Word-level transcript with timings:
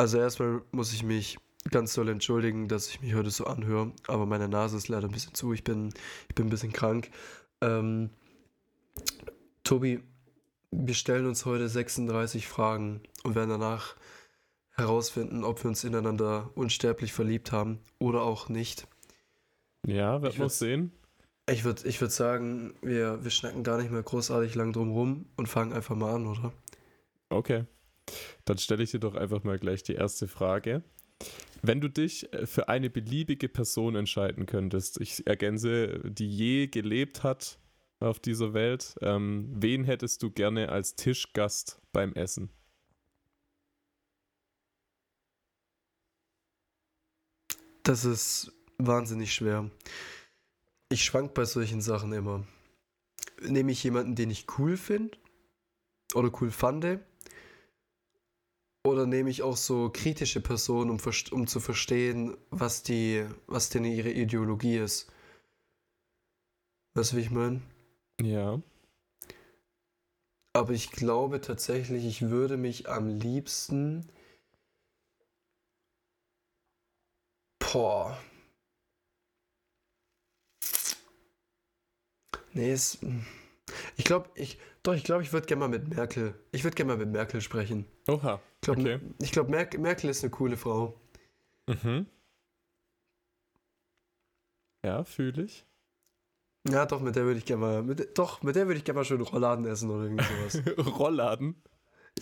Also 0.00 0.16
erstmal 0.16 0.62
muss 0.72 0.94
ich 0.94 1.02
mich 1.02 1.36
ganz 1.70 1.92
doll 1.92 2.08
entschuldigen, 2.08 2.68
dass 2.68 2.88
ich 2.88 3.02
mich 3.02 3.12
heute 3.14 3.28
so 3.28 3.44
anhöre, 3.44 3.92
aber 4.06 4.24
meine 4.24 4.48
Nase 4.48 4.78
ist 4.78 4.88
leider 4.88 5.06
ein 5.08 5.12
bisschen 5.12 5.34
zu. 5.34 5.52
Ich 5.52 5.62
bin, 5.62 5.92
ich 6.26 6.34
bin 6.34 6.46
ein 6.46 6.48
bisschen 6.48 6.72
krank. 6.72 7.10
Ähm, 7.60 8.08
Tobi, 9.62 10.00
wir 10.70 10.94
stellen 10.94 11.26
uns 11.26 11.44
heute 11.44 11.68
36 11.68 12.48
Fragen 12.48 13.02
und 13.24 13.34
werden 13.34 13.50
danach 13.50 13.94
herausfinden, 14.70 15.44
ob 15.44 15.62
wir 15.62 15.68
uns 15.68 15.84
ineinander 15.84 16.48
unsterblich 16.54 17.12
verliebt 17.12 17.52
haben 17.52 17.78
oder 17.98 18.22
auch 18.22 18.48
nicht. 18.48 18.88
Ja, 19.86 20.22
wird 20.22 20.38
man 20.38 20.48
sehen. 20.48 20.92
Ich 21.46 21.64
würde 21.64 21.86
ich 21.86 22.00
würd 22.00 22.12
sagen, 22.12 22.72
wir, 22.80 23.22
wir 23.22 23.30
schnacken 23.30 23.64
gar 23.64 23.76
nicht 23.76 23.90
mehr 23.90 24.02
großartig 24.02 24.54
lang 24.54 24.72
drum 24.72 24.92
rum 24.92 25.26
und 25.36 25.46
fangen 25.46 25.74
einfach 25.74 25.94
mal 25.94 26.14
an, 26.14 26.26
oder? 26.26 26.54
Okay. 27.28 27.66
Dann 28.44 28.58
stelle 28.58 28.82
ich 28.82 28.90
dir 28.90 29.00
doch 29.00 29.14
einfach 29.14 29.44
mal 29.44 29.58
gleich 29.58 29.82
die 29.82 29.94
erste 29.94 30.28
Frage. 30.28 30.82
Wenn 31.62 31.80
du 31.80 31.88
dich 31.88 32.32
äh, 32.32 32.46
für 32.46 32.68
eine 32.68 32.90
beliebige 32.90 33.48
Person 33.48 33.96
entscheiden 33.96 34.46
könntest, 34.46 35.00
ich 35.00 35.26
ergänze, 35.26 36.00
die 36.04 36.28
je 36.28 36.66
gelebt 36.68 37.22
hat 37.22 37.58
auf 38.00 38.18
dieser 38.18 38.54
Welt, 38.54 38.94
ähm, 39.02 39.50
wen 39.54 39.84
hättest 39.84 40.22
du 40.22 40.30
gerne 40.30 40.70
als 40.70 40.96
Tischgast 40.96 41.80
beim 41.92 42.14
Essen? 42.14 42.50
Das 47.82 48.04
ist 48.04 48.52
wahnsinnig 48.78 49.34
schwer. 49.34 49.70
Ich 50.88 51.04
schwank 51.04 51.34
bei 51.34 51.44
solchen 51.44 51.80
Sachen 51.80 52.12
immer. 52.12 52.46
Nehme 53.42 53.72
ich 53.72 53.82
jemanden, 53.84 54.14
den 54.14 54.30
ich 54.30 54.46
cool 54.58 54.76
finde 54.76 55.18
oder 56.14 56.30
cool 56.40 56.50
fand, 56.50 56.84
oder 58.84 59.06
nehme 59.06 59.30
ich 59.30 59.42
auch 59.42 59.56
so 59.56 59.90
kritische 59.90 60.40
Personen, 60.40 60.90
um, 60.90 60.98
um 61.32 61.46
zu 61.46 61.60
verstehen, 61.60 62.36
was, 62.50 62.82
die, 62.82 63.26
was 63.46 63.68
denn 63.68 63.84
ihre 63.84 64.10
Ideologie 64.10 64.78
ist? 64.78 65.10
Weißt 66.94 67.12
du, 67.12 67.16
wie 67.16 67.20
ich 67.20 67.30
meine? 67.30 67.60
Ja. 68.20 68.60
Aber 70.52 70.72
ich 70.72 70.90
glaube 70.90 71.40
tatsächlich, 71.40 72.04
ich 72.04 72.22
würde 72.22 72.56
mich 72.56 72.88
am 72.88 73.08
liebsten. 73.08 74.10
Boah. 77.60 78.18
Nee, 82.52 82.72
es. 82.72 82.98
Ich 83.96 84.04
glaube, 84.04 84.28
ich. 84.34 84.58
Doch, 84.82 84.94
ich 84.94 85.04
glaube, 85.04 85.22
ich 85.22 85.32
würde 85.32 85.46
gerne 85.46 85.60
mal 85.60 85.68
mit 85.68 85.88
Merkel. 85.88 86.34
Ich 86.52 86.64
würde 86.64 86.74
gerne 86.74 86.94
mal 86.94 86.98
mit 86.98 87.12
Merkel 87.12 87.40
sprechen. 87.40 87.86
Oha. 88.08 88.40
Ich 88.62 88.66
glaube, 88.66 88.80
okay. 88.80 89.00
ich 89.20 89.32
glaub, 89.32 89.48
Mer 89.48 89.68
Merkel 89.78 90.10
ist 90.10 90.22
eine 90.22 90.30
coole 90.30 90.58
Frau. 90.58 91.00
Mhm. 91.66 92.06
Ja, 94.84 95.04
fühle 95.04 95.44
ich. 95.44 95.64
Ja, 96.68 96.84
doch, 96.84 97.00
mit 97.00 97.16
der 97.16 97.24
würde 97.24 97.38
ich 97.38 97.46
gerne 97.46 97.60
mal. 97.60 97.82
Mit, 97.82 98.18
doch, 98.18 98.42
mit 98.42 98.54
der 98.54 98.66
würde 98.66 98.78
ich 98.78 98.84
gerne 98.84 99.00
mal 99.00 99.04
schön 99.04 99.22
Rollladen 99.22 99.64
essen 99.64 99.90
oder 99.90 100.04
irgendwie 100.04 100.24
sowas. 100.24 100.98
Rollladen? 100.98 101.62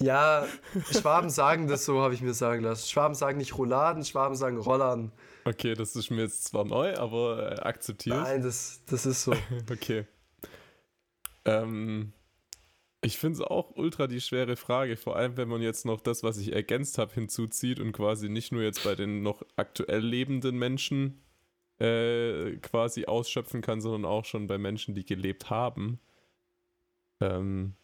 Ja, 0.00 0.46
Schwaben 0.92 1.28
sagen 1.28 1.66
das 1.66 1.84
so, 1.84 2.00
habe 2.02 2.14
ich 2.14 2.22
mir 2.22 2.34
sagen 2.34 2.62
lassen. 2.62 2.88
Schwaben 2.88 3.14
sagen 3.14 3.38
nicht 3.38 3.58
Rouladen, 3.58 4.04
Schwaben 4.04 4.36
sagen 4.36 4.58
Rollladen. 4.58 5.10
Okay, 5.44 5.74
das 5.74 5.96
ist 5.96 6.10
mir 6.10 6.22
jetzt 6.22 6.44
zwar 6.44 6.64
neu, 6.64 6.94
aber 6.96 7.52
äh, 7.52 7.60
akzeptiert. 7.62 8.16
Nein, 8.16 8.42
das, 8.42 8.82
das 8.86 9.06
ist 9.06 9.24
so. 9.24 9.32
okay. 9.72 10.06
Ähm, 11.44 12.12
ich 13.00 13.18
finde 13.18 13.36
es 13.36 13.40
auch 13.42 13.76
ultra 13.76 14.06
die 14.06 14.20
schwere 14.20 14.56
Frage, 14.56 14.96
vor 14.96 15.16
allem 15.16 15.36
wenn 15.36 15.48
man 15.48 15.62
jetzt 15.62 15.84
noch 15.84 16.00
das, 16.00 16.22
was 16.22 16.38
ich 16.38 16.52
ergänzt 16.52 16.98
habe, 16.98 17.14
hinzuzieht 17.14 17.78
und 17.78 17.92
quasi 17.92 18.28
nicht 18.28 18.50
nur 18.52 18.62
jetzt 18.62 18.82
bei 18.82 18.94
den 18.94 19.22
noch 19.22 19.42
aktuell 19.56 20.04
lebenden 20.04 20.58
Menschen 20.58 21.22
äh, 21.78 22.56
quasi 22.56 23.06
ausschöpfen 23.06 23.60
kann, 23.60 23.80
sondern 23.80 24.04
auch 24.04 24.24
schon 24.24 24.48
bei 24.48 24.58
Menschen, 24.58 24.94
die 24.94 25.04
gelebt 25.04 25.48
haben. 25.48 26.00
Ähm, 27.20 27.74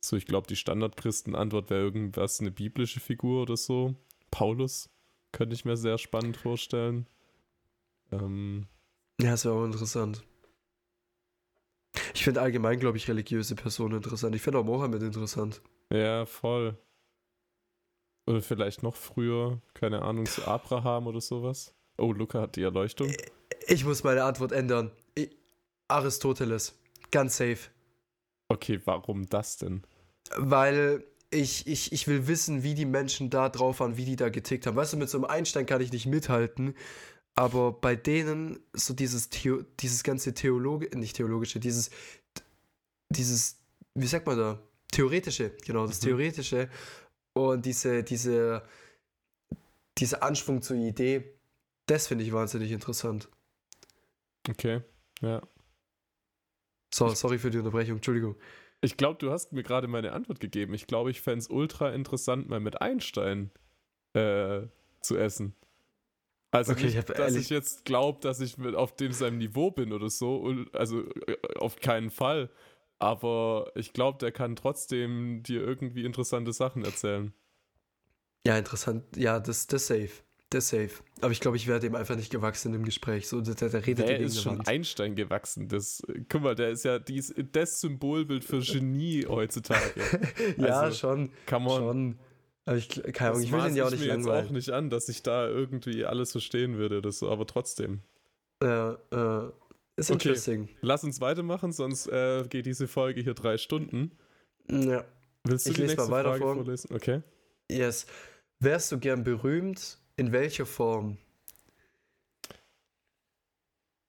so, 0.00 0.16
ich 0.16 0.26
glaube, 0.26 0.46
die 0.46 0.56
Standardchristen-Antwort 0.56 1.70
wäre 1.70 1.80
irgendwas, 1.80 2.40
eine 2.40 2.50
biblische 2.50 3.00
Figur 3.00 3.42
oder 3.42 3.56
so. 3.56 3.94
Paulus 4.30 4.90
könnte 5.32 5.54
ich 5.54 5.64
mir 5.64 5.76
sehr 5.76 5.96
spannend 5.96 6.36
vorstellen. 6.36 7.06
Ähm, 8.12 8.66
ja, 9.20 9.30
das 9.30 9.46
wäre 9.46 9.54
auch 9.54 9.64
interessant. 9.64 10.24
Ich 12.26 12.28
finde 12.28 12.40
allgemein, 12.40 12.80
glaube 12.80 12.96
ich, 12.96 13.06
religiöse 13.06 13.54
Personen 13.54 13.98
interessant. 13.98 14.34
Ich 14.34 14.42
finde 14.42 14.58
auch 14.58 14.64
Mohammed 14.64 15.00
interessant. 15.00 15.62
Ja, 15.92 16.26
voll. 16.26 16.76
Oder 18.26 18.42
vielleicht 18.42 18.82
noch 18.82 18.96
früher, 18.96 19.62
keine 19.74 20.02
Ahnung, 20.02 20.26
zu 20.26 20.44
Abraham 20.44 21.06
oder 21.06 21.20
sowas. 21.20 21.72
Oh, 21.98 22.12
Luca 22.12 22.40
hat 22.40 22.56
die 22.56 22.64
Erleuchtung. 22.64 23.12
Ich 23.68 23.84
muss 23.84 24.02
meine 24.02 24.24
Antwort 24.24 24.50
ändern. 24.50 24.90
Ich, 25.14 25.36
Aristoteles. 25.86 26.76
Ganz 27.12 27.36
safe. 27.36 27.70
Okay, 28.48 28.80
warum 28.84 29.26
das 29.26 29.58
denn? 29.58 29.84
Weil 30.36 31.04
ich, 31.30 31.68
ich, 31.68 31.92
ich 31.92 32.08
will 32.08 32.26
wissen, 32.26 32.64
wie 32.64 32.74
die 32.74 32.86
Menschen 32.86 33.30
da 33.30 33.48
drauf 33.48 33.78
waren, 33.78 33.96
wie 33.96 34.04
die 34.04 34.16
da 34.16 34.30
getickt 34.30 34.66
haben. 34.66 34.74
Weißt 34.74 34.94
du, 34.94 34.96
mit 34.96 35.08
so 35.08 35.18
einem 35.18 35.26
Einstein 35.26 35.64
kann 35.64 35.80
ich 35.80 35.92
nicht 35.92 36.06
mithalten, 36.06 36.74
aber 37.36 37.72
bei 37.72 37.94
denen 37.94 38.58
so 38.72 38.94
dieses, 38.94 39.28
Theo, 39.28 39.62
dieses 39.80 40.02
ganze 40.02 40.34
Theologe, 40.34 40.96
nicht 40.98 41.16
theologische, 41.16 41.60
dieses, 41.60 41.90
dieses, 43.10 43.60
wie 43.94 44.06
sagt 44.06 44.26
man 44.26 44.38
da? 44.38 44.62
Theoretische, 44.90 45.50
genau, 45.64 45.86
das 45.86 46.00
mhm. 46.00 46.06
Theoretische 46.06 46.70
und 47.34 47.66
diese, 47.66 48.02
diese, 48.02 48.62
dieser 49.98 50.22
Anschwung 50.22 50.62
zur 50.62 50.76
Idee, 50.76 51.34
das 51.84 52.06
finde 52.06 52.24
ich 52.24 52.32
wahnsinnig 52.32 52.72
interessant. 52.72 53.28
Okay, 54.48 54.80
ja. 55.20 55.42
So, 56.92 57.10
sorry 57.10 57.38
für 57.38 57.50
die 57.50 57.58
Unterbrechung, 57.58 57.96
Entschuldigung. 57.96 58.36
Ich 58.80 58.96
glaube, 58.96 59.18
du 59.18 59.30
hast 59.30 59.52
mir 59.52 59.62
gerade 59.62 59.88
meine 59.88 60.12
Antwort 60.12 60.40
gegeben. 60.40 60.72
Ich 60.72 60.86
glaube, 60.86 61.10
ich 61.10 61.20
fände 61.20 61.40
es 61.40 61.50
ultra 61.50 61.90
interessant, 61.90 62.48
mal 62.48 62.60
mit 62.60 62.80
Einstein 62.80 63.50
äh, 64.14 64.62
zu 65.00 65.16
essen. 65.16 65.54
Also 66.56 66.72
okay, 66.72 66.86
nicht, 66.86 66.96
ich 66.96 67.04
dass 67.04 67.34
ich 67.34 67.50
jetzt 67.50 67.84
glaube, 67.84 68.20
dass 68.20 68.40
ich 68.40 68.56
auf 68.74 68.96
dem 68.96 69.12
seinem 69.12 69.38
Niveau 69.38 69.70
bin 69.70 69.92
oder 69.92 70.10
so. 70.10 70.54
Also 70.72 71.02
äh, 71.26 71.36
auf 71.58 71.76
keinen 71.76 72.10
Fall. 72.10 72.50
Aber 72.98 73.70
ich 73.74 73.92
glaube, 73.92 74.18
der 74.18 74.32
kann 74.32 74.56
trotzdem 74.56 75.42
dir 75.42 75.60
irgendwie 75.60 76.04
interessante 76.04 76.52
Sachen 76.52 76.84
erzählen. 76.84 77.32
Ja, 78.46 78.56
interessant. 78.56 79.04
Ja, 79.16 79.40
das, 79.40 79.66
das 79.66 79.88
safe. 79.88 80.10
Das 80.50 80.68
safe. 80.68 81.02
Aber 81.20 81.32
ich 81.32 81.40
glaube, 81.40 81.56
ich 81.56 81.66
werde 81.66 81.88
dem 81.88 81.96
einfach 81.96 82.14
nicht 82.14 82.30
gewachsen 82.30 82.72
im 82.72 82.84
Gespräch. 82.84 83.26
So, 83.26 83.40
der, 83.40 83.54
der 83.54 83.86
redet 83.86 84.08
der 84.08 84.20
ist 84.20 84.40
schon 84.40 84.58
Wand. 84.58 84.68
Einstein 84.68 85.16
gewachsen. 85.16 85.68
Das, 85.68 86.02
guck 86.28 86.42
mal, 86.42 86.54
der 86.54 86.70
ist 86.70 86.84
ja 86.84 87.00
dies, 87.00 87.34
das 87.52 87.80
Symbolbild 87.80 88.44
für 88.44 88.60
Genie 88.60 89.26
heutzutage. 89.28 90.00
ja, 90.56 90.80
also, 90.82 90.96
schon. 90.96 91.32
Kann 91.46 91.64
man. 91.64 91.76
Schon. 91.76 92.18
Aber 92.66 92.76
ich, 92.76 92.88
keine 93.12 93.30
Ahnung, 93.30 93.42
ich 93.42 93.52
will 93.52 93.62
den 93.62 93.76
ja 93.76 93.86
auch 93.86 93.90
nicht 93.90 94.00
mir 94.00 94.08
langweilen. 94.08 94.38
jetzt 94.38 94.48
auch 94.48 94.52
nicht 94.52 94.70
an, 94.70 94.90
dass 94.90 95.08
ich 95.08 95.22
da 95.22 95.48
irgendwie 95.48 96.04
alles 96.04 96.32
verstehen 96.32 96.76
würde, 96.76 97.00
das 97.00 97.20
so, 97.20 97.30
aber 97.30 97.46
trotzdem. 97.46 98.00
Ja, 98.62 98.98
äh, 99.12 99.50
ist 99.96 100.10
okay. 100.10 100.28
interesting. 100.28 100.68
Lass 100.80 101.04
uns 101.04 101.20
weitermachen, 101.20 101.72
sonst 101.72 102.08
äh, 102.08 102.44
geht 102.48 102.66
diese 102.66 102.88
Folge 102.88 103.20
hier 103.20 103.34
drei 103.34 103.56
Stunden. 103.56 104.10
Ja. 104.68 105.04
Willst 105.44 105.66
du 105.66 105.70
ich 105.70 105.76
die 105.76 105.82
nächste 105.82 106.02
mal 106.02 106.10
weiter 106.10 106.30
Frage 106.30 106.42
vor. 106.42 106.54
vorlesen? 106.56 106.94
Okay. 106.94 107.22
Yes. 107.70 108.06
Wärst 108.58 108.90
du 108.90 108.98
gern 108.98 109.22
berühmt 109.22 109.98
in 110.16 110.32
welcher 110.32 110.66
Form? 110.66 111.18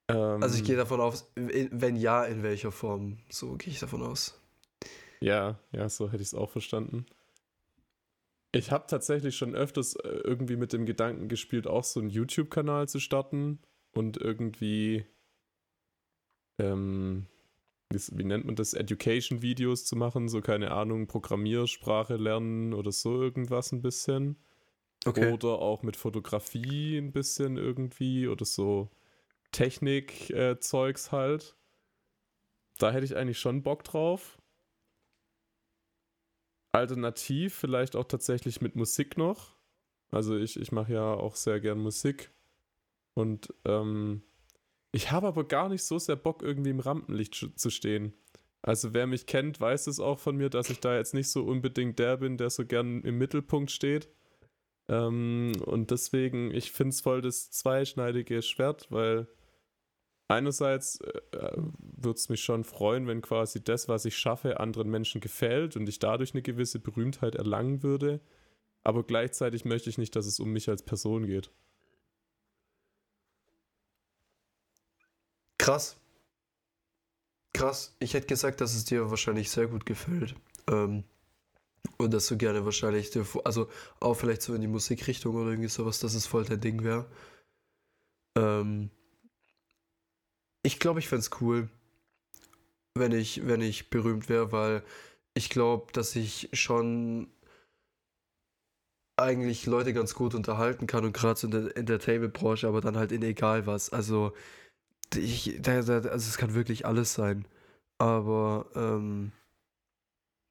Ähm, 0.09 0.41
also 0.41 0.57
ich 0.57 0.63
gehe 0.63 0.77
davon 0.77 0.99
aus, 0.99 1.31
wenn 1.35 1.95
ja, 1.95 2.25
in 2.25 2.41
welcher 2.41 2.71
Form? 2.71 3.19
So 3.29 3.55
gehe 3.55 3.71
ich 3.71 3.79
davon 3.79 4.01
aus. 4.01 4.41
Ja, 5.19 5.59
ja, 5.71 5.89
so 5.89 6.07
hätte 6.07 6.23
ich 6.23 6.29
es 6.29 6.33
auch 6.33 6.49
verstanden. 6.49 7.05
Ich 8.57 8.71
habe 8.71 8.85
tatsächlich 8.87 9.35
schon 9.35 9.55
öfters 9.55 9.95
äh, 9.95 10.07
irgendwie 10.23 10.55
mit 10.55 10.73
dem 10.73 10.85
Gedanken 10.85 11.27
gespielt, 11.27 11.67
auch 11.67 11.83
so 11.83 11.99
einen 11.99 12.09
YouTube-Kanal 12.09 12.89
zu 12.89 12.99
starten 12.99 13.59
und 13.93 14.17
irgendwie, 14.17 15.05
ähm, 16.59 17.27
wie, 17.89 18.23
nennt 18.23 18.45
man 18.45 18.55
das, 18.55 18.73
Education-Videos 18.73 19.85
zu 19.85 19.95
machen, 19.95 20.27
so 20.27 20.41
keine 20.41 20.71
Ahnung, 20.71 21.07
Programmiersprache 21.07 22.15
lernen 22.15 22.73
oder 22.73 22.91
so 22.91 23.21
irgendwas 23.21 23.71
ein 23.71 23.81
bisschen. 23.81 24.37
Okay. 25.05 25.31
Oder 25.31 25.59
auch 25.59 25.83
mit 25.83 25.95
Fotografie 25.95 26.97
ein 26.97 27.11
bisschen 27.11 27.57
irgendwie 27.57 28.27
oder 28.27 28.45
so 28.45 28.89
Technik-Zeugs 29.51 31.07
äh, 31.07 31.11
halt. 31.11 31.55
Da 32.79 32.91
hätte 32.91 33.05
ich 33.05 33.15
eigentlich 33.15 33.39
schon 33.39 33.63
Bock 33.63 33.83
drauf. 33.83 34.37
Alternativ 36.71 37.55
vielleicht 37.55 37.95
auch 37.95 38.05
tatsächlich 38.05 38.61
mit 38.61 38.75
Musik 38.75 39.17
noch. 39.17 39.55
Also 40.11 40.37
ich, 40.37 40.59
ich 40.59 40.71
mache 40.71 40.93
ja 40.93 41.13
auch 41.13 41.35
sehr 41.35 41.59
gern 41.59 41.79
Musik. 41.79 42.31
Und 43.13 43.53
ähm, 43.65 44.21
ich 44.91 45.11
habe 45.11 45.27
aber 45.27 45.47
gar 45.47 45.69
nicht 45.69 45.83
so 45.83 45.99
sehr 45.99 46.15
Bock, 46.15 46.43
irgendwie 46.43 46.69
im 46.69 46.79
Rampenlicht 46.79 47.51
zu 47.55 47.69
stehen. 47.69 48.13
Also 48.61 48.93
wer 48.93 49.07
mich 49.07 49.25
kennt, 49.25 49.59
weiß 49.59 49.87
es 49.87 49.99
auch 49.99 50.19
von 50.19 50.35
mir, 50.35 50.49
dass 50.49 50.69
ich 50.69 50.79
da 50.79 50.95
jetzt 50.95 51.13
nicht 51.13 51.29
so 51.29 51.43
unbedingt 51.43 51.99
der 51.99 52.17
bin, 52.17 52.37
der 52.37 52.49
so 52.49 52.65
gern 52.65 53.01
im 53.01 53.17
Mittelpunkt 53.17 53.71
steht. 53.71 54.09
Ähm, 54.89 55.53
und 55.65 55.91
deswegen, 55.91 56.53
ich 56.53 56.71
finde 56.71 56.89
es 56.89 57.01
voll 57.01 57.21
das 57.21 57.51
zweischneidige 57.51 58.41
Schwert, 58.41 58.87
weil 58.89 59.27
einerseits 60.27 60.99
äh, 61.01 61.51
würde 61.55 62.17
es 62.17 62.29
mich 62.29 62.43
schon 62.43 62.63
freuen, 62.63 63.07
wenn 63.07 63.21
quasi 63.21 63.63
das, 63.63 63.87
was 63.87 64.05
ich 64.05 64.17
schaffe, 64.17 64.59
anderen 64.59 64.89
Menschen 64.89 65.21
gefällt 65.21 65.75
und 65.75 65.87
ich 65.87 65.99
dadurch 65.99 66.33
eine 66.33 66.41
gewisse 66.41 66.79
Berühmtheit 66.79 67.35
erlangen 67.35 67.83
würde. 67.83 68.19
Aber 68.83 69.03
gleichzeitig 69.03 69.65
möchte 69.65 69.89
ich 69.89 69.97
nicht, 69.97 70.15
dass 70.15 70.25
es 70.25 70.39
um 70.39 70.51
mich 70.51 70.69
als 70.69 70.83
Person 70.83 71.25
geht. 71.25 71.51
Krass. 75.57 75.97
Krass. 77.53 77.95
Ich 77.99 78.13
hätte 78.13 78.27
gesagt, 78.27 78.61
dass 78.61 78.75
es 78.75 78.85
dir 78.85 79.09
wahrscheinlich 79.09 79.49
sehr 79.49 79.67
gut 79.67 79.85
gefällt. 79.85 80.35
Ähm, 80.69 81.03
und 81.97 82.13
dass 82.13 82.27
du 82.27 82.37
gerne 82.37 82.63
wahrscheinlich, 82.65 83.11
also 83.43 83.67
auch 83.99 84.13
vielleicht 84.13 84.41
so 84.43 84.53
in 84.53 84.61
die 84.61 84.67
Musikrichtung 84.67 85.35
oder 85.35 85.49
irgendwie 85.49 85.69
sowas, 85.69 85.99
dass 85.99 86.13
es 86.13 86.27
voll 86.27 86.45
dein 86.45 86.61
Ding 86.61 86.83
wäre. 86.83 87.09
Ähm, 88.35 88.91
ich 90.67 90.79
glaube, 90.79 90.99
ich 90.99 91.07
fände 91.07 91.21
es 91.21 91.31
cool, 91.39 91.69
wenn 92.93 93.13
ich, 93.13 93.47
wenn 93.47 93.61
ich 93.61 93.89
berühmt 93.89 94.27
wäre, 94.27 94.51
weil 94.51 94.83
ich 95.33 95.49
glaube, 95.49 95.93
dass 95.93 96.13
ich 96.17 96.49
schon 96.51 97.29
eigentlich 99.15 99.65
Leute 99.65 99.93
ganz 99.93 100.13
gut 100.13 100.35
unterhalten 100.35 100.85
kann 100.85 101.05
und 101.05 101.13
gerade 101.13 101.39
so 101.39 101.47
in 101.47 101.51
der 101.51 101.77
Entertainment-Branche, 101.77 102.67
aber 102.67 102.81
dann 102.81 102.97
halt 102.97 103.13
in 103.13 103.23
egal 103.23 103.65
was. 103.65 103.91
Also, 103.91 104.33
ich, 105.15 105.57
da, 105.61 105.81
da, 105.81 105.99
also 106.09 106.29
es 106.29 106.37
kann 106.37 106.53
wirklich 106.53 106.85
alles 106.85 107.13
sein. 107.13 107.47
Aber, 107.97 108.69
ähm, 108.75 109.31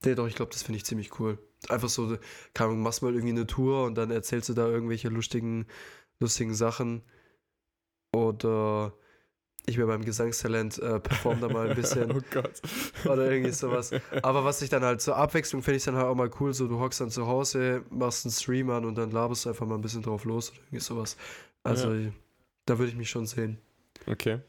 nee, 0.05 0.15
doch, 0.15 0.27
ich 0.29 0.35
glaube, 0.35 0.53
das 0.53 0.63
finde 0.63 0.79
ich 0.79 0.87
ziemlich 0.87 1.21
cool. 1.21 1.39
Einfach 1.69 1.91
so, 1.91 2.17
keine 2.55 2.71
Ahnung, 2.71 2.83
machst 2.83 3.03
mal 3.03 3.13
irgendwie 3.15 3.35
eine 3.35 3.47
Tour 3.47 3.85
und 3.85 3.97
dann 3.97 4.11
erzählst 4.11 4.49
du 4.49 4.55
da 4.55 4.67
irgendwelche 4.67 5.09
lustigen, 5.11 5.67
lustigen 6.21 6.55
Sachen. 6.55 7.03
Oder 8.15 8.95
ich 9.67 9.77
mir 9.79 9.87
beim 9.87 10.05
Gesangstalent 10.05 10.79
äh, 10.79 11.01
perform 11.01 11.41
da 11.41 11.49
mal 11.49 11.69
ein 11.69 11.77
bisschen. 11.77 12.11
oh 12.17 12.21
Gott. 12.31 12.63
Oder 13.05 13.31
irgendwie 13.31 13.53
sowas. 13.53 13.91
Aber 14.23 14.45
was 14.45 14.63
ich 14.63 14.71
dann 14.71 14.85
halt 14.85 15.01
zur 15.01 15.17
Abwechslung 15.17 15.63
finde 15.63 15.77
ich 15.77 15.85
dann 15.85 15.97
halt 15.97 16.07
auch 16.07 16.15
mal 16.15 16.31
cool, 16.41 16.55
so 16.55 16.69
du 16.69 16.79
hockst 16.79 17.01
dann 17.01 17.11
zu 17.11 17.27
Hause, 17.27 17.85
machst 17.91 18.25
einen 18.25 18.33
Stream 18.33 18.71
an 18.71 18.85
und 18.85 18.97
dann 18.97 19.11
laberst 19.11 19.45
du 19.45 19.51
einfach 19.51 19.67
mal 19.67 19.75
ein 19.75 19.81
bisschen 19.81 20.03
drauf 20.03 20.25
los 20.25 20.51
oder 20.51 20.61
irgendwie 20.61 20.81
sowas. 20.81 21.17
Also 21.65 21.93
ja. 21.93 22.13
da 22.67 22.79
würde 22.79 22.91
ich 22.91 22.97
mich 22.97 23.11
schon 23.11 23.27
sehen. 23.27 23.59
Okay. 24.07 24.41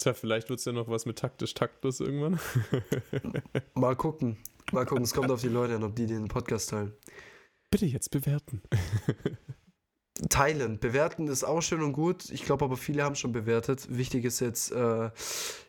Tja, 0.00 0.14
vielleicht 0.14 0.48
wird 0.48 0.60
es 0.60 0.64
ja 0.64 0.72
noch 0.72 0.88
was 0.88 1.06
mit 1.06 1.18
taktisch 1.18 1.54
taktlos 1.54 2.00
irgendwann. 2.00 2.40
mal 3.74 3.96
gucken. 3.96 4.38
Mal 4.72 4.86
gucken, 4.86 5.04
es 5.04 5.12
kommt 5.12 5.30
auf 5.30 5.40
die 5.40 5.48
Leute 5.48 5.76
an, 5.76 5.82
ob 5.82 5.96
die 5.96 6.06
den 6.06 6.28
Podcast 6.28 6.70
teilen. 6.70 6.94
Bitte 7.70 7.86
jetzt 7.86 8.10
bewerten. 8.10 8.62
teilen. 10.28 10.78
Bewerten 10.78 11.28
ist 11.28 11.44
auch 11.44 11.60
schön 11.60 11.82
und 11.82 11.92
gut. 11.92 12.30
Ich 12.30 12.44
glaube 12.44 12.64
aber, 12.64 12.76
viele 12.76 13.04
haben 13.04 13.14
schon 13.14 13.32
bewertet. 13.32 13.86
Wichtig 13.90 14.24
ist 14.24 14.40
jetzt 14.40 14.72
äh, 14.72 15.10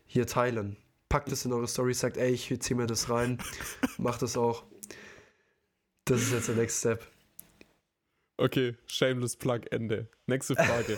hier 0.05 0.27
teilen. 0.27 0.77
Packt 1.07 1.31
es 1.31 1.45
in 1.45 1.53
eure 1.53 1.67
Story, 1.67 1.93
sagt, 1.93 2.17
ey, 2.17 2.31
ich 2.31 2.53
ziehe 2.59 2.77
mir 2.77 2.87
das 2.87 3.09
rein. 3.09 3.39
Macht 3.97 4.21
das 4.21 4.37
auch. 4.37 4.63
Das 6.05 6.21
ist 6.21 6.31
jetzt 6.31 6.47
der 6.47 6.55
Next 6.55 6.79
Step. 6.79 7.05
Okay, 8.37 8.75
shameless 8.87 9.35
Plug 9.35 9.61
Ende. 9.71 10.07
Nächste 10.25 10.55
Frage. 10.55 10.97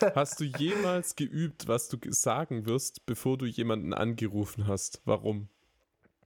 hast 0.14 0.40
du 0.40 0.44
jemals 0.44 1.16
geübt, 1.16 1.66
was 1.66 1.88
du 1.88 1.96
sagen 2.10 2.66
wirst, 2.66 3.06
bevor 3.06 3.38
du 3.38 3.46
jemanden 3.46 3.94
angerufen 3.94 4.66
hast? 4.66 5.00
Warum? 5.04 5.48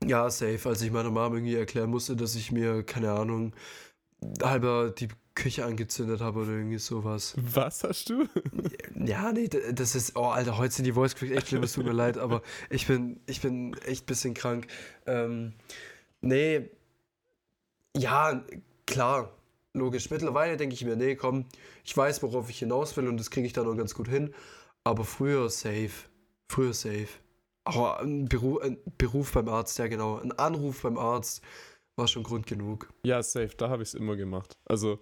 Ja, 0.04 0.28
safe. 0.28 0.68
Als 0.68 0.82
ich 0.82 0.90
meiner 0.90 1.10
Mom 1.10 1.34
irgendwie 1.34 1.54
erklären 1.54 1.90
musste, 1.90 2.16
dass 2.16 2.34
ich 2.34 2.52
mir, 2.52 2.82
keine 2.82 3.12
Ahnung, 3.12 3.54
halber 4.42 4.90
die 4.90 5.08
Küche 5.36 5.64
angezündet 5.64 6.20
habe 6.20 6.40
oder 6.40 6.50
irgendwie 6.50 6.78
sowas. 6.78 7.34
Was 7.36 7.84
hast 7.84 8.10
du? 8.10 8.26
Ja, 8.96 9.30
nee, 9.30 9.48
das 9.48 9.94
ist, 9.94 10.16
oh 10.16 10.24
Alter, 10.24 10.58
heute 10.58 10.74
sind 10.74 10.84
die 10.84 10.92
Voice 10.92 11.14
Cracks 11.14 11.30
echt 11.30 11.48
schlimm, 11.48 11.62
es 11.62 11.74
tut 11.74 11.84
mir 11.84 11.92
leid, 11.92 12.18
aber 12.18 12.42
ich 12.70 12.88
bin, 12.88 13.20
ich 13.26 13.40
bin 13.40 13.76
echt 13.86 14.04
ein 14.04 14.06
bisschen 14.06 14.34
krank. 14.34 14.66
Ähm, 15.06 15.52
nee, 16.22 16.68
ja, 17.96 18.44
klar, 18.86 19.32
logisch. 19.74 20.10
Mittlerweile 20.10 20.56
denke 20.56 20.74
ich 20.74 20.84
mir, 20.84 20.96
nee, 20.96 21.14
komm, 21.14 21.44
ich 21.84 21.96
weiß, 21.96 22.22
worauf 22.22 22.50
ich 22.50 22.58
hinaus 22.58 22.96
will 22.96 23.06
und 23.06 23.16
das 23.18 23.30
kriege 23.30 23.46
ich 23.46 23.52
dann 23.52 23.68
auch 23.68 23.76
ganz 23.76 23.94
gut 23.94 24.08
hin. 24.08 24.34
Aber 24.84 25.04
früher 25.04 25.48
safe. 25.50 26.08
Früher 26.48 26.72
safe. 26.72 27.08
Aber 27.64 28.00
ein 28.00 28.28
Beruf, 28.28 28.62
ein 28.62 28.78
Beruf 28.98 29.32
beim 29.32 29.48
Arzt, 29.48 29.78
ja 29.78 29.86
genau. 29.88 30.18
Ein 30.18 30.32
Anruf 30.32 30.82
beim 30.82 30.98
Arzt 30.98 31.42
war 31.96 32.06
schon 32.06 32.22
Grund 32.22 32.46
genug. 32.46 32.88
Ja, 33.04 33.22
safe, 33.22 33.50
da 33.56 33.68
habe 33.68 33.82
ich 33.82 33.90
es 33.90 33.94
immer 33.94 34.16
gemacht. 34.16 34.56
Also 34.64 35.00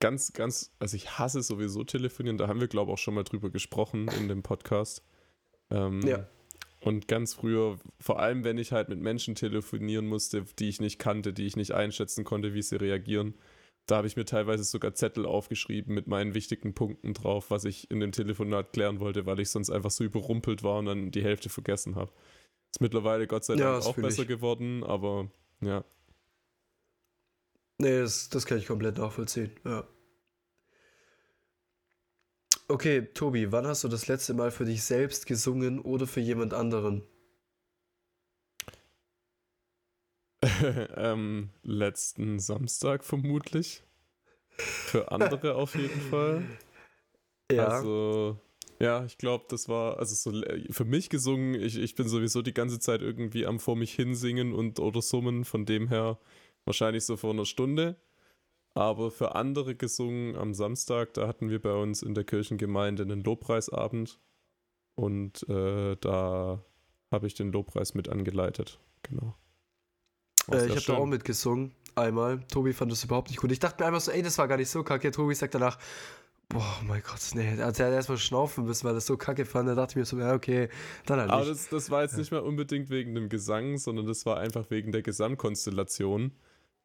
ganz, 0.00 0.32
ganz, 0.32 0.72
also 0.78 0.96
ich 0.96 1.18
hasse 1.18 1.42
sowieso 1.42 1.84
telefonieren, 1.84 2.38
da 2.38 2.48
haben 2.48 2.60
wir, 2.60 2.68
glaube 2.68 2.90
ich, 2.90 2.94
auch 2.94 2.98
schon 2.98 3.14
mal 3.14 3.24
drüber 3.24 3.50
gesprochen 3.50 4.08
in 4.08 4.28
dem 4.28 4.42
Podcast. 4.42 5.02
Ähm, 5.70 6.00
ja. 6.06 6.26
Und 6.80 7.08
ganz 7.08 7.34
früher, 7.34 7.78
vor 7.98 8.20
allem 8.20 8.44
wenn 8.44 8.58
ich 8.58 8.72
halt 8.72 8.88
mit 8.88 9.00
Menschen 9.00 9.34
telefonieren 9.34 10.06
musste, 10.06 10.44
die 10.58 10.68
ich 10.68 10.80
nicht 10.80 10.98
kannte, 10.98 11.32
die 11.32 11.46
ich 11.46 11.56
nicht 11.56 11.72
einschätzen 11.72 12.24
konnte, 12.24 12.54
wie 12.54 12.62
sie 12.62 12.76
reagieren, 12.76 13.34
da 13.86 13.96
habe 13.96 14.06
ich 14.06 14.16
mir 14.16 14.24
teilweise 14.24 14.64
sogar 14.64 14.94
Zettel 14.94 15.26
aufgeschrieben 15.26 15.94
mit 15.94 16.08
meinen 16.08 16.34
wichtigen 16.34 16.74
Punkten 16.74 17.14
drauf, 17.14 17.50
was 17.50 17.64
ich 17.64 17.90
in 17.90 18.00
dem 18.00 18.12
Telefonat 18.12 18.72
klären 18.72 19.00
wollte, 19.00 19.26
weil 19.26 19.40
ich 19.40 19.48
sonst 19.50 19.70
einfach 19.70 19.90
so 19.90 20.04
überrumpelt 20.04 20.62
war 20.62 20.78
und 20.78 20.86
dann 20.86 21.10
die 21.12 21.22
Hälfte 21.22 21.48
vergessen 21.48 21.94
habe. 21.94 22.12
Ist 22.72 22.80
mittlerweile 22.80 23.26
Gott 23.26 23.44
sei 23.44 23.54
Dank 23.54 23.84
ja, 23.84 23.88
auch 23.88 23.94
besser 23.94 24.24
geworden, 24.24 24.82
aber 24.82 25.30
ja. 25.60 25.84
Nee, 27.78 28.00
das, 28.00 28.28
das 28.30 28.46
kann 28.46 28.58
ich 28.58 28.66
komplett 28.66 28.98
nachvollziehen, 28.98 29.50
ja. 29.64 29.86
Okay, 32.68 33.06
Tobi, 33.14 33.52
wann 33.52 33.66
hast 33.66 33.84
du 33.84 33.88
das 33.88 34.08
letzte 34.08 34.34
Mal 34.34 34.50
für 34.50 34.64
dich 34.64 34.82
selbst 34.82 35.26
gesungen 35.26 35.78
oder 35.80 36.06
für 36.06 36.20
jemand 36.20 36.52
anderen? 36.52 37.06
ähm, 40.96 41.50
letzten 41.62 42.38
Samstag 42.38 43.04
vermutlich. 43.04 43.84
Für 44.58 45.12
andere 45.12 45.54
auf 45.54 45.74
jeden 45.74 46.00
Fall. 46.00 46.44
Ja. 47.52 47.68
Also, 47.68 48.40
ja, 48.80 49.04
ich 49.04 49.18
glaube, 49.18 49.44
das 49.48 49.68
war, 49.68 50.00
also 50.00 50.16
so 50.16 50.42
für 50.72 50.84
mich 50.84 51.10
gesungen, 51.10 51.54
ich, 51.54 51.78
ich 51.78 51.94
bin 51.94 52.08
sowieso 52.08 52.42
die 52.42 52.52
ganze 52.52 52.80
Zeit 52.80 53.02
irgendwie 53.02 53.46
am 53.46 53.60
vor 53.60 53.76
mich 53.76 53.94
hinsingen 53.94 54.52
und 54.52 54.80
oder 54.80 55.00
summen, 55.00 55.44
von 55.44 55.64
dem 55.64 55.86
her 55.86 56.18
wahrscheinlich 56.66 57.04
so 57.06 57.16
vor 57.16 57.30
einer 57.30 57.46
Stunde. 57.46 57.96
Aber 58.74 59.10
für 59.10 59.34
andere 59.34 59.74
gesungen 59.74 60.36
am 60.36 60.52
Samstag, 60.52 61.14
da 61.14 61.26
hatten 61.26 61.48
wir 61.48 61.62
bei 61.62 61.72
uns 61.72 62.02
in 62.02 62.14
der 62.14 62.24
Kirchengemeinde 62.24 63.04
einen 63.04 63.24
Lobpreisabend. 63.24 64.20
Und 64.94 65.48
äh, 65.48 65.96
da 65.96 66.62
habe 67.10 67.26
ich 67.26 67.34
den 67.34 67.52
Lobpreis 67.52 67.94
mit 67.94 68.10
angeleitet. 68.10 68.78
Genau. 69.02 69.34
Äh, 70.50 70.66
ich 70.66 70.72
habe 70.72 70.82
da 70.86 70.94
auch 70.94 71.06
mitgesungen. 71.06 71.72
Einmal. 71.94 72.44
Tobi 72.48 72.74
fand 72.74 72.92
das 72.92 73.02
überhaupt 73.04 73.30
nicht 73.30 73.40
gut. 73.40 73.50
Ich 73.50 73.58
dachte 73.58 73.82
mir 73.82 73.86
einfach 73.86 74.02
so, 74.02 74.12
ey, 74.12 74.22
das 74.22 74.36
war 74.36 74.46
gar 74.48 74.58
nicht 74.58 74.68
so 74.68 74.82
kacke. 74.82 75.10
Tobi 75.10 75.34
sagt 75.34 75.54
danach, 75.54 75.78
boah, 76.50 76.80
mein 76.86 77.02
Gott, 77.02 77.20
nee. 77.34 77.48
Also 77.62 77.82
er 77.82 77.88
hat 77.88 77.94
erstmal 77.94 78.18
schnaufen 78.18 78.66
müssen, 78.66 78.86
weil 78.86 78.92
das 78.92 79.06
so 79.06 79.16
kacke 79.16 79.46
fand. 79.46 79.70
Da 79.70 79.74
dachte 79.74 79.92
ich 79.92 79.96
mir 79.96 80.04
so, 80.04 80.18
ja, 80.18 80.34
okay, 80.34 80.68
dann 81.06 81.20
halt 81.20 81.30
nicht. 81.30 81.34
Aber 81.34 81.46
das, 81.46 81.68
das 81.70 81.90
war 81.90 82.02
jetzt 82.02 82.18
nicht 82.18 82.30
mal 82.30 82.42
unbedingt 82.42 82.90
wegen 82.90 83.14
dem 83.14 83.30
Gesang, 83.30 83.78
sondern 83.78 84.06
das 84.06 84.26
war 84.26 84.38
einfach 84.38 84.70
wegen 84.70 84.92
der 84.92 85.00
Gesamtkonstellation 85.00 86.32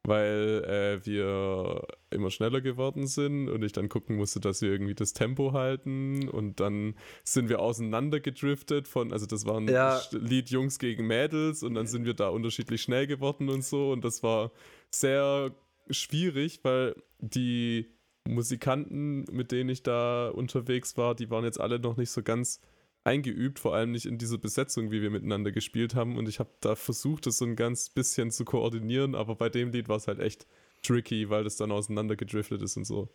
weil 0.04 0.64
äh, 0.64 1.06
wir 1.06 1.86
immer 2.10 2.30
schneller 2.30 2.60
geworden 2.60 3.06
sind 3.06 3.48
und 3.48 3.62
ich 3.62 3.72
dann 3.72 3.88
gucken 3.88 4.16
musste, 4.16 4.40
dass 4.40 4.60
wir 4.60 4.70
irgendwie 4.70 4.94
das 4.94 5.12
Tempo 5.12 5.52
halten 5.52 6.28
und 6.28 6.58
dann 6.58 6.94
sind 7.24 7.48
wir 7.48 7.60
auseinander 7.60 8.18
gedriftet 8.18 8.88
von, 8.88 9.12
also 9.12 9.26
das 9.26 9.46
war 9.46 9.58
ein 9.58 9.68
ja. 9.68 10.00
Lied 10.10 10.50
Jungs 10.50 10.78
gegen 10.78 11.06
Mädels 11.06 11.62
und 11.62 11.74
dann 11.74 11.86
sind 11.86 12.04
wir 12.04 12.14
da 12.14 12.28
unterschiedlich 12.28 12.82
schnell 12.82 13.06
geworden 13.06 13.48
und 13.48 13.64
so 13.64 13.92
und 13.92 14.04
das 14.04 14.22
war 14.22 14.50
sehr 14.90 15.54
schwierig, 15.88 16.60
weil 16.64 16.96
die 17.18 17.86
Musikanten, 18.26 19.24
mit 19.30 19.52
denen 19.52 19.70
ich 19.70 19.82
da 19.82 20.28
unterwegs 20.28 20.96
war, 20.96 21.14
die 21.14 21.30
waren 21.30 21.44
jetzt 21.44 21.60
alle 21.60 21.78
noch 21.78 21.96
nicht 21.96 22.10
so 22.10 22.22
ganz 22.22 22.60
eingeübt, 23.04 23.58
vor 23.58 23.74
allem 23.74 23.92
nicht 23.92 24.06
in 24.06 24.18
dieser 24.18 24.38
Besetzung, 24.38 24.90
wie 24.90 25.02
wir 25.02 25.10
miteinander 25.10 25.52
gespielt 25.52 25.94
haben. 25.94 26.16
Und 26.16 26.28
ich 26.28 26.38
habe 26.38 26.50
da 26.60 26.76
versucht, 26.76 27.26
das 27.26 27.38
so 27.38 27.44
ein 27.44 27.56
ganz 27.56 27.88
bisschen 27.88 28.30
zu 28.30 28.44
koordinieren, 28.44 29.14
aber 29.14 29.34
bei 29.34 29.48
dem 29.48 29.72
Lied 29.72 29.88
war 29.88 29.96
es 29.96 30.06
halt 30.06 30.20
echt 30.20 30.46
tricky, 30.82 31.30
weil 31.30 31.44
das 31.44 31.56
dann 31.56 31.72
auseinander 31.72 32.16
gedriftet 32.16 32.62
ist 32.62 32.76
und 32.76 32.84
so. 32.84 33.08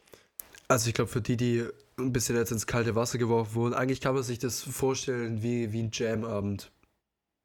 Also 0.68 0.90
ich 0.90 0.94
glaube, 0.94 1.10
für 1.10 1.22
die, 1.22 1.38
die 1.38 1.66
ein 1.98 2.12
bisschen 2.12 2.36
jetzt 2.36 2.52
ins 2.52 2.68
kalte 2.68 2.96
Wasser 2.96 3.18
geworfen 3.18 3.56
wurden, 3.56 3.74
eigentlich 3.74 4.02
kann 4.02 4.14
man 4.14 4.24
sich 4.24 4.40
das 4.40 4.62
vorstellen 4.62 5.42
wie, 5.42 5.72
wie 5.72 5.84
ein 5.84 5.92
Jam-Abend. 5.94 6.72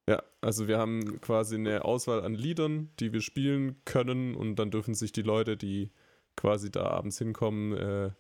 Ja, 0.08 0.20
also 0.40 0.66
wir 0.66 0.78
haben 0.78 1.20
quasi 1.20 1.54
eine 1.54 1.84
Auswahl 1.84 2.25
an 2.25 2.34
Liedern, 2.34 2.90
die 2.99 3.12
wir 3.12 3.20
spielen 3.20 3.76
können 3.84 4.34
und 4.34 4.56
dann 4.56 4.72
dürfen 4.72 4.94
sich 4.94 5.12
die 5.12 5.22
Leute, 5.22 5.56
die 5.56 5.92
quasi 6.34 6.72
da 6.72 6.87
abends 6.87 7.18
hinkommen, 7.18 7.72
äh, 7.76 8.11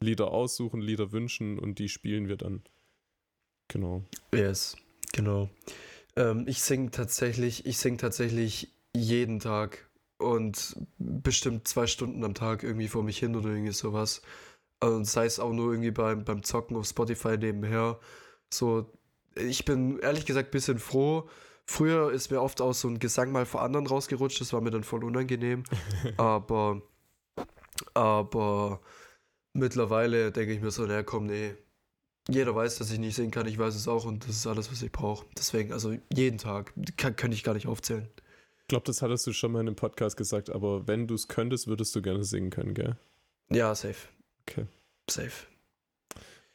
Lieder 0.00 0.30
aussuchen, 0.30 0.80
Lieder 0.80 1.12
wünschen 1.12 1.58
und 1.58 1.78
die 1.78 1.90
spielen 1.90 2.28
wir 2.28 2.36
dann. 2.36 2.62
Genau. 3.68 4.02
Yes, 4.32 4.76
genau. 5.12 5.48
Ähm, 6.16 6.44
ich 6.48 6.62
singe 6.62 6.90
tatsächlich, 6.90 7.66
ich 7.66 7.78
singe 7.78 7.98
tatsächlich 7.98 8.72
jeden 8.94 9.40
Tag 9.40 9.88
und 10.18 10.76
bestimmt 10.98 11.68
zwei 11.68 11.86
Stunden 11.86 12.24
am 12.24 12.34
Tag 12.34 12.62
irgendwie 12.62 12.88
vor 12.88 13.02
mich 13.02 13.18
hin 13.18 13.36
oder 13.36 13.50
irgendwie 13.50 13.72
sowas. 13.72 14.22
Und 14.80 15.04
sei 15.06 15.26
es 15.26 15.40
auch 15.40 15.52
nur 15.52 15.72
irgendwie 15.72 15.90
beim, 15.90 16.24
beim 16.24 16.42
Zocken 16.42 16.76
auf 16.76 16.86
Spotify 16.86 17.36
nebenher. 17.36 17.98
So, 18.52 18.90
ich 19.34 19.64
bin 19.64 19.98
ehrlich 19.98 20.26
gesagt 20.26 20.48
ein 20.48 20.52
bisschen 20.52 20.78
froh. 20.78 21.28
Früher 21.66 22.10
ist 22.12 22.30
mir 22.30 22.40
oft 22.40 22.60
auch 22.60 22.72
so 22.72 22.88
ein 22.88 22.98
Gesang 22.98 23.30
mal 23.30 23.44
vor 23.44 23.62
anderen 23.62 23.86
rausgerutscht, 23.86 24.40
das 24.40 24.52
war 24.52 24.60
mir 24.60 24.70
dann 24.70 24.84
voll 24.84 25.04
unangenehm. 25.04 25.64
aber, 26.16 26.80
aber 27.94 28.80
mittlerweile 29.52 30.32
denke 30.32 30.54
ich 30.54 30.60
mir 30.60 30.70
so, 30.70 30.86
naja, 30.86 31.02
komm, 31.02 31.26
nee. 31.26 31.54
Jeder 32.30 32.54
weiß, 32.54 32.76
dass 32.76 32.90
ich 32.90 32.98
nicht 32.98 33.16
singen 33.16 33.30
kann, 33.30 33.46
ich 33.46 33.58
weiß 33.58 33.74
es 33.74 33.88
auch 33.88 34.04
und 34.04 34.24
das 34.24 34.36
ist 34.36 34.46
alles, 34.46 34.70
was 34.70 34.82
ich 34.82 34.92
brauche. 34.92 35.24
Deswegen, 35.36 35.72
also 35.72 35.96
jeden 36.12 36.36
Tag, 36.36 36.74
kann, 36.96 37.16
könnte 37.16 37.34
ich 37.34 37.42
gar 37.42 37.54
nicht 37.54 37.66
aufzählen. 37.66 38.06
Ich 38.60 38.68
glaube, 38.68 38.84
das 38.84 39.00
hattest 39.00 39.26
du 39.26 39.32
schon 39.32 39.52
mal 39.52 39.60
in 39.60 39.68
einem 39.68 39.76
Podcast 39.76 40.18
gesagt, 40.18 40.50
aber 40.50 40.86
wenn 40.86 41.06
du 41.06 41.14
es 41.14 41.28
könntest, 41.28 41.68
würdest 41.68 41.96
du 41.96 42.02
gerne 42.02 42.24
singen 42.24 42.50
können, 42.50 42.74
gell? 42.74 42.96
Ja, 43.50 43.74
safe. 43.74 44.08
Okay. 44.42 44.66
Safe. 45.08 45.46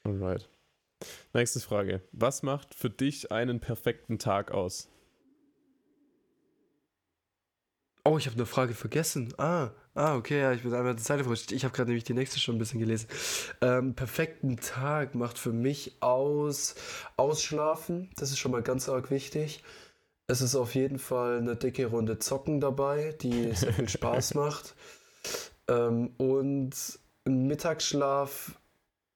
Alright. 0.03 0.48
Nächste 1.34 1.60
Frage. 1.60 2.01
Was 2.12 2.44
macht 2.44 2.75
für 2.75 2.92
dich 2.92 3.32
einen 3.32 3.60
perfekten 3.60 4.20
Tag 4.20 4.51
aus? 4.51 4.89
Oh, 8.06 8.18
ich 8.20 8.27
habe 8.27 8.36
eine 8.36 8.46
Frage 8.46 8.75
vergessen. 8.75 9.34
Ah, 9.38 9.72
ah, 9.96 10.16
okay, 10.16 10.40
ja, 10.40 10.52
ich 10.54 10.64
bin 10.64 10.74
einmal 10.74 10.96
zur 10.96 11.06
Seite 11.06 11.24
verrutscht. 11.24 11.52
Ich 11.52 11.64
habe 11.64 11.76
gerade 11.76 11.90
nämlich 11.90 12.04
die 12.04 12.14
nächste 12.14 12.40
schon 12.40 12.56
ein 12.56 12.60
bisschen 12.60 12.80
gelesen. 12.80 13.08
Ähm, 13.62 13.94
perfekten 13.94 14.58
Tag 14.58 15.16
macht 15.16 15.38
für 15.38 15.54
mich 15.54 15.98
aus 16.00 16.76
Ausschlafen. 17.18 18.10
Das 18.16 18.32
ist 18.32 18.40
schon 18.40 18.52
mal 18.52 18.62
ganz 18.62 18.90
arg 18.90 19.12
wichtig. 19.12 19.64
Es 20.28 20.42
ist 20.42 20.56
auf 20.56 20.74
jeden 20.76 21.00
Fall 21.00 21.38
eine 21.38 21.56
dicke 21.56 21.86
Runde 21.88 22.18
Zocken 22.20 22.62
dabei, 22.62 23.14
die 23.22 23.52
sehr 23.54 23.74
viel 23.74 23.90
Spaß 23.98 24.36
macht. 24.36 24.76
Ähm, 25.68 26.12
und 26.18 26.74
ein 27.26 27.48
Mittagsschlaf, 27.48 28.58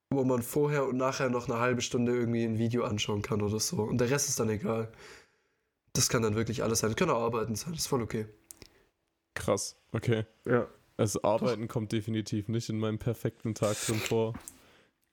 wo 0.09 0.23
man 0.23 0.41
vorher 0.41 0.85
und 0.85 0.97
nachher 0.97 1.29
noch 1.29 1.49
eine 1.49 1.59
halbe 1.59 1.81
Stunde 1.81 2.13
irgendwie 2.13 2.43
ein 2.43 2.57
Video 2.57 2.83
anschauen 2.83 3.21
kann 3.21 3.41
oder 3.41 3.59
so. 3.59 3.77
Und 3.77 3.99
der 3.99 4.09
Rest 4.09 4.29
ist 4.29 4.39
dann 4.39 4.49
egal. 4.49 4.91
Das 5.93 6.09
kann 6.09 6.21
dann 6.21 6.35
wirklich 6.35 6.63
alles 6.63 6.79
sein. 6.79 6.91
Das 6.91 6.97
kann 6.97 7.09
auch 7.09 7.21
arbeiten 7.21 7.55
sein, 7.55 7.73
das 7.73 7.81
ist 7.81 7.87
voll 7.87 8.01
okay. 8.01 8.27
Krass, 9.37 9.79
okay. 9.91 10.25
Ja. 10.45 10.67
Also 10.97 11.21
Arbeiten 11.21 11.61
Doch. 11.61 11.67
kommt 11.67 11.91
definitiv 11.91 12.47
nicht 12.47 12.69
in 12.69 12.79
meinem 12.79 12.97
perfekten 12.97 13.53
Tag 13.53 13.77
drin 13.85 13.97
vor. 13.97 14.33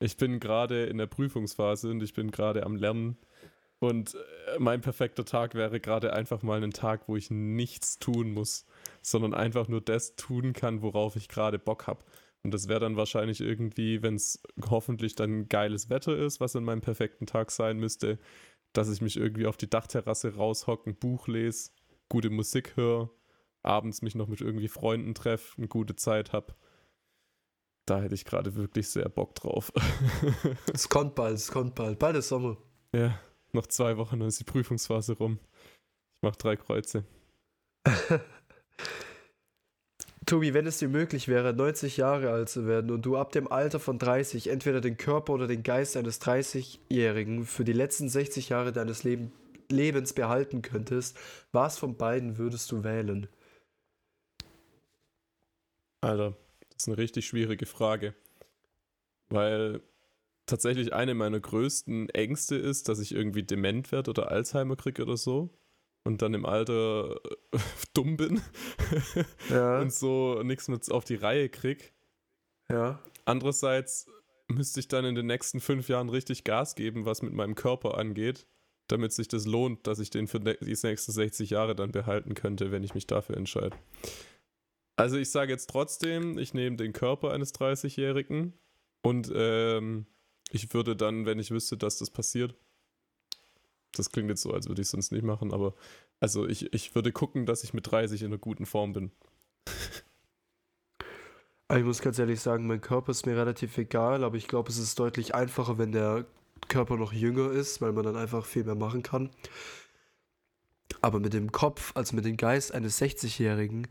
Ich 0.00 0.16
bin 0.16 0.40
gerade 0.40 0.86
in 0.86 0.96
der 0.96 1.06
Prüfungsphase 1.06 1.90
und 1.90 2.02
ich 2.02 2.14
bin 2.14 2.30
gerade 2.30 2.64
am 2.64 2.74
Lernen. 2.74 3.18
Und 3.80 4.14
äh, 4.14 4.58
mein 4.58 4.80
perfekter 4.80 5.26
Tag 5.26 5.54
wäre 5.54 5.78
gerade 5.78 6.14
einfach 6.14 6.42
mal 6.42 6.62
ein 6.62 6.70
Tag, 6.70 7.06
wo 7.06 7.16
ich 7.16 7.30
nichts 7.30 7.98
tun 7.98 8.32
muss, 8.32 8.64
sondern 9.02 9.34
einfach 9.34 9.68
nur 9.68 9.82
das 9.82 10.16
tun 10.16 10.54
kann, 10.54 10.80
worauf 10.80 11.16
ich 11.16 11.28
gerade 11.28 11.58
Bock 11.58 11.86
habe. 11.86 12.02
Und 12.42 12.54
das 12.54 12.66
wäre 12.68 12.80
dann 12.80 12.96
wahrscheinlich 12.96 13.42
irgendwie, 13.42 14.02
wenn 14.02 14.14
es 14.14 14.42
hoffentlich 14.70 15.16
dann 15.16 15.48
geiles 15.50 15.90
Wetter 15.90 16.16
ist, 16.16 16.40
was 16.40 16.54
in 16.54 16.64
meinem 16.64 16.80
perfekten 16.80 17.26
Tag 17.26 17.50
sein 17.50 17.78
müsste, 17.78 18.18
dass 18.72 18.90
ich 18.90 19.02
mich 19.02 19.18
irgendwie 19.18 19.46
auf 19.46 19.58
die 19.58 19.68
Dachterrasse 19.68 20.34
raushocke, 20.34 20.90
ein 20.90 20.96
Buch 20.96 21.28
lese, 21.28 21.72
gute 22.08 22.30
Musik 22.30 22.76
höre 22.76 23.10
abends 23.64 24.02
mich 24.02 24.14
noch 24.14 24.28
mit 24.28 24.40
irgendwie 24.40 24.68
Freunden 24.68 25.14
treffe, 25.14 25.56
eine 25.56 25.68
gute 25.68 25.96
Zeit 25.96 26.32
habe. 26.32 26.54
Da 27.86 28.00
hätte 28.00 28.14
ich 28.14 28.24
gerade 28.24 28.54
wirklich 28.54 28.88
sehr 28.88 29.08
Bock 29.08 29.34
drauf. 29.34 29.72
es 30.72 30.88
kommt 30.88 31.14
bald, 31.14 31.36
es 31.36 31.50
kommt 31.50 31.74
bald. 31.74 31.98
Bald 31.98 32.16
ist 32.16 32.28
Sommer. 32.28 32.56
Ja, 32.94 33.18
noch 33.52 33.66
zwei 33.66 33.96
Wochen, 33.96 34.20
dann 34.20 34.28
ist 34.28 34.40
die 34.40 34.44
Prüfungsphase 34.44 35.14
rum. 35.14 35.38
Ich 36.16 36.22
mache 36.22 36.38
drei 36.38 36.56
Kreuze. 36.56 37.04
Tobi, 40.26 40.54
wenn 40.54 40.66
es 40.66 40.78
dir 40.78 40.88
möglich 40.88 41.28
wäre, 41.28 41.52
90 41.52 41.98
Jahre 41.98 42.30
alt 42.30 42.48
zu 42.48 42.66
werden 42.66 42.90
und 42.90 43.04
du 43.04 43.18
ab 43.18 43.32
dem 43.32 43.50
Alter 43.52 43.78
von 43.78 43.98
30 43.98 44.48
entweder 44.48 44.80
den 44.80 44.96
Körper 44.96 45.34
oder 45.34 45.46
den 45.46 45.62
Geist 45.62 45.98
eines 45.98 46.20
30-Jährigen 46.22 47.44
für 47.44 47.64
die 47.64 47.74
letzten 47.74 48.08
60 48.08 48.48
Jahre 48.48 48.72
deines 48.72 49.04
Leben, 49.04 49.32
Lebens 49.70 50.14
behalten 50.14 50.62
könntest, 50.62 51.18
was 51.52 51.78
von 51.78 51.96
beiden 51.96 52.38
würdest 52.38 52.72
du 52.72 52.84
wählen? 52.84 53.28
Alter, 56.04 56.36
das 56.70 56.82
ist 56.82 56.88
eine 56.88 56.98
richtig 56.98 57.26
schwierige 57.26 57.66
Frage. 57.66 58.14
Weil 59.28 59.80
tatsächlich 60.46 60.92
eine 60.92 61.14
meiner 61.14 61.40
größten 61.40 62.10
Ängste 62.10 62.56
ist, 62.56 62.88
dass 62.88 62.98
ich 62.98 63.14
irgendwie 63.14 63.42
dement 63.42 63.90
werde 63.92 64.10
oder 64.10 64.30
Alzheimer 64.30 64.76
kriege 64.76 65.02
oder 65.02 65.16
so. 65.16 65.50
Und 66.04 66.20
dann 66.20 66.34
im 66.34 66.44
Alter 66.44 67.18
dumm 67.94 68.16
bin. 68.16 68.42
Ja. 69.48 69.80
und 69.80 69.92
so 69.92 70.42
nichts 70.42 70.68
mit 70.68 70.90
auf 70.90 71.04
die 71.04 71.14
Reihe 71.14 71.48
krieg. 71.48 71.94
Ja. 72.68 73.00
Andererseits 73.24 74.06
müsste 74.48 74.80
ich 74.80 74.88
dann 74.88 75.06
in 75.06 75.14
den 75.14 75.26
nächsten 75.26 75.60
fünf 75.60 75.88
Jahren 75.88 76.10
richtig 76.10 76.44
Gas 76.44 76.74
geben, 76.74 77.06
was 77.06 77.22
mit 77.22 77.32
meinem 77.32 77.54
Körper 77.54 77.96
angeht, 77.96 78.46
damit 78.88 79.12
sich 79.12 79.28
das 79.28 79.46
lohnt, 79.46 79.86
dass 79.86 79.98
ich 79.98 80.10
den 80.10 80.26
für 80.28 80.40
die 80.40 80.76
nächsten 80.82 81.12
60 81.12 81.50
Jahre 81.50 81.74
dann 81.74 81.92
behalten 81.92 82.34
könnte, 82.34 82.70
wenn 82.70 82.84
ich 82.84 82.94
mich 82.94 83.06
dafür 83.06 83.38
entscheide. 83.38 83.76
Also 84.96 85.16
ich 85.16 85.30
sage 85.30 85.52
jetzt 85.52 85.70
trotzdem, 85.70 86.38
ich 86.38 86.54
nehme 86.54 86.76
den 86.76 86.92
Körper 86.92 87.32
eines 87.32 87.54
30-Jährigen 87.54 88.52
und 89.02 89.30
ähm, 89.34 90.06
ich 90.50 90.72
würde 90.72 90.94
dann, 90.94 91.26
wenn 91.26 91.38
ich 91.38 91.50
wüsste, 91.50 91.76
dass 91.76 91.98
das 91.98 92.10
passiert, 92.10 92.54
das 93.96 94.10
klingt 94.10 94.28
jetzt 94.28 94.42
so, 94.42 94.52
als 94.52 94.68
würde 94.68 94.82
ich 94.82 94.86
es 94.86 94.92
sonst 94.92 95.10
nicht 95.12 95.24
machen, 95.24 95.52
aber 95.52 95.74
also 96.20 96.46
ich, 96.46 96.72
ich 96.72 96.94
würde 96.94 97.12
gucken, 97.12 97.44
dass 97.44 97.64
ich 97.64 97.74
mit 97.74 97.90
30 97.90 98.22
in 98.22 98.28
einer 98.28 98.38
guten 98.38 98.66
Form 98.66 98.92
bin. 98.92 99.10
Also 101.66 101.80
ich 101.80 101.86
muss 101.86 102.02
ganz 102.02 102.18
ehrlich 102.18 102.40
sagen, 102.40 102.66
mein 102.66 102.82
Körper 102.82 103.10
ist 103.10 103.24
mir 103.24 103.38
relativ 103.38 103.78
egal, 103.78 104.22
aber 104.22 104.36
ich 104.36 104.48
glaube, 104.48 104.68
es 104.68 104.76
ist 104.76 104.98
deutlich 104.98 105.34
einfacher, 105.34 105.78
wenn 105.78 105.92
der 105.92 106.26
Körper 106.68 106.98
noch 106.98 107.14
jünger 107.14 107.50
ist, 107.50 107.80
weil 107.80 107.92
man 107.92 108.04
dann 108.04 108.16
einfach 108.16 108.44
viel 108.44 108.64
mehr 108.64 108.74
machen 108.74 109.02
kann. 109.02 109.30
Aber 111.00 111.20
mit 111.20 111.32
dem 111.32 111.52
Kopf, 111.52 111.92
also 111.94 112.14
mit 112.14 112.26
dem 112.26 112.36
Geist 112.36 112.72
eines 112.74 113.00
60-Jährigen, 113.00 113.88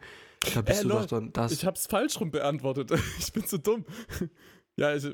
da 0.54 0.62
bist 0.62 0.82
äh, 0.82 0.84
du 0.84 0.90
doch 0.90 1.06
dann 1.06 1.32
das. 1.34 1.52
Ich 1.52 1.66
hab's 1.66 1.88
falsch 1.88 2.20
rum 2.20 2.32
beantwortet. 2.32 2.92
Ich 3.20 3.34
bin 3.34 3.46
zu 3.46 3.60
dumm. 3.60 3.86
Ja, 4.76 4.96
ich, 4.96 5.06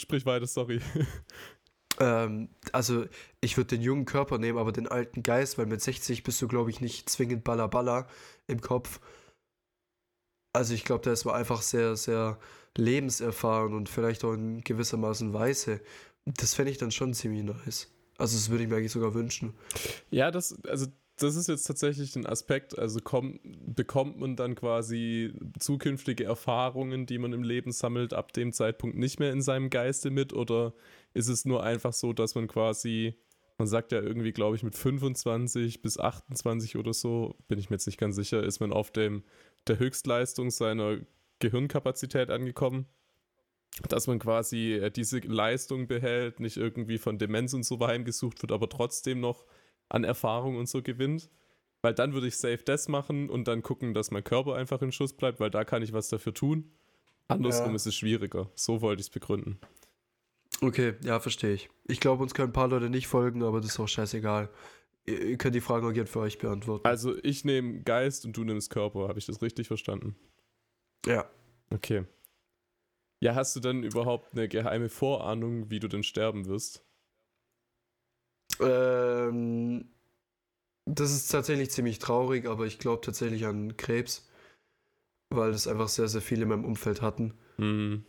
sprich 0.00 0.24
weiter, 0.26 0.46
sorry. 0.46 0.80
Ähm, 2.00 2.50
also, 2.70 3.06
ich 3.40 3.56
würde 3.56 3.76
den 3.76 3.82
jungen 3.82 4.04
Körper 4.04 4.38
nehmen, 4.38 4.56
aber 4.56 4.70
den 4.70 4.86
alten 4.86 5.24
Geist, 5.24 5.58
weil 5.58 5.66
mit 5.66 5.82
60 5.82 6.22
bist 6.22 6.40
du, 6.40 6.46
glaube 6.46 6.70
ich, 6.70 6.80
nicht 6.80 7.10
zwingend 7.10 7.42
Balla 7.42 8.06
im 8.46 8.60
Kopf. 8.60 9.00
Also, 10.52 10.74
ich 10.74 10.84
glaube, 10.84 11.02
der 11.02 11.14
ist 11.14 11.24
mal 11.24 11.34
einfach 11.34 11.60
sehr, 11.62 11.96
sehr 11.96 12.38
lebenserfahren 12.76 13.74
und 13.74 13.88
vielleicht 13.88 14.22
auch 14.22 14.32
in 14.32 14.60
gewissermaßen 14.60 15.32
weise. 15.32 15.80
Das 16.24 16.54
fände 16.54 16.70
ich 16.70 16.78
dann 16.78 16.92
schon 16.92 17.14
ziemlich 17.14 17.42
nice. 17.42 17.90
Also, 18.16 18.36
das 18.36 18.48
würde 18.48 18.62
ich 18.62 18.70
mir 18.70 18.76
eigentlich 18.76 18.92
sogar 18.92 19.14
wünschen. 19.14 19.54
Ja, 20.10 20.30
das, 20.30 20.56
also 20.66 20.86
das 21.18 21.34
ist 21.34 21.48
jetzt 21.48 21.64
tatsächlich 21.64 22.14
ein 22.16 22.26
Aspekt. 22.26 22.78
Also 22.78 23.00
komm, 23.02 23.40
bekommt 23.42 24.18
man 24.18 24.36
dann 24.36 24.54
quasi 24.54 25.32
zukünftige 25.58 26.24
Erfahrungen, 26.24 27.06
die 27.06 27.18
man 27.18 27.32
im 27.32 27.42
Leben 27.42 27.72
sammelt, 27.72 28.14
ab 28.14 28.32
dem 28.32 28.52
Zeitpunkt 28.52 28.96
nicht 28.96 29.18
mehr 29.18 29.32
in 29.32 29.42
seinem 29.42 29.68
Geiste 29.68 30.10
mit? 30.10 30.32
Oder 30.32 30.74
ist 31.14 31.28
es 31.28 31.44
nur 31.44 31.62
einfach 31.64 31.92
so, 31.92 32.12
dass 32.12 32.34
man 32.36 32.46
quasi, 32.46 33.14
man 33.58 33.66
sagt 33.66 33.92
ja 33.92 34.00
irgendwie, 34.00 34.32
glaube 34.32 34.56
ich, 34.56 34.62
mit 34.62 34.76
25 34.76 35.82
bis 35.82 35.98
28 35.98 36.76
oder 36.76 36.92
so, 36.92 37.34
bin 37.48 37.58
ich 37.58 37.68
mir 37.68 37.74
jetzt 37.74 37.86
nicht 37.86 37.98
ganz 37.98 38.14
sicher, 38.14 38.42
ist 38.42 38.60
man 38.60 38.72
auf 38.72 38.92
dem, 38.92 39.24
der 39.66 39.78
Höchstleistung 39.78 40.50
seiner 40.50 40.98
Gehirnkapazität 41.40 42.30
angekommen? 42.30 42.86
Dass 43.88 44.06
man 44.06 44.18
quasi 44.18 44.74
äh, 44.74 44.90
diese 44.90 45.18
Leistung 45.18 45.88
behält, 45.88 46.40
nicht 46.40 46.56
irgendwie 46.56 46.98
von 46.98 47.18
Demenz 47.18 47.54
und 47.54 47.64
so 47.64 47.78
heimgesucht 47.84 48.40
wird, 48.42 48.52
aber 48.52 48.68
trotzdem 48.68 49.20
noch 49.20 49.44
an 49.88 50.04
Erfahrung 50.04 50.56
und 50.56 50.68
so 50.68 50.82
gewinnt. 50.82 51.30
Weil 51.80 51.94
dann 51.94 52.12
würde 52.12 52.26
ich 52.26 52.36
safe 52.36 52.58
das 52.64 52.88
machen 52.88 53.30
und 53.30 53.46
dann 53.46 53.62
gucken, 53.62 53.94
dass 53.94 54.10
mein 54.10 54.24
Körper 54.24 54.56
einfach 54.56 54.82
in 54.82 54.90
Schuss 54.90 55.12
bleibt, 55.12 55.38
weil 55.38 55.50
da 55.50 55.64
kann 55.64 55.82
ich 55.82 55.92
was 55.92 56.08
dafür 56.08 56.34
tun. 56.34 56.72
Andersrum 57.28 57.70
ja. 57.70 57.76
ist 57.76 57.86
es 57.86 57.94
schwieriger. 57.94 58.50
So 58.54 58.80
wollte 58.80 59.00
ich 59.00 59.06
es 59.06 59.10
begründen. 59.10 59.60
Okay, 60.60 60.94
ja, 61.04 61.20
verstehe 61.20 61.52
ich. 61.52 61.70
Ich 61.86 62.00
glaube, 62.00 62.22
uns 62.22 62.34
können 62.34 62.48
ein 62.50 62.52
paar 62.52 62.68
Leute 62.68 62.90
nicht 62.90 63.06
folgen, 63.06 63.44
aber 63.44 63.60
das 63.60 63.70
ist 63.70 63.80
auch 63.80 63.86
scheißegal. 63.86 64.50
Ihr 65.06 65.38
könnt 65.38 65.54
die 65.54 65.60
Fragen 65.60 65.86
auch 65.86 65.92
gerne 65.92 66.08
für 66.08 66.20
euch 66.20 66.38
beantworten. 66.38 66.86
Also 66.86 67.16
ich 67.22 67.44
nehme 67.44 67.82
Geist 67.82 68.26
und 68.26 68.36
du 68.36 68.44
nimmst 68.44 68.70
Körper. 68.70 69.08
Habe 69.08 69.18
ich 69.18 69.26
das 69.26 69.40
richtig 69.40 69.68
verstanden? 69.68 70.16
Ja. 71.06 71.30
Okay. 71.70 72.04
Ja, 73.20 73.34
hast 73.34 73.56
du 73.56 73.60
dann 73.60 73.82
überhaupt 73.82 74.32
eine 74.32 74.48
geheime 74.48 74.88
Vorahnung, 74.88 75.70
wie 75.70 75.80
du 75.80 75.88
denn 75.88 76.02
sterben 76.02 76.46
wirst? 76.46 76.84
Ähm, 78.60 79.88
das 80.86 81.12
ist 81.12 81.28
tatsächlich 81.28 81.70
ziemlich 81.70 81.98
traurig, 81.98 82.46
aber 82.46 82.66
ich 82.66 82.78
glaube 82.78 83.02
tatsächlich 83.02 83.44
an 83.46 83.76
Krebs, 83.76 84.28
weil 85.30 85.52
das 85.52 85.68
einfach 85.68 85.88
sehr, 85.88 86.08
sehr 86.08 86.22
viele 86.22 86.42
in 86.42 86.48
meinem 86.48 86.64
Umfeld 86.64 87.02
hatten. 87.02 87.34
Mhm. 87.58 88.04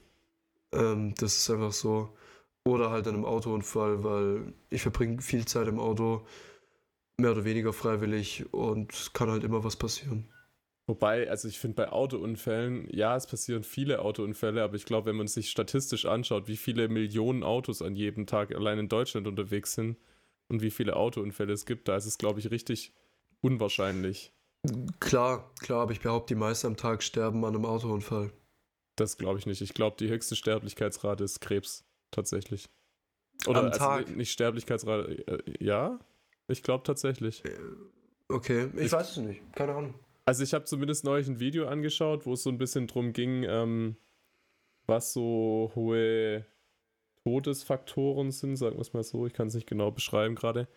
Ähm, 0.71 1.13
das 1.15 1.37
ist 1.37 1.49
einfach 1.49 1.73
so. 1.73 2.15
Oder 2.65 2.91
halt 2.91 3.07
an 3.07 3.15
einem 3.15 3.25
Autounfall, 3.25 4.03
weil 4.03 4.53
ich 4.69 4.81
verbringe 4.81 5.21
viel 5.21 5.45
Zeit 5.45 5.67
im 5.67 5.79
Auto, 5.79 6.25
mehr 7.17 7.31
oder 7.31 7.43
weniger 7.43 7.73
freiwillig 7.73 8.45
und 8.53 9.11
kann 9.13 9.29
halt 9.29 9.43
immer 9.43 9.63
was 9.63 9.75
passieren. 9.75 10.29
Wobei, 10.87 11.29
also 11.29 11.47
ich 11.47 11.59
finde 11.59 11.75
bei 11.75 11.91
Autounfällen, 11.91 12.87
ja, 12.91 13.15
es 13.15 13.27
passieren 13.27 13.63
viele 13.63 13.99
Autounfälle, 13.99 14.63
aber 14.63 14.75
ich 14.75 14.85
glaube, 14.85 15.07
wenn 15.07 15.17
man 15.17 15.27
sich 15.27 15.49
statistisch 15.49 16.05
anschaut, 16.05 16.47
wie 16.47 16.57
viele 16.57 16.87
Millionen 16.87 17.43
Autos 17.43 17.81
an 17.81 17.95
jedem 17.95 18.25
Tag 18.25 18.55
allein 18.55 18.79
in 18.79 18.89
Deutschland 18.89 19.27
unterwegs 19.27 19.73
sind 19.73 19.97
und 20.49 20.61
wie 20.61 20.71
viele 20.71 20.95
Autounfälle 20.95 21.53
es 21.53 21.65
gibt, 21.65 21.87
da 21.87 21.95
ist 21.95 22.05
es, 22.05 22.17
glaube 22.17 22.39
ich, 22.39 22.51
richtig 22.51 22.93
unwahrscheinlich. 23.41 24.33
Klar, 24.99 25.53
klar, 25.61 25.83
aber 25.83 25.91
ich 25.93 26.01
behaupte, 26.01 26.33
die 26.33 26.39
meisten 26.39 26.67
am 26.67 26.75
Tag 26.77 27.01
sterben 27.01 27.45
an 27.45 27.55
einem 27.55 27.65
Autounfall. 27.65 28.31
Das 28.97 29.17
glaube 29.17 29.39
ich 29.39 29.45
nicht. 29.45 29.61
Ich 29.61 29.73
glaube, 29.73 29.95
die 29.97 30.09
höchste 30.09 30.35
Sterblichkeitsrate 30.35 31.23
ist 31.23 31.39
Krebs, 31.39 31.85
tatsächlich. 32.11 32.69
Oder 33.47 33.59
Am 33.59 33.65
also 33.67 33.77
Tag? 33.79 34.15
nicht 34.17 34.31
Sterblichkeitsrate, 34.31 35.25
äh, 35.27 35.63
ja, 35.63 35.97
ich 36.49 36.61
glaube 36.61 36.83
tatsächlich. 36.83 37.41
Okay, 38.27 38.69
ich, 38.75 38.81
Ich- 38.87 38.91
weiß 38.91 39.11
es 39.11 39.17
nicht. 39.17 39.41
Keine 39.55 39.73
Ahnung. 39.75 39.93
Also 40.25 40.43
ich 40.43 40.53
habe 40.53 40.65
zumindest 40.65 41.05
neulich 41.05 41.27
ein 41.27 41.39
Video 41.39 41.67
angeschaut, 41.67 42.25
wo 42.25 42.33
es 42.33 42.43
so 42.43 42.49
ein 42.49 42.57
bisschen 42.57 42.85
drum 42.87 43.13
ging, 43.13 43.43
ähm, 43.43 43.95
was 44.85 45.13
so 45.13 45.71
hohe 45.73 46.45
Todesfaktoren 47.25 48.31
sind, 48.31 48.55
sagen 48.57 48.75
wir 48.75 48.81
es 48.81 48.93
mal 48.93 49.03
so, 49.03 49.25
ich 49.27 49.33
kann 49.33 49.47
es 49.47 49.53
nicht 49.53 49.67
genau 49.67 49.91
beschreiben 49.91 50.35
gerade. 50.35 50.67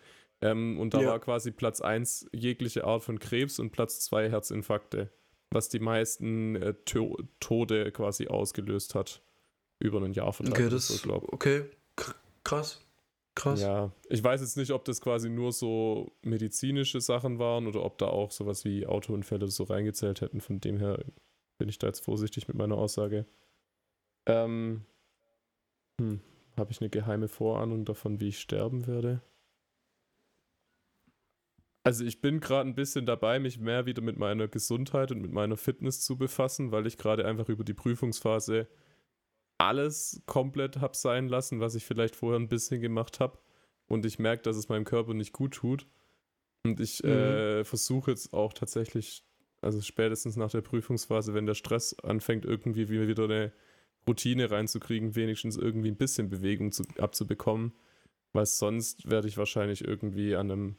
Ähm, 0.41 0.79
und 0.79 0.93
da 0.93 1.01
Ja. 1.01 1.09
war 1.11 1.19
quasi 1.19 1.51
Platz 1.51 1.81
1 1.81 2.27
jegliche 2.33 2.83
Art 2.85 3.03
von 3.03 3.19
Krebs 3.19 3.59
und 3.59 3.71
Platz 3.71 4.01
2 4.01 4.29
Herzinfarkte, 4.29 5.11
was 5.51 5.69
die 5.69 5.79
meisten 5.79 6.55
äh, 6.55 6.73
To 6.85 7.17
Tode 7.39 7.91
quasi 7.91 8.27
ausgelöst 8.27 8.93
hat. 8.95 9.21
Über 9.79 10.01
ein 10.01 10.13
Jahr 10.13 10.31
verteilt. 10.33 10.57
Okay, 10.57 10.69
das. 10.69 10.87
so. 10.87 11.13
Okay, 11.13 11.65
Kr- 11.97 12.15
krass. 12.43 12.79
Krass. 13.35 13.61
Ja, 13.61 13.91
ich 14.09 14.23
weiß 14.23 14.41
jetzt 14.41 14.57
nicht, 14.57 14.71
ob 14.71 14.85
das 14.85 15.01
quasi 15.01 15.27
nur 15.29 15.51
so 15.51 16.11
medizinische 16.21 17.01
Sachen 17.01 17.39
waren 17.39 17.65
oder 17.65 17.83
ob 17.83 17.97
da 17.97 18.05
auch 18.05 18.29
sowas 18.31 18.63
wie 18.63 18.85
Autounfälle 18.85 19.47
so 19.47 19.63
reingezählt 19.63 20.21
hätten. 20.21 20.39
Von 20.39 20.59
dem 20.59 20.77
her 20.77 21.03
bin 21.57 21.67
ich 21.67 21.79
da 21.79 21.87
jetzt 21.87 22.01
vorsichtig 22.01 22.47
mit 22.47 22.55
meiner 22.57 22.77
Aussage. 22.77 23.25
Ähm, 24.27 24.85
hm, 25.99 26.21
habe 26.57 26.71
ich 26.71 26.81
eine 26.81 26.89
geheime 26.89 27.27
Vorahnung 27.27 27.85
davon, 27.85 28.19
wie 28.19 28.29
ich 28.29 28.39
sterben 28.39 28.87
werde? 28.87 29.21
Also 31.85 32.05
ich 32.05 32.21
bin 32.21 32.39
gerade 32.39 32.69
ein 32.69 32.75
bisschen 32.75 33.05
dabei, 33.05 33.39
mich 33.39 33.59
mehr 33.59 33.85
wieder 33.85 34.01
mit 34.01 34.17
meiner 34.17 34.47
Gesundheit 34.47 35.11
und 35.11 35.21
mit 35.21 35.31
meiner 35.33 35.57
Fitness 35.57 35.99
zu 36.01 36.17
befassen, 36.17 36.71
weil 36.71 36.87
ich 36.87 36.97
gerade 36.97 37.25
einfach 37.25 37.49
über 37.49 37.63
die 37.65 37.73
Prüfungsphase 37.73 38.67
alles 39.57 40.21
komplett 40.25 40.77
habe 40.81 40.95
sein 40.97 41.27
lassen, 41.27 41.59
was 41.59 41.75
ich 41.75 41.85
vielleicht 41.85 42.15
vorher 42.15 42.39
ein 42.39 42.49
bisschen 42.49 42.81
gemacht 42.81 43.19
habe. 43.19 43.39
Und 43.87 44.05
ich 44.05 44.19
merke, 44.19 44.43
dass 44.43 44.57
es 44.57 44.69
meinem 44.69 44.85
Körper 44.85 45.13
nicht 45.13 45.33
gut 45.33 45.55
tut. 45.55 45.87
Und 46.65 46.79
ich 46.79 47.03
Mhm. 47.03 47.09
äh, 47.09 47.65
versuche 47.65 48.11
jetzt 48.11 48.33
auch 48.33 48.53
tatsächlich, 48.53 49.25
also 49.61 49.81
spätestens 49.81 50.37
nach 50.37 50.51
der 50.51 50.61
Prüfungsphase, 50.61 51.33
wenn 51.33 51.45
der 51.45 51.55
Stress 51.55 51.97
anfängt, 51.99 52.45
irgendwie 52.45 52.89
wieder 52.89 53.25
eine 53.25 53.53
Routine 54.07 54.51
reinzukriegen, 54.51 55.15
wenigstens 55.15 55.57
irgendwie 55.57 55.89
ein 55.89 55.97
bisschen 55.97 56.29
Bewegung 56.29 56.71
zu, 56.71 56.83
abzubekommen. 56.97 57.73
Weil 58.33 58.45
sonst 58.45 59.09
werde 59.09 59.27
ich 59.27 59.37
wahrscheinlich 59.37 59.85
irgendwie 59.85 60.35
an 60.35 60.51
einem 60.51 60.75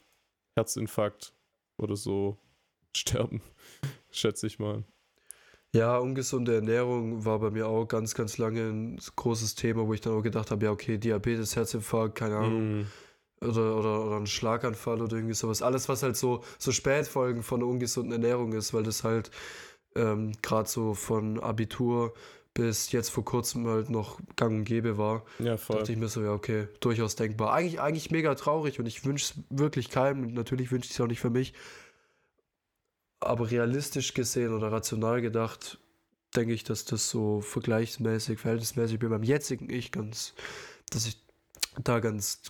Herzinfarkt 0.57 1.35
oder 1.79 1.97
so 1.97 2.39
sterben, 2.97 3.43
schätze 4.11 4.47
ich 4.47 4.59
mal. 4.59 4.85
Ja, 5.75 5.99
ungesunde 5.99 6.55
Ernährung 6.55 7.25
war 7.25 7.41
bei 7.41 7.51
mir 7.51 7.67
auch 7.67 7.87
ganz, 7.87 8.15
ganz 8.15 8.39
lange 8.39 8.69
ein 8.69 9.01
großes 9.17 9.57
Thema, 9.57 9.89
wo 9.89 9.93
ich 9.93 10.01
dann 10.01 10.13
auch 10.13 10.23
gedacht 10.23 10.53
habe, 10.53 10.67
ja, 10.67 10.71
okay, 10.71 10.99
Diabetes, 10.99 11.57
Herzinfarkt, 11.57 12.15
keine 12.15 12.37
Ahnung, 12.37 12.81
Mm, 12.81 12.87
oder, 13.41 13.77
oder, 13.77 14.07
oder 14.07 14.17
ein 14.17 14.27
Schlaganfall 14.27 15.03
oder 15.03 15.17
irgendwie 15.17 15.35
sowas. 15.35 15.63
Alles, 15.63 15.89
was 15.89 16.03
halt 16.03 16.17
so, 16.17 16.43
so 16.59 16.71
Spätfolgen 16.71 17.43
von 17.43 17.61
einer 17.61 17.69
ungesunden 17.69 18.13
Ernährung 18.13 18.53
ist, 18.53 18.73
weil 18.73 18.85
das 18.85 19.03
halt 19.05 19.31
ähm, 19.97 20.33
gerade 20.43 20.69
so 20.69 20.95
von 20.95 21.41
Abitur 21.41 22.15
bis 22.55 22.93
jetzt 22.93 23.11
vor 23.11 23.25
kurzem 23.25 23.67
halt 23.67 23.91
noch 23.91 24.21
gang 24.37 24.59
und 24.59 24.65
gäbe 24.65 24.97
war. 24.97 25.25
ja, 25.41 25.57
voll. 25.57 25.77
dachte 25.77 25.93
ich 25.93 25.99
mir 25.99 26.09
so, 26.09 26.23
ja, 26.23 26.33
okay, 26.33 26.69
durchaus 26.81 27.17
denkbar. 27.17 27.53
Eigentlich, 27.53 27.81
eigentlich 27.81 28.13
mega 28.13 28.35
traurig 28.37 28.79
und 28.79 28.87
ich 28.87 29.05
wünsche 29.05 29.35
es 29.35 29.45
wirklich 29.51 29.91
keinem. 29.91 30.23
Und 30.23 30.35
natürlich 30.35 30.71
wünsche 30.71 30.87
ich 30.87 30.93
es 30.93 31.01
auch 31.01 31.09
nicht 31.09 31.21
für 31.21 31.31
mich. 31.31 31.53
Aber 33.19 33.51
realistisch 33.51 34.15
gesehen 34.15 34.55
oder 34.55 34.71
rational 34.71 35.21
gedacht, 35.21 35.79
denke 36.37 36.55
ich, 36.55 36.63
dass 36.63 36.85
das 36.85 37.11
so 37.11 37.41
vergleichsmäßig, 37.41 38.39
verhältnismäßig 38.39 39.01
bei 39.01 39.09
meinem 39.09 39.25
jetzigen 39.25 39.69
Ich 39.69 39.91
ganz, 39.91 40.35
dass 40.91 41.07
ich 41.07 41.19
da 41.83 41.99
ganz 41.99 42.43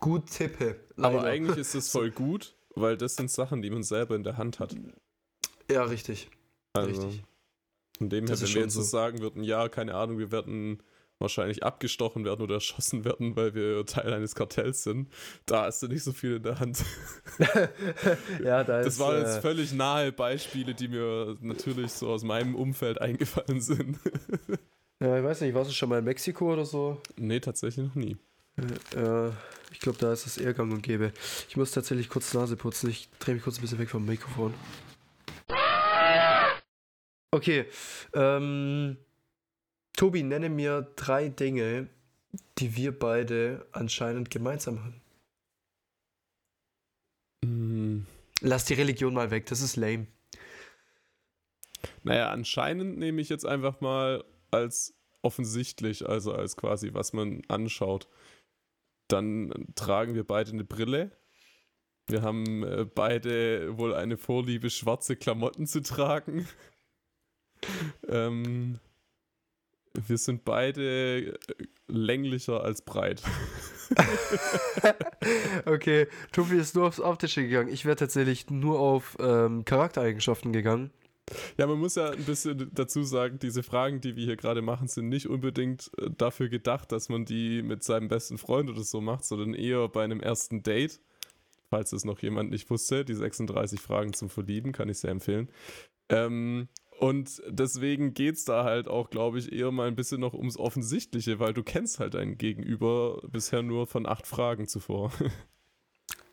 gut 0.00 0.30
tippe. 0.30 0.80
Aber 0.96 1.16
leider. 1.16 1.28
eigentlich 1.28 1.58
ist 1.58 1.74
es 1.74 1.88
voll 1.90 2.10
gut, 2.10 2.54
weil 2.74 2.96
das 2.96 3.16
sind 3.16 3.30
Sachen, 3.30 3.60
die 3.60 3.70
man 3.70 3.82
selber 3.82 4.14
in 4.16 4.24
der 4.24 4.38
Hand 4.38 4.60
hat. 4.60 4.74
Ja, 5.70 5.84
richtig. 5.84 6.30
Also, 6.74 7.02
Richtig. 7.02 7.24
Von 7.98 8.08
dem 8.08 8.26
her, 8.26 8.36
wenn 8.36 8.44
ist 8.44 8.54
wir 8.54 8.62
jetzt 8.62 8.74
so 8.74 8.82
so. 8.82 8.88
sagen 8.88 9.20
würden, 9.20 9.44
ja, 9.44 9.68
keine 9.68 9.94
Ahnung, 9.94 10.18
wir 10.18 10.32
werden 10.32 10.82
wahrscheinlich 11.18 11.62
abgestochen 11.62 12.24
werden 12.24 12.42
oder 12.42 12.56
erschossen 12.56 13.04
werden, 13.06 13.36
weil 13.36 13.54
wir 13.54 13.86
Teil 13.86 14.12
eines 14.12 14.34
Kartells 14.34 14.82
sind, 14.82 15.08
da 15.46 15.64
hast 15.64 15.82
du 15.82 15.88
nicht 15.88 16.02
so 16.02 16.12
viel 16.12 16.36
in 16.36 16.42
der 16.42 16.60
Hand. 16.60 16.84
ja, 18.44 18.64
da 18.64 18.78
Das 18.78 18.94
ist, 18.94 18.98
waren 18.98 19.18
jetzt 19.18 19.38
äh, 19.38 19.40
völlig 19.40 19.72
nahe 19.72 20.12
Beispiele, 20.12 20.74
die 20.74 20.88
mir 20.88 21.36
natürlich 21.40 21.92
so 21.92 22.10
aus 22.10 22.24
meinem 22.24 22.54
Umfeld 22.54 23.00
eingefallen 23.00 23.60
sind. 23.60 23.98
ja, 25.00 25.18
ich 25.18 25.24
weiß 25.24 25.40
nicht, 25.40 25.54
warst 25.54 25.70
du 25.70 25.74
schon 25.74 25.88
mal 25.88 25.98
in 26.00 26.04
Mexiko 26.04 26.52
oder 26.52 26.64
so? 26.64 27.00
nee, 27.16 27.40
tatsächlich 27.40 27.86
noch 27.86 27.94
nie. 27.94 28.16
Äh, 28.94 29.30
ich 29.72 29.80
glaube, 29.80 29.98
da 29.98 30.12
ist 30.12 30.26
es 30.26 30.36
eher 30.36 30.52
gang 30.52 30.72
und 30.72 30.82
gäbe. 30.82 31.12
Ich 31.48 31.56
muss 31.56 31.70
tatsächlich 31.70 32.08
kurz 32.08 32.34
Nase 32.34 32.56
putzen. 32.56 32.90
Ich 32.90 33.08
drehe 33.18 33.34
mich 33.34 33.44
kurz 33.44 33.58
ein 33.58 33.62
bisschen 33.62 33.78
weg 33.78 33.88
vom 33.88 34.04
Mikrofon. 34.04 34.52
Okay. 37.32 37.64
Ähm, 38.12 38.98
Tobi, 39.94 40.22
nenne 40.22 40.50
mir 40.50 40.82
drei 40.96 41.28
Dinge, 41.28 41.88
die 42.58 42.76
wir 42.76 42.98
beide 42.98 43.66
anscheinend 43.72 44.30
gemeinsam 44.30 44.84
haben. 44.84 45.00
Hm, 47.44 48.06
Lass 48.40 48.66
die 48.66 48.74
Religion 48.74 49.14
mal 49.14 49.30
weg, 49.30 49.46
das 49.46 49.62
ist 49.62 49.76
lame. 49.76 50.06
Naja, 52.02 52.30
anscheinend 52.30 52.98
nehme 52.98 53.20
ich 53.20 53.28
jetzt 53.28 53.46
einfach 53.46 53.80
mal 53.80 54.24
als 54.50 54.94
offensichtlich, 55.22 56.06
also 56.06 56.32
als 56.32 56.56
quasi, 56.56 56.92
was 56.92 57.12
man 57.12 57.42
anschaut. 57.48 58.08
Dann 59.08 59.52
tragen 59.74 60.14
wir 60.14 60.24
beide 60.24 60.50
eine 60.50 60.64
Brille. 60.64 61.12
Wir 62.08 62.22
haben 62.22 62.64
äh, 62.64 62.84
beide 62.84 63.78
wohl 63.78 63.94
eine 63.94 64.16
Vorliebe, 64.16 64.68
schwarze 64.70 65.16
Klamotten 65.16 65.66
zu 65.66 65.80
tragen. 65.80 66.48
Ähm, 68.08 68.78
wir 69.94 70.18
sind 70.18 70.44
beide 70.44 71.26
äh, 71.26 71.34
länglicher 71.88 72.62
als 72.62 72.82
breit. 72.82 73.22
okay, 75.66 76.06
Tobi 76.32 76.56
ist 76.56 76.74
nur 76.74 76.86
aufs 76.86 77.00
Optische 77.00 77.42
gegangen. 77.42 77.68
Ich 77.68 77.84
wäre 77.84 77.96
tatsächlich 77.96 78.48
nur 78.50 78.78
auf 78.78 79.16
ähm, 79.20 79.64
Charaktereigenschaften 79.64 80.52
gegangen. 80.52 80.90
Ja, 81.56 81.66
man 81.66 81.78
muss 81.78 81.94
ja 81.94 82.10
ein 82.10 82.24
bisschen 82.24 82.70
dazu 82.72 83.04
sagen, 83.04 83.38
diese 83.38 83.62
Fragen, 83.62 84.00
die 84.00 84.16
wir 84.16 84.24
hier 84.24 84.36
gerade 84.36 84.62
machen, 84.62 84.88
sind 84.88 85.08
nicht 85.08 85.28
unbedingt 85.28 85.90
äh, 85.98 86.10
dafür 86.10 86.48
gedacht, 86.48 86.92
dass 86.92 87.08
man 87.08 87.24
die 87.24 87.62
mit 87.62 87.84
seinem 87.84 88.08
besten 88.08 88.38
Freund 88.38 88.70
oder 88.70 88.82
so 88.82 89.00
macht, 89.00 89.24
sondern 89.24 89.54
eher 89.54 89.88
bei 89.88 90.04
einem 90.04 90.20
ersten 90.20 90.62
Date. 90.62 91.00
Falls 91.70 91.92
es 91.92 92.04
noch 92.04 92.18
jemand 92.18 92.50
nicht 92.50 92.68
wusste, 92.68 93.04
die 93.04 93.14
36 93.14 93.80
Fragen 93.80 94.12
zum 94.12 94.28
Verlieben, 94.28 94.72
kann 94.72 94.88
ich 94.90 94.98
sehr 94.98 95.10
empfehlen. 95.10 95.48
Ähm, 96.10 96.68
und 97.02 97.42
deswegen 97.48 98.14
geht 98.14 98.36
es 98.36 98.44
da 98.44 98.62
halt 98.62 98.86
auch, 98.86 99.10
glaube 99.10 99.40
ich, 99.40 99.50
eher 99.50 99.72
mal 99.72 99.88
ein 99.88 99.96
bisschen 99.96 100.20
noch 100.20 100.34
ums 100.34 100.56
Offensichtliche, 100.56 101.40
weil 101.40 101.52
du 101.52 101.64
kennst 101.64 101.98
halt 101.98 102.14
dein 102.14 102.38
Gegenüber 102.38 103.20
bisher 103.26 103.60
nur 103.60 103.88
von 103.88 104.06
acht 104.06 104.24
Fragen 104.26 104.68
zuvor. 104.68 105.12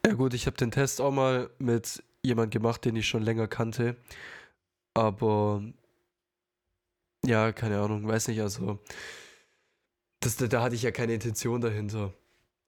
Ja 0.06 0.14
gut, 0.14 0.34
ich 0.34 0.48
habe 0.48 0.56
den 0.56 0.72
Test 0.72 1.02
auch 1.02 1.12
mal 1.12 1.50
mit 1.60 2.02
jemand 2.24 2.52
gemacht, 2.52 2.86
den 2.86 2.96
ich 2.96 3.06
schon 3.06 3.22
länger 3.22 3.50
kannte. 3.50 3.98
Aber 4.94 5.62
ja, 7.26 7.52
keine 7.52 7.82
Ahnung, 7.82 8.08
weiß 8.08 8.30
nicht, 8.30 8.40
also 8.42 8.80
das, 10.22 10.38
da, 10.38 10.48
da 10.48 10.62
hatte 10.64 10.76
ich 10.76 10.84
ja 10.84 10.92
keine 10.92 11.14
Intention 11.14 11.60
dahinter. 11.60 12.14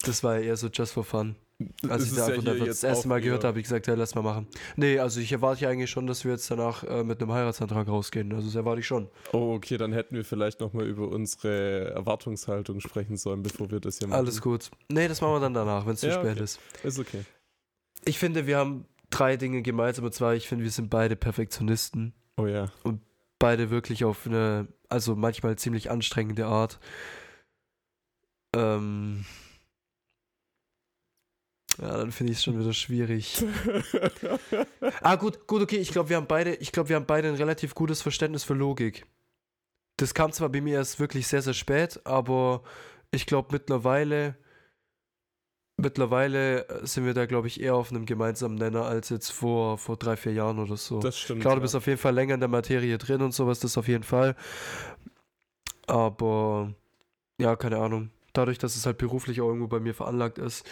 Das 0.02 0.24
war 0.24 0.38
ja 0.40 0.42
eher 0.42 0.58
so 0.58 0.68
just 0.68 0.94
for 0.94 1.04
fun. 1.04 1.36
Als 1.84 2.04
Das 2.04 2.04
ich 2.06 2.16
da 2.16 2.28
ja 2.30 2.34
einfach 2.36 2.56
hier 2.56 2.66
das 2.66 2.84
erste 2.84 3.08
Mal 3.08 3.22
gehört 3.22 3.44
habe, 3.44 3.50
habe 3.50 3.60
ich 3.60 3.66
gesagt, 3.66 3.86
ja, 3.86 3.94
lass 3.94 4.16
mal 4.16 4.22
machen. 4.24 4.48
Nee, 4.76 4.98
also 4.98 5.20
ich 5.20 5.32
erwarte 5.32 5.62
ja 5.62 5.70
eigentlich 5.70 5.92
schon, 5.92 6.08
dass 6.08 6.26
wir 6.26 6.32
jetzt 6.32 6.50
danach 6.50 6.84
äh, 6.84 7.04
mit 7.04 7.22
einem 7.22 7.32
Heiratsantrag 7.32 7.88
rausgehen. 7.88 8.34
Also 8.34 8.48
das 8.48 8.56
erwarte 8.56 8.80
ich 8.80 8.88
schon. 8.88 9.10
Oh, 9.32 9.54
okay, 9.54 9.78
dann 9.78 9.94
hätten 9.94 10.16
wir 10.16 10.26
vielleicht 10.26 10.60
nochmal 10.60 10.88
über 10.88 11.08
unsere 11.10 11.92
Erwartungshaltung 11.92 12.80
sprechen 12.80 13.16
sollen, 13.18 13.44
bevor 13.44 13.70
wir 13.70 13.80
das 13.80 14.00
hier 14.00 14.08
machen. 14.08 14.20
Alles 14.20 14.42
gut. 14.42 14.72
Nee, 14.90 15.08
das 15.08 15.22
machen 15.22 15.34
wir 15.34 15.40
dann 15.40 15.54
danach, 15.54 15.86
wenn 15.86 15.94
es 15.94 16.00
zu 16.00 16.08
Ja, 16.08 16.14
spät 16.14 16.32
okay. 16.32 16.44
ist. 16.44 16.60
Ist 16.84 17.00
okay. 17.00 17.26
Ich 18.06 18.18
finde, 18.18 18.48
wir 18.48 18.58
haben 18.58 18.86
drei 19.12 19.38
Dinge 19.38 19.62
gemeinsam. 19.62 20.06
Und 20.06 20.14
zwar, 20.14 20.34
ich 20.34 20.48
finde, 20.48 20.64
wir 20.64 20.72
sind 20.72 20.90
beide 20.90 21.16
Perfektionisten. 21.16 22.14
Oh 22.38 22.48
ja. 22.48 22.72
beide 23.38 23.70
wirklich 23.70 24.04
auf 24.04 24.26
eine, 24.26 24.68
also 24.90 25.16
manchmal 25.16 25.58
ziemlich 25.58 25.92
anstrengende 25.92 26.48
Art. 26.48 26.80
Ähm, 28.56 29.26
Ja, 31.82 31.98
dann 31.98 32.12
finde 32.12 32.32
ich 32.32 32.38
es 32.38 32.44
schon 32.44 32.60
wieder 32.60 32.74
schwierig. 32.74 33.44
ah, 35.02 35.16
gut, 35.16 35.48
gut, 35.48 35.64
okay. 35.64 35.78
Ich 35.78 35.92
glaube, 35.92 36.10
wir 36.10 36.18
haben 36.18 36.28
beide, 36.28 36.54
ich 36.56 36.72
glaube, 36.72 36.90
wir 36.90 36.96
haben 36.96 37.08
beide 37.08 37.28
ein 37.28 37.36
relativ 37.36 37.74
gutes 37.74 38.04
Verständnis 38.04 38.44
für 38.44 38.54
Logik. 38.54 39.08
Das 39.98 40.14
kam 40.14 40.32
zwar 40.32 40.50
bei 40.50 40.62
mir 40.62 40.76
erst 40.76 41.00
wirklich 41.00 41.26
sehr, 41.26 41.42
sehr 41.42 41.56
spät, 41.56 42.00
aber 42.04 42.62
ich 43.10 43.26
glaube 43.26 43.50
mittlerweile, 43.52 44.36
mittlerweile 45.76 46.68
sind 46.84 47.06
wir 47.06 47.16
da, 47.16 47.26
glaube 47.26 47.48
ich, 47.48 47.60
eher 47.60 47.76
auf 47.76 47.90
einem 47.90 48.06
gemeinsamen 48.06 48.56
Nenner 48.56 48.86
als 48.86 49.10
jetzt 49.10 49.32
vor, 49.32 49.80
vor 49.80 49.98
drei, 49.98 50.18
vier 50.18 50.34
Jahren 50.34 50.60
oder 50.60 50.78
so. 50.78 51.00
Das 51.00 51.18
stimmt. 51.18 51.42
Klar, 51.42 51.56
du 51.56 51.62
ja. 51.62 51.64
bist 51.64 51.76
auf 51.76 51.88
jeden 51.88 52.00
Fall 52.00 52.14
länger 52.14 52.36
in 52.36 52.40
der 52.40 52.50
Materie 52.50 53.00
drin 53.00 53.24
und 53.24 53.34
sowas, 53.34 53.60
das 53.60 53.76
auf 53.80 53.88
jeden 53.88 54.04
Fall. 54.04 54.36
Aber 55.88 56.76
ja, 57.40 57.56
keine 57.56 57.78
Ahnung. 57.80 58.12
Dadurch, 58.34 58.60
dass 58.60 58.76
es 58.76 58.86
halt 58.86 58.98
beruflich 58.98 59.42
auch 59.42 59.48
irgendwo 59.48 59.68
bei 59.68 59.80
mir 59.80 59.94
veranlagt 59.94 60.38
ist, 60.38 60.64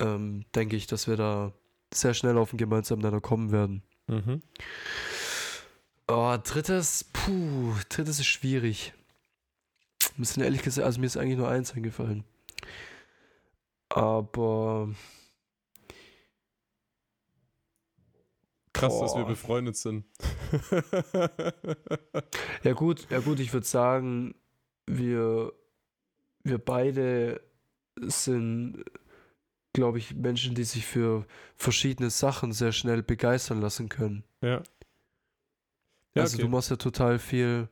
ähm, 0.00 0.44
denke 0.54 0.76
ich, 0.76 0.86
dass 0.86 1.06
wir 1.06 1.16
da 1.16 1.52
sehr 1.92 2.14
schnell 2.14 2.38
auf 2.38 2.52
einen 2.52 2.58
gemeinsamen 2.58 3.02
Nenner 3.02 3.20
kommen 3.20 3.52
werden. 3.52 3.82
Mhm. 4.06 4.42
Oh, 6.08 6.36
drittes, 6.42 7.04
puh, 7.12 7.74
drittes 7.88 8.18
ist 8.18 8.26
schwierig. 8.26 8.92
Ein 10.16 10.18
bisschen 10.18 10.42
ehrlich 10.42 10.62
gesagt, 10.62 10.84
also 10.84 11.00
mir 11.00 11.06
ist 11.06 11.16
eigentlich 11.16 11.38
nur 11.38 11.48
eins 11.48 11.72
eingefallen. 11.72 12.24
Aber 13.88 14.88
Krass, 18.72 18.98
dass 18.98 19.14
wir 19.14 19.22
Boah. 19.22 19.28
befreundet 19.28 19.76
sind. 19.76 20.04
ja 22.62 22.72
gut, 22.72 23.06
ja 23.10 23.18
gut, 23.18 23.40
ich 23.40 23.52
würde 23.52 23.66
sagen, 23.66 24.34
wir, 24.86 25.52
wir 26.44 26.58
beide 26.58 27.40
sind, 27.96 28.84
glaube 29.72 29.98
ich, 29.98 30.14
Menschen, 30.14 30.54
die 30.54 30.64
sich 30.64 30.84
für 30.86 31.26
verschiedene 31.56 32.10
Sachen 32.10 32.52
sehr 32.52 32.72
schnell 32.72 33.02
begeistern 33.02 33.60
lassen 33.60 33.88
können. 33.88 34.24
ja. 34.40 34.62
Ja, 36.14 36.22
also 36.22 36.34
okay. 36.38 36.42
du 36.42 36.48
machst 36.48 36.70
ja 36.70 36.76
total 36.76 37.20
viel. 37.20 37.68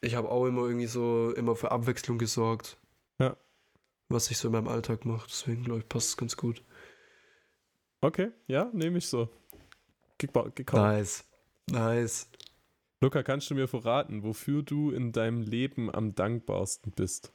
Ich 0.00 0.14
habe 0.14 0.30
auch 0.30 0.46
immer 0.46 0.62
irgendwie 0.62 0.86
so 0.86 1.32
immer 1.34 1.56
für 1.56 1.72
Abwechslung 1.72 2.18
gesorgt. 2.18 2.76
Ja. 3.18 3.36
Was 4.08 4.30
ich 4.30 4.38
so 4.38 4.46
in 4.46 4.52
meinem 4.52 4.68
Alltag 4.68 5.04
mache. 5.04 5.26
Deswegen 5.28 5.64
glaube 5.64 5.80
ich, 5.80 5.88
passt 5.88 6.10
es 6.10 6.16
ganz 6.16 6.36
gut. 6.36 6.62
okay, 8.00 8.30
ja, 8.46 8.70
nehme 8.72 8.98
ich 8.98 9.08
so. 9.08 9.28
Gekau- 10.20 10.52
Gekauft. 10.54 10.80
Nice. 10.80 11.24
Nice. 11.68 12.28
Luca, 13.00 13.24
kannst 13.24 13.50
du 13.50 13.56
mir 13.56 13.66
verraten, 13.66 14.22
wofür 14.22 14.62
du 14.62 14.92
in 14.92 15.10
deinem 15.10 15.42
Leben 15.42 15.92
am 15.92 16.14
dankbarsten 16.14 16.92
bist? 16.92 17.32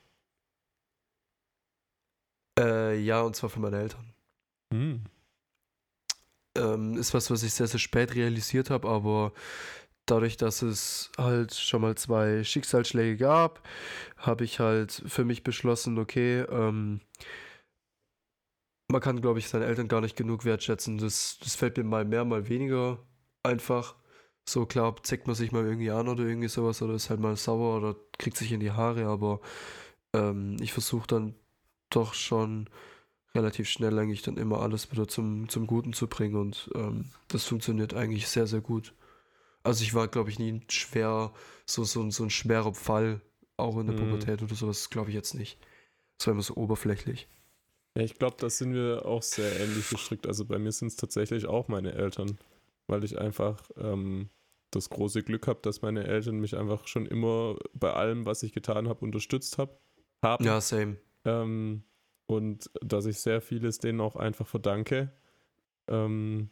Äh, 2.59 2.99
ja, 2.99 3.21
und 3.21 3.35
zwar 3.35 3.49
für 3.49 3.59
meine 3.59 3.79
Eltern. 3.79 4.13
Hm. 4.73 5.03
Ähm, 6.57 6.97
ist 6.97 7.13
was, 7.13 7.31
was 7.31 7.43
ich 7.43 7.53
sehr, 7.53 7.67
sehr 7.67 7.79
spät 7.79 8.13
realisiert 8.15 8.69
habe, 8.69 8.89
aber 8.89 9.31
dadurch, 10.05 10.37
dass 10.37 10.61
es 10.61 11.11
halt 11.17 11.53
schon 11.53 11.81
mal 11.81 11.95
zwei 11.95 12.43
Schicksalsschläge 12.43 13.17
gab, 13.17 13.67
habe 14.17 14.43
ich 14.43 14.59
halt 14.59 15.03
für 15.07 15.23
mich 15.23 15.43
beschlossen, 15.43 15.97
okay, 15.97 16.41
ähm, 16.41 17.01
man 18.91 19.01
kann, 19.01 19.21
glaube 19.21 19.39
ich, 19.39 19.47
seine 19.47 19.65
Eltern 19.65 19.87
gar 19.87 20.01
nicht 20.01 20.17
genug 20.17 20.45
wertschätzen. 20.45 20.97
Das, 20.97 21.39
das 21.39 21.55
fällt 21.55 21.77
mir 21.77 21.83
mal 21.83 22.05
mehr, 22.05 22.25
mal 22.25 22.49
weniger 22.49 22.99
einfach. 23.43 23.95
So 24.47 24.65
klar, 24.65 24.95
zeigt 25.03 25.27
man 25.27 25.35
sich 25.35 25.51
mal 25.51 25.65
irgendwie 25.65 25.91
an 25.91 26.07
oder 26.09 26.23
irgendwie 26.23 26.49
sowas 26.49 26.81
oder 26.81 26.95
ist 26.95 27.09
halt 27.09 27.19
mal 27.21 27.37
sauer 27.37 27.77
oder 27.77 27.95
kriegt 28.17 28.37
sich 28.37 28.51
in 28.51 28.59
die 28.59 28.71
Haare, 28.71 29.05
aber 29.05 29.39
ähm, 30.13 30.57
ich 30.59 30.73
versuche 30.73 31.07
dann 31.07 31.35
doch 31.95 32.13
schon 32.13 32.69
relativ 33.35 33.69
schnell 33.69 33.97
eigentlich 33.97 34.23
dann 34.23 34.37
immer 34.37 34.61
alles 34.61 34.91
wieder 34.91 35.07
zum, 35.07 35.47
zum 35.49 35.67
Guten 35.67 35.93
zu 35.93 36.07
bringen 36.07 36.35
und 36.35 36.69
ähm, 36.75 37.05
das 37.29 37.45
funktioniert 37.45 37.93
eigentlich 37.93 38.27
sehr, 38.27 38.47
sehr 38.47 38.61
gut. 38.61 38.93
Also 39.63 39.83
ich 39.83 39.93
war, 39.93 40.07
glaube 40.07 40.29
ich, 40.29 40.39
nie 40.39 40.51
ein 40.51 40.65
schwer, 40.69 41.33
so, 41.65 41.83
so, 41.83 42.01
ein- 42.01 42.11
so 42.11 42.23
ein 42.23 42.29
schwerer 42.29 42.73
Fall, 42.73 43.21
auch 43.57 43.77
in 43.77 43.85
der 43.87 43.95
Mhm. 43.95 43.99
Pubertät 43.99 44.41
oder 44.41 44.55
sowas, 44.55 44.89
glaube 44.89 45.09
ich 45.09 45.15
jetzt 45.15 45.33
nicht. 45.35 45.59
Das 46.17 46.27
war 46.27 46.33
immer 46.33 46.43
so 46.43 46.55
oberflächlich. 46.55 47.27
Ja, 47.97 48.03
ich 48.03 48.15
glaube, 48.17 48.37
da 48.39 48.49
sind 48.49 48.73
wir 48.73 49.05
auch 49.05 49.21
sehr 49.23 49.59
ähnlich 49.59 49.89
gestrickt. 49.89 50.25
Also 50.27 50.45
bei 50.45 50.57
mir 50.59 50.71
sind 50.71 50.87
es 50.89 50.95
tatsächlich 50.95 51.45
auch 51.45 51.67
meine 51.67 51.93
Eltern, 51.93 52.37
weil 52.87 53.03
ich 53.03 53.19
einfach 53.19 53.69
ähm, 53.77 54.29
das 54.71 54.89
große 54.89 55.23
Glück 55.23 55.47
habe, 55.47 55.59
dass 55.61 55.81
meine 55.81 56.05
Eltern 56.07 56.39
mich 56.39 56.55
einfach 56.57 56.87
schon 56.87 57.05
immer 57.05 57.57
bei 57.73 57.91
allem, 57.93 58.25
was 58.25 58.43
ich 58.43 58.53
getan 58.53 58.87
habe, 58.87 59.03
unterstützt 59.05 59.57
hab, 59.57 59.79
haben. 60.23 60.45
Ja, 60.45 60.59
same. 60.61 60.97
Ähm, 61.25 61.83
und 62.27 62.69
dass 62.81 63.05
ich 63.05 63.19
sehr 63.19 63.41
vieles 63.41 63.79
denen 63.79 63.99
auch 63.99 64.15
einfach 64.15 64.47
verdanke. 64.47 65.11
Ähm, 65.87 66.49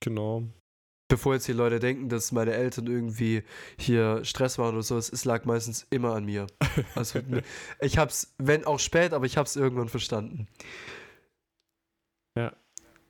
genau. 0.00 0.44
Bevor 1.08 1.34
jetzt 1.34 1.48
die 1.48 1.52
Leute 1.52 1.80
denken, 1.80 2.08
dass 2.08 2.32
meine 2.32 2.52
Eltern 2.52 2.86
irgendwie 2.86 3.42
hier 3.78 4.24
Stress 4.24 4.58
waren 4.58 4.74
oder 4.74 4.82
sowas, 4.82 5.10
es 5.10 5.24
lag 5.24 5.44
meistens 5.44 5.86
immer 5.90 6.14
an 6.14 6.24
mir. 6.24 6.46
Also 6.94 7.20
ich 7.80 7.98
hab's, 7.98 8.34
wenn 8.38 8.64
auch 8.64 8.78
spät, 8.78 9.12
aber 9.12 9.26
ich 9.26 9.36
hab's 9.36 9.56
irgendwann 9.56 9.88
verstanden. 9.88 10.46
Ja. 12.36 12.54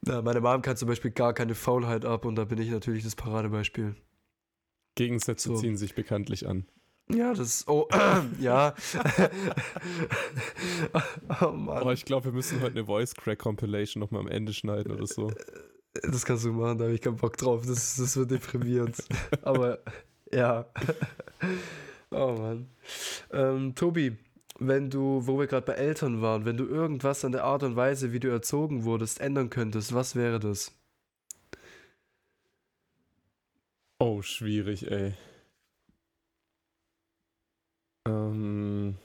ja. 0.06 0.22
Meine 0.22 0.40
Mom 0.40 0.62
kann 0.62 0.78
zum 0.78 0.88
Beispiel 0.88 1.10
gar 1.10 1.34
keine 1.34 1.54
Faulheit 1.54 2.06
ab 2.06 2.24
und 2.24 2.36
da 2.36 2.44
bin 2.46 2.58
ich 2.58 2.70
natürlich 2.70 3.04
das 3.04 3.14
Paradebeispiel. 3.14 3.94
Gegensätze 4.94 5.50
So. 5.50 5.56
ziehen 5.56 5.76
sich 5.76 5.94
bekanntlich 5.94 6.48
an. 6.48 6.66
Ja, 7.10 7.32
das 7.32 7.60
ist, 7.60 7.68
oh, 7.68 7.88
ja. 8.40 8.74
oh 11.40 11.52
Mann. 11.52 11.78
Aber 11.78 11.92
ich 11.92 12.04
glaube, 12.04 12.26
wir 12.26 12.32
müssen 12.32 12.60
heute 12.60 12.72
eine 12.72 12.84
Voice 12.84 13.14
Crack 13.14 13.38
Compilation 13.38 14.00
nochmal 14.00 14.22
am 14.22 14.28
Ende 14.28 14.52
schneiden 14.52 14.92
oder 14.92 15.06
so. 15.06 15.32
Das 16.02 16.26
kannst 16.26 16.44
du 16.44 16.52
machen, 16.52 16.78
da 16.78 16.84
habe 16.84 16.94
ich 16.94 17.00
keinen 17.00 17.16
Bock 17.16 17.36
drauf. 17.36 17.64
Das, 17.66 17.96
das 17.96 18.16
wird 18.16 18.30
deprimierend. 18.30 18.96
Aber 19.42 19.78
ja. 20.32 20.66
Oh 22.10 22.36
Mann. 22.38 22.68
Ähm, 23.32 23.74
Tobi, 23.74 24.16
wenn 24.58 24.90
du, 24.90 25.26
wo 25.26 25.38
wir 25.38 25.46
gerade 25.46 25.66
bei 25.66 25.74
Eltern 25.74 26.20
waren, 26.20 26.44
wenn 26.44 26.56
du 26.56 26.66
irgendwas 26.66 27.24
an 27.24 27.32
der 27.32 27.44
Art 27.44 27.62
und 27.62 27.76
Weise, 27.76 28.12
wie 28.12 28.20
du 28.20 28.28
erzogen 28.28 28.84
wurdest, 28.84 29.20
ändern 29.20 29.50
könntest, 29.50 29.94
was 29.94 30.14
wäre 30.14 30.40
das? 30.40 30.72
Oh, 34.00 34.22
schwierig, 34.22 34.90
ey. 34.90 35.14
Ähm, 38.08 38.96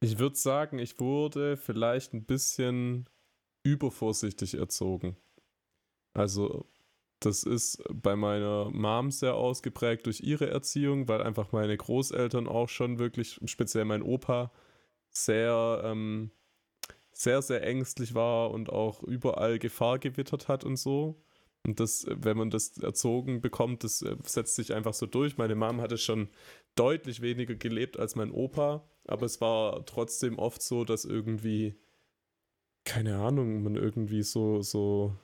ich 0.00 0.18
würde 0.18 0.36
sagen, 0.36 0.78
ich 0.78 1.00
wurde 1.00 1.56
vielleicht 1.56 2.14
ein 2.14 2.24
bisschen 2.24 3.08
übervorsichtig 3.64 4.54
erzogen. 4.54 5.16
Also, 6.14 6.66
das 7.20 7.42
ist 7.44 7.82
bei 7.92 8.16
meiner 8.16 8.70
Mom 8.70 9.10
sehr 9.10 9.34
ausgeprägt 9.34 10.06
durch 10.06 10.20
ihre 10.20 10.48
Erziehung, 10.50 11.08
weil 11.08 11.22
einfach 11.22 11.52
meine 11.52 11.76
Großeltern 11.76 12.46
auch 12.48 12.68
schon 12.68 12.98
wirklich, 12.98 13.40
speziell 13.46 13.84
mein 13.84 14.02
Opa, 14.02 14.52
sehr, 15.10 15.82
ähm, 15.84 16.30
sehr, 17.12 17.42
sehr 17.42 17.62
ängstlich 17.64 18.14
war 18.14 18.50
und 18.52 18.70
auch 18.70 19.02
überall 19.02 19.58
Gefahr 19.58 19.98
gewittert 19.98 20.48
hat 20.48 20.64
und 20.64 20.76
so. 20.76 21.22
Und 21.66 21.80
das, 21.80 22.04
äh, 22.04 22.16
wenn 22.18 22.36
man 22.36 22.50
das 22.50 22.78
erzogen 22.78 23.40
bekommt, 23.40 23.84
das 23.84 24.02
äh, 24.02 24.16
setzt 24.24 24.54
sich 24.54 24.72
einfach 24.72 24.94
so 24.94 25.06
durch. 25.06 25.36
Meine 25.36 25.54
Mom 25.54 25.80
hatte 25.80 25.98
schon 25.98 26.28
deutlich 26.76 27.20
weniger 27.20 27.54
gelebt 27.54 27.98
als 27.98 28.14
mein 28.14 28.30
Opa, 28.30 28.88
aber 29.06 29.26
es 29.26 29.40
war 29.40 29.84
trotzdem 29.86 30.38
oft 30.38 30.62
so, 30.62 30.84
dass 30.84 31.04
irgendwie, 31.04 31.74
keine 32.84 33.18
Ahnung, 33.18 33.62
man 33.62 33.76
irgendwie 33.76 34.22
so, 34.22 34.62
so 34.62 35.16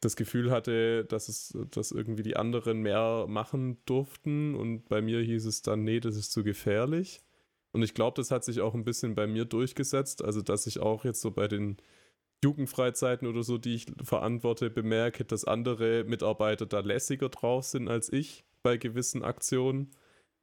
das 0.00 0.14
Gefühl 0.14 0.50
hatte, 0.50 1.04
dass 1.04 1.28
es, 1.28 1.58
dass 1.70 1.90
irgendwie 1.90 2.22
die 2.22 2.36
anderen 2.36 2.80
mehr 2.82 3.26
machen 3.28 3.78
durften 3.84 4.54
und 4.54 4.88
bei 4.88 5.02
mir 5.02 5.20
hieß 5.20 5.46
es 5.46 5.62
dann, 5.62 5.82
nee, 5.82 5.98
das 5.98 6.16
ist 6.16 6.30
zu 6.32 6.44
gefährlich. 6.44 7.20
Und 7.72 7.82
ich 7.82 7.94
glaube, 7.94 8.16
das 8.16 8.30
hat 8.30 8.44
sich 8.44 8.60
auch 8.60 8.74
ein 8.74 8.84
bisschen 8.84 9.14
bei 9.14 9.26
mir 9.26 9.44
durchgesetzt, 9.44 10.22
also 10.24 10.40
dass 10.42 10.66
ich 10.66 10.78
auch 10.78 11.04
jetzt 11.04 11.20
so 11.20 11.30
bei 11.32 11.48
den 11.48 11.78
Jugendfreizeiten 12.44 13.26
oder 13.26 13.42
so, 13.42 13.58
die 13.58 13.74
ich 13.74 13.86
verantworte, 14.02 14.70
bemerke, 14.70 15.24
dass 15.24 15.44
andere 15.44 16.04
Mitarbeiter 16.04 16.66
da 16.66 16.80
lässiger 16.80 17.28
drauf 17.28 17.64
sind 17.64 17.88
als 17.88 18.12
ich 18.12 18.44
bei 18.62 18.76
gewissen 18.76 19.24
Aktionen 19.24 19.90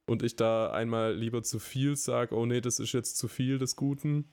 und 0.06 0.22
ich 0.22 0.36
da 0.36 0.70
einmal 0.70 1.14
lieber 1.14 1.42
zu 1.42 1.58
viel 1.58 1.96
sage, 1.96 2.34
oh 2.34 2.46
nee, 2.46 2.60
das 2.60 2.78
ist 2.78 2.92
jetzt 2.92 3.16
zu 3.16 3.28
viel 3.28 3.58
des 3.58 3.76
Guten. 3.76 4.28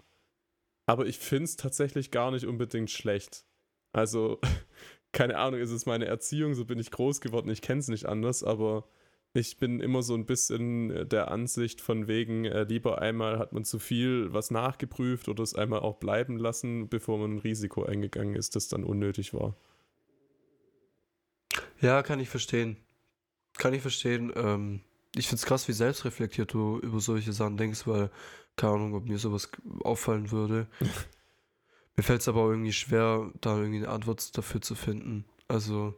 Aber 0.86 1.06
ich 1.06 1.19
finde 1.19 1.45
es 1.45 1.56
tatsächlich 1.56 2.12
gar 2.12 2.32
nicht 2.32 2.45
unbedingt 2.45 2.91
schlecht. 2.91 3.45
Also, 3.93 4.39
keine 5.13 5.38
Ahnung, 5.38 5.60
ist 5.60 5.71
es 5.71 5.86
meine 5.86 6.06
Erziehung, 6.06 6.54
so 6.54 6.65
bin 6.65 6.80
ich 6.80 6.91
groß 6.91 7.21
geworden, 7.21 7.49
ich 7.49 7.62
kenne 7.62 7.80
es 7.80 7.88
nicht 7.88 8.06
anders, 8.06 8.43
aber 8.43 8.88
ich 9.34 9.58
bin 9.58 9.80
immer 9.80 10.04
so 10.04 10.13
ein 10.13 10.26
bisschen 10.26 11.10
der 11.10 11.32
Ansicht 11.32 11.82
von 11.82 12.08
wegen, 12.08 12.46
äh, 12.46 12.63
lieber 12.63 13.02
einmal 13.02 13.39
hat 13.39 13.52
man 13.52 13.65
zu 13.65 13.80
viel 13.80 14.32
was 14.32 14.52
nachgeprüft 14.52 15.28
oder 15.28 15.41
es 15.41 15.56
einmal 15.56 15.80
auch 15.80 15.98
bleiben 15.98 16.38
lassen, 16.38 16.88
bevor 16.88 17.17
man 17.17 17.36
ein 17.36 17.39
Risiko 17.39 17.84
eingegangen 17.84 18.36
ist, 18.36 18.56
das 18.56 18.67
dann 18.67 18.84
unnötig 18.84 19.34
war. 19.34 19.56
Ja, 21.82 22.04
kann 22.04 22.19
ich 22.19 22.30
verstehen. 22.30 22.78
Kann 23.58 23.74
ich 23.74 23.82
verstehen. 23.82 24.32
Ähm, 24.36 24.82
ich 25.15 25.28
finde 25.28 25.39
es 25.39 25.46
krass, 25.46 25.67
wie 25.67 25.74
selbstreflektiert 25.74 26.54
du 26.54 26.80
über 26.80 27.00
solche 27.00 27.34
Sachen 27.34 27.58
denkst, 27.58 27.88
weil 27.88 28.10
keine 28.56 28.74
Ahnung, 28.74 28.93
ob 28.93 29.06
mir 29.06 29.17
sowas 29.17 29.50
auffallen 29.84 30.32
würde. 30.32 30.67
Mir 31.96 32.04
fällt 32.04 32.22
es 32.22 32.28
aber 32.28 32.41
auch 32.41 32.50
irgendwie 32.50 32.74
schwer, 32.74 33.32
da 33.41 33.56
irgendwie 33.56 33.78
eine 33.78 33.89
Antwort 33.89 34.36
dafür 34.36 34.62
zu 34.62 34.74
finden. 34.74 35.26
Also, 35.48 35.93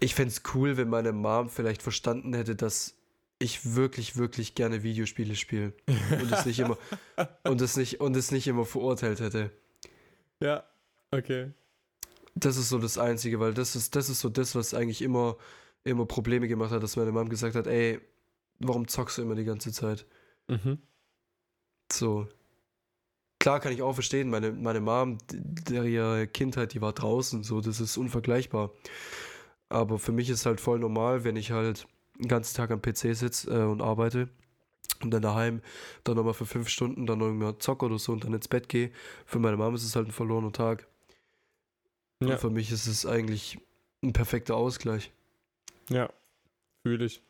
ich 0.00 0.14
fände 0.14 0.32
es 0.32 0.42
cool, 0.54 0.76
wenn 0.76 0.88
meine 0.88 1.12
Mom 1.12 1.48
vielleicht 1.48 1.82
verstanden 1.82 2.34
hätte, 2.34 2.56
dass 2.56 2.94
ich 3.38 3.74
wirklich, 3.74 4.16
wirklich 4.16 4.54
gerne 4.54 4.82
Videospiele 4.82 5.34
spiele 5.34 5.72
und 5.86 6.32
es 6.32 6.44
nicht 6.44 6.58
immer 6.58 6.76
und 7.44 7.60
es 7.60 7.76
nicht 7.76 8.00
und 8.00 8.16
es 8.16 8.30
nicht 8.30 8.46
immer 8.46 8.64
verurteilt 8.64 9.20
hätte. 9.20 9.50
Ja, 10.40 10.64
okay. 11.10 11.52
Das 12.34 12.56
ist 12.56 12.68
so 12.68 12.78
das 12.78 12.98
Einzige, 12.98 13.40
weil 13.40 13.54
das 13.54 13.76
ist, 13.76 13.96
das 13.96 14.08
ist 14.08 14.20
so 14.20 14.28
das, 14.28 14.54
was 14.54 14.74
eigentlich 14.74 15.02
immer, 15.02 15.36
immer 15.84 16.06
Probleme 16.06 16.48
gemacht 16.48 16.70
hat, 16.70 16.82
dass 16.82 16.96
meine 16.96 17.12
Mom 17.12 17.28
gesagt 17.28 17.54
hat, 17.54 17.66
ey, 17.66 18.00
warum 18.58 18.88
zockst 18.88 19.18
du 19.18 19.22
immer 19.22 19.34
die 19.34 19.44
ganze 19.44 19.72
Zeit? 19.72 20.06
Mhm. 20.48 20.78
So. 21.90 22.28
Klar 23.38 23.60
kann 23.60 23.72
ich 23.72 23.80
auch 23.80 23.94
verstehen, 23.94 24.28
meine, 24.28 24.52
meine 24.52 24.80
Mom, 24.80 25.16
der 25.30 25.84
ihre 25.84 26.26
Kindheit, 26.26 26.74
die 26.74 26.82
war 26.82 26.92
draußen, 26.92 27.42
so, 27.42 27.62
das 27.62 27.80
ist 27.80 27.96
unvergleichbar. 27.96 28.70
Aber 29.70 29.98
für 29.98 30.12
mich 30.12 30.28
ist 30.28 30.46
halt 30.46 30.60
voll 30.60 30.78
normal, 30.78 31.24
wenn 31.24 31.36
ich 31.36 31.52
halt 31.52 31.86
den 32.18 32.28
ganzen 32.28 32.56
Tag 32.56 32.70
am 32.70 32.82
PC 32.82 33.16
sitze 33.16 33.50
äh, 33.50 33.64
und 33.64 33.80
arbeite 33.80 34.28
und 35.00 35.10
dann 35.10 35.22
daheim 35.22 35.62
dann 36.04 36.16
nochmal 36.16 36.34
für 36.34 36.44
fünf 36.44 36.68
Stunden 36.68 37.06
dann 37.06 37.20
irgendwann 37.20 37.58
zocke 37.60 37.86
oder 37.86 37.98
so 37.98 38.12
und 38.12 38.24
dann 38.24 38.34
ins 38.34 38.48
Bett 38.48 38.68
gehe. 38.68 38.90
Für 39.24 39.38
meine 39.38 39.56
Mom 39.56 39.74
ist 39.74 39.84
es 39.84 39.96
halt 39.96 40.08
ein 40.08 40.12
verlorener 40.12 40.52
Tag. 40.52 40.86
Ja. 42.22 42.32
Und 42.32 42.40
für 42.40 42.50
mich 42.50 42.70
ist 42.70 42.86
es 42.86 43.06
eigentlich 43.06 43.58
ein 44.02 44.12
perfekter 44.12 44.56
Ausgleich. 44.56 45.12
Ja, 45.88 46.12
fühle 46.86 47.06
ich. 47.06 47.22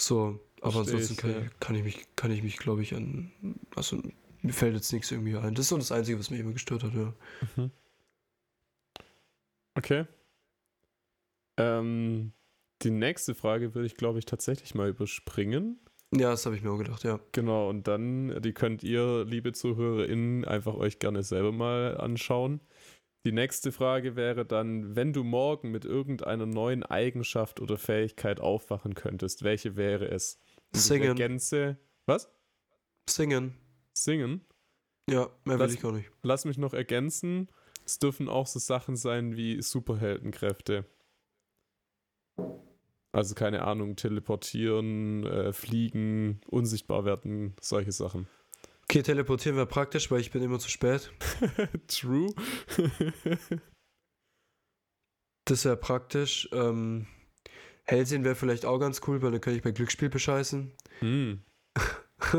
So, 0.00 0.40
aber 0.60 0.72
Versteh 0.72 0.92
ansonsten 0.92 1.12
ich, 1.12 1.18
kann, 1.18 1.30
ja. 1.30 1.40
ich, 1.42 1.60
kann 1.60 1.76
ich 1.76 1.84
mich, 1.84 2.06
kann 2.16 2.30
ich 2.30 2.42
mich, 2.42 2.56
glaube 2.56 2.82
ich, 2.82 2.94
an. 2.94 3.30
Also 3.76 4.02
mir 4.42 4.52
fällt 4.52 4.74
jetzt 4.74 4.92
nichts 4.92 5.10
irgendwie 5.10 5.36
ein. 5.36 5.54
Das 5.54 5.66
ist 5.66 5.68
so 5.68 5.76
das 5.76 5.92
Einzige, 5.92 6.18
was 6.18 6.30
mich 6.30 6.40
immer 6.40 6.52
gestört 6.52 6.82
hat, 6.82 6.94
ja. 6.94 7.12
Mhm. 7.56 7.70
Okay. 9.76 10.06
Ähm, 11.56 12.32
die 12.82 12.90
nächste 12.90 13.34
Frage 13.34 13.74
würde 13.74 13.86
ich, 13.86 13.96
glaube 13.96 14.18
ich, 14.18 14.26
tatsächlich 14.26 14.74
mal 14.74 14.88
überspringen. 14.88 15.80
Ja, 16.12 16.30
das 16.30 16.46
habe 16.46 16.56
ich 16.56 16.62
mir 16.62 16.70
auch 16.70 16.78
gedacht, 16.78 17.02
ja. 17.02 17.18
Genau, 17.32 17.68
und 17.68 17.88
dann, 17.88 18.40
die 18.42 18.52
könnt 18.52 18.84
ihr, 18.84 19.24
liebe 19.24 19.52
ZuhörerInnen, 19.52 20.44
einfach 20.44 20.74
euch 20.74 20.98
gerne 20.98 21.22
selber 21.22 21.50
mal 21.50 21.96
anschauen. 21.96 22.60
Die 23.26 23.32
nächste 23.32 23.72
Frage 23.72 24.16
wäre 24.16 24.44
dann, 24.44 24.94
wenn 24.94 25.12
du 25.12 25.24
morgen 25.24 25.70
mit 25.70 25.84
irgendeiner 25.84 26.46
neuen 26.46 26.82
Eigenschaft 26.82 27.58
oder 27.58 27.78
Fähigkeit 27.78 28.38
aufwachen 28.38 28.94
könntest, 28.94 29.42
welche 29.42 29.76
wäre 29.76 30.08
es? 30.08 30.38
Und 30.74 30.80
Singen. 30.80 31.08
Ergänze. 31.08 31.78
Was? 32.06 32.30
Singen. 33.08 33.54
Singen? 33.94 34.44
Ja, 35.08 35.30
mehr 35.44 35.58
will 35.58 35.70
ich 35.70 35.80
gar 35.80 35.92
nicht. 35.92 36.10
Lass 36.22 36.44
mich 36.44 36.58
noch 36.58 36.74
ergänzen. 36.74 37.48
Es 37.86 37.98
dürfen 37.98 38.28
auch 38.28 38.46
so 38.46 38.58
Sachen 38.58 38.96
sein 38.96 39.36
wie 39.36 39.60
Superheldenkräfte. 39.60 40.84
Also 43.12 43.34
keine 43.34 43.62
Ahnung, 43.62 43.96
teleportieren, 43.96 45.24
äh, 45.24 45.52
fliegen, 45.52 46.40
unsichtbar 46.48 47.04
werden, 47.04 47.54
solche 47.60 47.92
Sachen. 47.92 48.26
Okay, 48.84 49.02
teleportieren 49.02 49.56
wäre 49.56 49.66
praktisch, 49.66 50.10
weil 50.10 50.20
ich 50.20 50.30
bin 50.30 50.42
immer 50.42 50.58
zu 50.58 50.68
spät. 50.68 51.12
True. 51.88 52.32
Das 55.46 55.64
wäre 55.66 55.76
praktisch. 55.76 56.48
Ähm, 56.52 57.06
Hellsehen 57.84 58.24
wäre 58.24 58.34
vielleicht 58.34 58.64
auch 58.64 58.78
ganz 58.78 59.02
cool, 59.06 59.20
weil 59.20 59.30
dann 59.30 59.40
könnte 59.40 59.58
ich 59.58 59.62
bei 59.62 59.72
Glücksspiel 59.72 60.08
bescheißen. 60.08 60.72
hm. 61.00 61.42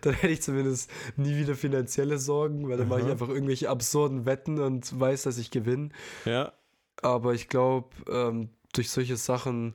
dann 0.00 0.14
hätte 0.14 0.32
ich 0.32 0.40
zumindest 0.40 0.90
nie 1.16 1.36
wieder 1.36 1.54
finanzielle 1.54 2.18
Sorgen, 2.18 2.68
weil 2.68 2.78
dann 2.78 2.88
mache 2.88 3.02
ich 3.02 3.08
einfach 3.08 3.28
irgendwelche 3.28 3.68
absurden 3.68 4.24
Wetten 4.24 4.58
und 4.60 4.98
weiß, 4.98 5.24
dass 5.24 5.36
ich 5.36 5.50
gewinne. 5.50 5.90
Ja, 6.24 6.54
Aber 7.02 7.34
ich 7.34 7.48
glaube, 7.48 7.90
ähm, 8.08 8.48
durch 8.72 8.90
solche 8.90 9.16
Sachen 9.16 9.74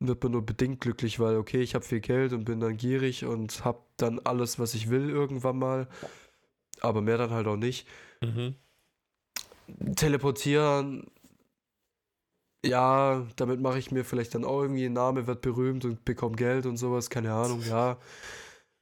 wird 0.00 0.22
man 0.22 0.32
nur 0.32 0.44
bedingt 0.44 0.80
glücklich, 0.80 1.20
weil, 1.20 1.36
okay, 1.36 1.60
ich 1.60 1.74
habe 1.74 1.84
viel 1.84 2.00
Geld 2.00 2.32
und 2.32 2.44
bin 2.44 2.60
dann 2.60 2.76
gierig 2.76 3.24
und 3.24 3.64
habe 3.64 3.80
dann 3.96 4.18
alles, 4.20 4.58
was 4.58 4.74
ich 4.74 4.90
will, 4.90 5.08
irgendwann 5.08 5.58
mal. 5.58 5.88
Aber 6.80 7.00
mehr 7.00 7.18
dann 7.18 7.30
halt 7.30 7.46
auch 7.46 7.56
nicht. 7.56 7.86
mhm. 8.20 8.56
Teleportieren, 9.96 11.06
ja, 12.64 13.26
damit 13.36 13.60
mache 13.60 13.78
ich 13.78 13.90
mir 13.90 14.04
vielleicht 14.04 14.34
dann 14.34 14.44
auch 14.44 14.62
irgendwie 14.62 14.86
einen 14.86 14.94
Name, 14.94 15.26
wird 15.26 15.42
berühmt 15.42 15.84
und 15.84 16.04
bekomme 16.04 16.36
Geld 16.36 16.66
und 16.66 16.76
sowas, 16.76 17.10
keine 17.10 17.32
Ahnung, 17.32 17.62
ja. 17.62 17.98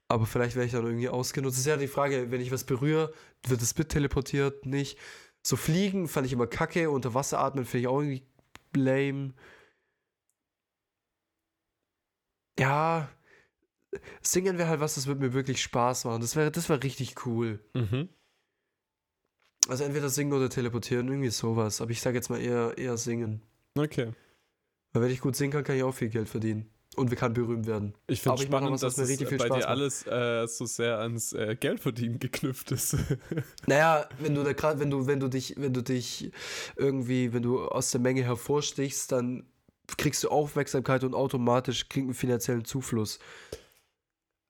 Aber 0.08 0.26
vielleicht 0.26 0.56
werde 0.56 0.66
ich 0.66 0.72
dann 0.72 0.84
irgendwie 0.84 1.08
ausgenutzt. 1.08 1.54
Das 1.54 1.60
ist 1.60 1.66
ja 1.66 1.76
die 1.76 1.88
Frage, 1.88 2.30
wenn 2.30 2.40
ich 2.40 2.52
was 2.52 2.64
berühre, 2.64 3.12
wird 3.46 3.62
es 3.62 3.76
mit 3.76 3.88
teleportiert, 3.88 4.66
nicht? 4.66 4.98
So 5.42 5.56
fliegen 5.56 6.06
fand 6.06 6.26
ich 6.26 6.32
immer 6.32 6.46
kacke, 6.46 6.90
unter 6.90 7.14
Wasser 7.14 7.40
atmen 7.40 7.64
finde 7.64 7.80
ich 7.80 7.88
auch 7.88 8.00
irgendwie 8.00 8.26
lame. 8.76 9.34
Ja, 12.58 13.08
singen 14.20 14.58
wäre 14.58 14.68
halt 14.68 14.80
was, 14.80 14.94
das 14.94 15.06
würde 15.06 15.20
mir 15.20 15.32
wirklich 15.32 15.62
Spaß 15.62 16.04
machen. 16.04 16.20
Das 16.20 16.36
wäre 16.36 16.50
das 16.50 16.68
wäre 16.68 16.82
richtig 16.82 17.26
cool. 17.26 17.60
Mhm. 17.74 18.08
Also 19.68 19.84
entweder 19.84 20.08
singen 20.08 20.32
oder 20.32 20.50
teleportieren, 20.50 21.08
irgendwie 21.08 21.30
sowas. 21.30 21.80
Aber 21.80 21.90
ich 21.90 22.00
sage 22.00 22.16
jetzt 22.16 22.30
mal 22.30 22.40
eher, 22.40 22.76
eher 22.76 22.96
singen. 22.96 23.42
Okay. 23.76 24.12
Weil 24.92 25.02
wenn 25.02 25.10
ich 25.10 25.20
gut 25.20 25.36
singen 25.36 25.52
kann, 25.52 25.64
kann 25.64 25.76
ich 25.76 25.82
auch 25.82 25.94
viel 25.94 26.08
Geld 26.08 26.28
verdienen. 26.28 26.68
Und 26.94 27.10
wir 27.10 27.16
kann 27.16 27.32
berühmt 27.32 27.66
werden. 27.66 27.94
Ich 28.06 28.20
finde 28.20 28.42
spannend, 28.42 28.70
was, 28.72 28.82
dass 28.82 28.92
was 28.92 28.96
mir 28.98 29.04
es 29.04 29.10
richtig 29.10 29.28
viel 29.28 29.38
bei 29.38 29.46
Spaß 29.46 29.56
dir 29.58 29.62
macht. 29.62 29.70
alles 29.70 30.06
äh, 30.06 30.46
so 30.46 30.66
sehr 30.66 30.98
ans 30.98 31.32
äh, 31.32 31.56
Geldverdienen 31.58 32.18
geknüpft 32.18 32.70
ist. 32.70 32.96
Naja, 33.66 34.06
wenn 34.18 34.34
du 34.34 34.42
da 34.42 34.52
gerade, 34.52 34.78
wenn 34.78 34.90
du, 34.90 35.06
wenn 35.06 35.18
du 35.18 35.28
dich, 35.28 35.54
wenn 35.56 35.72
du 35.72 35.82
dich 35.82 36.30
irgendwie, 36.76 37.32
wenn 37.32 37.42
du 37.42 37.64
aus 37.66 37.92
der 37.92 38.00
Menge 38.02 38.22
hervorstichst, 38.24 39.10
dann 39.10 39.46
kriegst 39.96 40.22
du 40.22 40.28
Aufmerksamkeit 40.28 41.02
und 41.04 41.14
automatisch 41.14 41.88
kriegst 41.88 42.04
einen 42.04 42.14
finanziellen 42.14 42.64
Zufluss. 42.66 43.18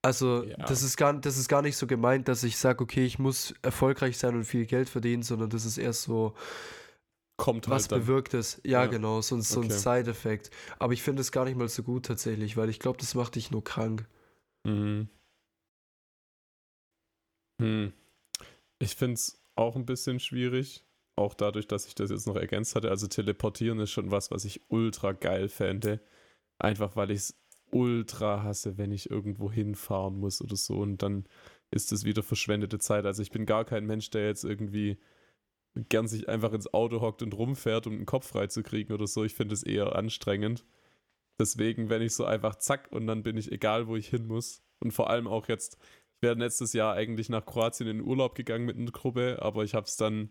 Also, 0.04 0.42
Ja. 0.42 0.56
das, 0.66 0.82
ist 0.82 0.96
gar, 0.96 1.12
das 1.14 1.36
ist 1.38 1.48
gar 1.48 1.62
nicht 1.62 1.76
so 1.76 1.86
gemeint, 1.86 2.26
dass 2.26 2.42
ich 2.42 2.56
sage, 2.56 2.82
okay, 2.82 3.04
ich 3.04 3.20
muss 3.20 3.54
erfolgreich 3.62 4.18
sein 4.18 4.34
und 4.34 4.44
viel 4.44 4.66
Geld 4.66 4.88
verdienen, 4.88 5.22
sondern 5.22 5.48
das 5.50 5.64
ist 5.64 5.78
erst 5.78 6.02
so, 6.02 6.34
Kommt 7.36 7.68
was 7.68 7.84
halt 7.84 7.92
dann. 7.92 8.00
bewirkt 8.00 8.34
es. 8.34 8.60
Ja, 8.64 8.82
Ja. 8.84 8.86
genau, 8.86 9.20
so, 9.20 9.34
ein- 9.36 9.42
so 9.42 9.60
ein 9.60 9.66
Okay. 9.66 9.78
Side-Effekt. 9.78 10.50
Aber 10.78 10.92
ich 10.92 11.02
finde 11.02 11.22
es 11.22 11.32
gar 11.32 11.44
nicht 11.44 11.56
mal 11.56 11.68
so 11.68 11.82
gut 11.82 12.06
tatsächlich, 12.06 12.56
weil 12.56 12.68
ich 12.68 12.78
glaube, 12.78 12.98
das 12.98 13.14
macht 13.14 13.34
dich 13.34 13.50
nur 13.50 13.64
krank. 13.64 14.06
Mhm. 14.64 15.08
Hm. 17.60 17.92
Ich 18.78 18.96
finde 18.96 19.14
es 19.14 19.40
auch 19.56 19.76
ein 19.76 19.86
bisschen 19.86 20.20
schwierig. 20.20 20.84
Auch 21.16 21.34
dadurch, 21.34 21.66
dass 21.68 21.86
ich 21.86 21.94
das 21.94 22.10
jetzt 22.10 22.26
noch 22.26 22.36
ergänzt 22.36 22.74
hatte. 22.74 22.88
Also 22.90 23.06
teleportieren 23.06 23.78
ist 23.80 23.90
schon 23.90 24.10
was, 24.10 24.30
was 24.30 24.44
ich 24.44 24.62
ultra 24.68 25.12
geil 25.12 25.48
fände. 25.48 26.00
Einfach 26.58 26.96
weil 26.96 27.10
ich 27.10 27.18
es 27.18 27.34
ultra 27.70 28.42
hasse, 28.42 28.78
wenn 28.78 28.92
ich 28.92 29.10
irgendwo 29.10 29.50
hinfahren 29.50 30.18
muss 30.18 30.40
oder 30.40 30.56
so. 30.56 30.76
Und 30.78 31.02
dann 31.02 31.26
ist 31.70 31.92
es 31.92 32.04
wieder 32.04 32.22
verschwendete 32.22 32.78
Zeit. 32.78 33.04
Also 33.04 33.22
ich 33.22 33.30
bin 33.30 33.46
gar 33.46 33.64
kein 33.64 33.84
Mensch, 33.86 34.10
der 34.10 34.26
jetzt 34.26 34.44
irgendwie 34.44 34.98
gern 35.74 36.06
sich 36.06 36.28
einfach 36.28 36.52
ins 36.52 36.72
Auto 36.72 37.00
hockt 37.00 37.22
und 37.22 37.34
rumfährt, 37.34 37.86
um 37.86 37.96
den 37.96 38.06
Kopf 38.06 38.28
frei 38.28 38.46
zu 38.46 38.62
kriegen 38.62 38.92
oder 38.92 39.06
so. 39.06 39.24
Ich 39.24 39.34
finde 39.34 39.54
es 39.54 39.62
eher 39.62 39.96
anstrengend. 39.96 40.64
Deswegen, 41.40 41.88
wenn 41.88 42.02
ich 42.02 42.14
so 42.14 42.24
einfach 42.24 42.56
zack 42.56 42.88
und 42.92 43.06
dann 43.06 43.22
bin 43.22 43.36
ich 43.36 43.50
egal, 43.50 43.86
wo 43.88 43.96
ich 43.96 44.08
hin 44.08 44.26
muss. 44.26 44.62
Und 44.80 44.92
vor 44.92 45.10
allem 45.10 45.26
auch 45.26 45.48
jetzt, 45.48 45.78
ich 46.16 46.22
wäre 46.22 46.34
letztes 46.34 46.72
Jahr 46.72 46.94
eigentlich 46.94 47.28
nach 47.28 47.46
Kroatien 47.46 47.88
in 47.88 47.98
den 47.98 48.06
Urlaub 48.06 48.34
gegangen 48.34 48.66
mit 48.66 48.76
einer 48.76 48.90
Gruppe, 48.90 49.38
aber 49.40 49.64
ich 49.64 49.74
habe 49.74 49.86
es 49.86 49.96
dann, 49.96 50.30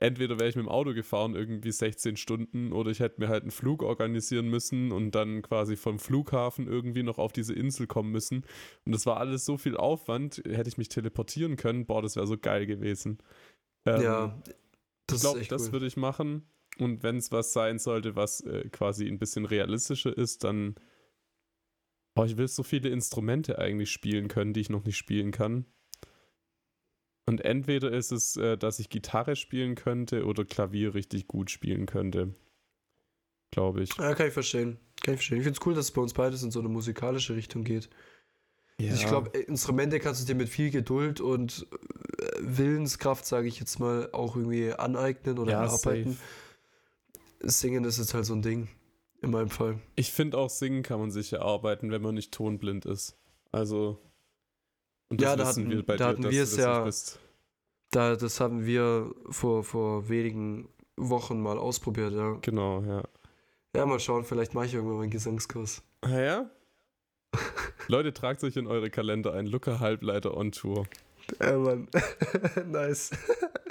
entweder 0.00 0.38
wäre 0.38 0.48
ich 0.48 0.56
mit 0.56 0.64
dem 0.64 0.70
Auto 0.70 0.92
gefahren, 0.92 1.34
irgendwie 1.34 1.70
16 1.70 2.16
Stunden, 2.16 2.72
oder 2.72 2.90
ich 2.90 3.00
hätte 3.00 3.20
mir 3.20 3.28
halt 3.28 3.42
einen 3.42 3.50
Flug 3.52 3.82
organisieren 3.82 4.48
müssen 4.48 4.90
und 4.90 5.12
dann 5.12 5.42
quasi 5.42 5.76
vom 5.76 5.98
Flughafen 5.98 6.66
irgendwie 6.66 7.02
noch 7.02 7.18
auf 7.18 7.32
diese 7.32 7.54
Insel 7.54 7.86
kommen 7.86 8.10
müssen. 8.10 8.44
Und 8.84 8.92
das 8.92 9.06
war 9.06 9.18
alles 9.18 9.44
so 9.44 9.56
viel 9.56 9.76
Aufwand, 9.76 10.42
hätte 10.46 10.68
ich 10.68 10.78
mich 10.78 10.88
teleportieren 10.88 11.56
können, 11.56 11.86
boah, 11.86 12.02
das 12.02 12.16
wäre 12.16 12.26
so 12.26 12.36
geil 12.36 12.66
gewesen. 12.66 13.18
Ähm, 13.86 14.02
ja, 14.02 14.42
ich 15.16 15.20
glaube, 15.20 15.44
das 15.44 15.66
cool. 15.66 15.72
würde 15.72 15.86
ich 15.86 15.96
machen. 15.96 16.48
Und 16.78 17.02
wenn 17.02 17.16
es 17.16 17.32
was 17.32 17.52
sein 17.52 17.78
sollte, 17.78 18.16
was 18.16 18.40
äh, 18.40 18.68
quasi 18.70 19.06
ein 19.06 19.18
bisschen 19.18 19.44
realistischer 19.44 20.16
ist, 20.16 20.44
dann. 20.44 20.74
Boah, 22.14 22.26
ich 22.26 22.36
will 22.36 22.48
so 22.48 22.62
viele 22.62 22.88
Instrumente 22.88 23.58
eigentlich 23.58 23.90
spielen 23.90 24.28
können, 24.28 24.52
die 24.52 24.60
ich 24.60 24.70
noch 24.70 24.84
nicht 24.84 24.96
spielen 24.96 25.30
kann. 25.30 25.66
Und 27.26 27.44
entweder 27.44 27.92
ist 27.92 28.10
es, 28.10 28.36
äh, 28.36 28.58
dass 28.58 28.80
ich 28.80 28.88
Gitarre 28.88 29.36
spielen 29.36 29.76
könnte 29.76 30.24
oder 30.24 30.44
Klavier 30.44 30.94
richtig 30.94 31.28
gut 31.28 31.50
spielen 31.50 31.86
könnte. 31.86 32.34
Glaube 33.52 33.82
ich. 33.82 33.96
Ja, 33.96 34.14
kann 34.14 34.28
ich 34.28 34.32
verstehen. 34.32 34.78
Kann 35.02 35.14
ich 35.14 35.18
verstehen. 35.20 35.38
Ich 35.38 35.44
finde 35.44 35.58
es 35.60 35.66
cool, 35.66 35.74
dass 35.74 35.86
es 35.86 35.90
bei 35.92 36.02
uns 36.02 36.14
beides 36.14 36.42
in 36.42 36.50
so 36.50 36.60
eine 36.60 36.68
musikalische 36.68 37.36
Richtung 37.36 37.64
geht. 37.64 37.88
Ja. 38.80 38.90
Also 38.90 39.02
ich 39.02 39.08
glaube, 39.08 39.38
Instrumente 39.38 40.00
kannst 40.00 40.22
du 40.22 40.26
dir 40.26 40.34
mit 40.34 40.48
viel 40.48 40.70
Geduld 40.70 41.20
und 41.20 41.66
äh, 42.20 42.29
Willenskraft, 42.42 43.24
sage 43.26 43.48
ich 43.48 43.58
jetzt 43.60 43.78
mal, 43.80 44.08
auch 44.12 44.36
irgendwie 44.36 44.72
aneignen 44.72 45.38
oder 45.38 45.52
Ja, 45.52 45.64
erarbeiten. 45.64 46.12
safe. 46.12 47.50
Singen 47.50 47.84
ist 47.84 47.98
jetzt 47.98 48.14
halt 48.14 48.26
so 48.26 48.34
ein 48.34 48.42
Ding. 48.42 48.68
In 49.22 49.32
meinem 49.32 49.50
Fall. 49.50 49.78
Ich 49.96 50.12
finde 50.12 50.38
auch 50.38 50.48
singen 50.48 50.82
kann 50.82 50.98
man 50.98 51.10
sich 51.10 51.34
erarbeiten, 51.34 51.90
wenn 51.90 52.00
man 52.00 52.14
nicht 52.14 52.32
tonblind 52.32 52.86
ist. 52.86 53.18
Also 53.52 53.98
Und 55.10 55.20
Ja, 55.20 55.36
das 55.36 55.36
da 55.36 55.48
wissen 55.50 55.64
hatten- 55.64 55.76
wir 55.76 55.84
bei 55.86 55.96
da 55.96 56.04
dir, 56.06 56.10
hatten 56.12 56.30
wir 56.30 56.42
es 56.42 56.56
das 56.56 57.14
ja-. 57.14 57.20
Da, 57.90 58.16
das 58.16 58.40
haben 58.40 58.64
wir 58.64 59.12
vor, 59.28 59.62
vor 59.64 60.08
wenigen 60.08 60.68
Wochen 60.96 61.40
mal 61.42 61.58
ausprobiert, 61.58 62.12
ja. 62.14 62.38
Genau, 62.40 62.80
ja. 62.82 63.02
Ja, 63.76 63.84
mal 63.84 64.00
schauen, 64.00 64.24
vielleicht 64.24 64.54
mache 64.54 64.66
ich 64.66 64.74
irgendwann 64.74 64.96
mal 64.96 65.02
einen 65.02 65.10
Gesangskurs. 65.10 65.82
Ah 66.02 66.18
ja? 66.18 66.50
Leute, 67.88 68.12
tragt 68.14 68.42
euch 68.44 68.56
in 68.56 68.66
eure 68.66 68.88
Kalender 68.90 69.32
ein. 69.34 69.46
Luca 69.46 69.80
Halbleiter 69.80 70.36
on 70.36 70.52
Tour. 70.52 70.86
Ja, 71.38 71.56
Mann. 71.58 71.88
nice. 72.66 73.10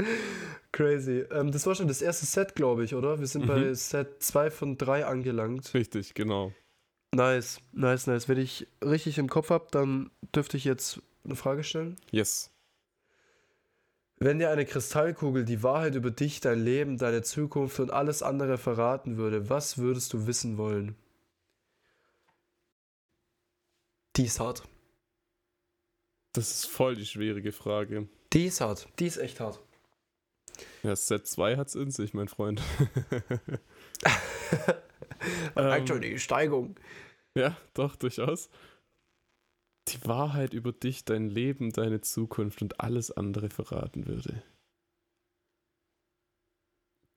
Crazy. 0.71 1.25
Ähm, 1.31 1.51
das 1.51 1.65
war 1.65 1.75
schon 1.75 1.87
das 1.87 2.01
erste 2.01 2.25
Set, 2.25 2.55
glaube 2.55 2.83
ich, 2.85 2.95
oder? 2.95 3.19
Wir 3.19 3.27
sind 3.27 3.43
Mhm. 3.43 3.47
bei 3.47 3.73
Set 3.73 4.21
2 4.23 4.51
von 4.51 4.77
3 4.77 5.05
angelangt. 5.05 5.73
Richtig, 5.73 6.13
genau. 6.13 6.53
Nice, 7.13 7.59
nice, 7.71 8.07
nice. 8.07 8.29
Wenn 8.29 8.37
ich 8.37 8.67
richtig 8.83 9.17
im 9.17 9.29
Kopf 9.29 9.49
habe, 9.49 9.67
dann 9.71 10.11
dürfte 10.35 10.57
ich 10.57 10.63
jetzt 10.63 11.01
eine 11.25 11.35
Frage 11.35 11.63
stellen. 11.63 11.95
Yes. 12.11 12.51
Wenn 14.21 14.37
dir 14.39 14.51
eine 14.51 14.65
Kristallkugel 14.65 15.43
die 15.45 15.63
Wahrheit 15.63 15.95
über 15.95 16.11
dich, 16.11 16.39
dein 16.41 16.59
Leben, 16.63 16.97
deine 16.97 17.23
Zukunft 17.23 17.79
und 17.79 17.89
alles 17.91 18.21
andere 18.21 18.57
verraten 18.57 19.17
würde, 19.17 19.49
was 19.49 19.77
würdest 19.77 20.13
du 20.13 20.27
wissen 20.27 20.57
wollen? 20.57 20.95
Die 24.17 24.25
ist 24.25 24.39
hart. 24.39 24.63
Das 26.33 26.51
ist 26.51 26.65
voll 26.67 26.95
die 26.95 27.05
schwierige 27.05 27.51
Frage. 27.51 28.07
Die 28.33 28.45
ist 28.45 28.61
hart. 28.61 28.87
Die 28.99 29.07
ist 29.07 29.17
echt 29.17 29.39
hart. 29.39 29.59
Ja, 30.83 30.95
Set 30.95 31.25
2 31.27 31.57
hat's 31.57 31.75
in 31.75 31.91
sich, 31.91 32.13
mein 32.13 32.27
Freund. 32.27 32.61
Merkt 35.55 35.81
Ähm, 35.81 35.87
schon 35.87 36.01
die 36.01 36.19
Steigung. 36.19 36.75
Ja, 37.35 37.57
doch, 37.73 37.95
durchaus. 37.95 38.49
Die 39.87 40.05
Wahrheit 40.05 40.53
über 40.53 40.71
dich, 40.71 41.03
dein 41.05 41.29
Leben, 41.29 41.71
deine 41.71 42.01
Zukunft 42.01 42.61
und 42.61 42.79
alles 42.79 43.11
andere 43.11 43.49
verraten 43.49 44.07
würde. 44.07 44.43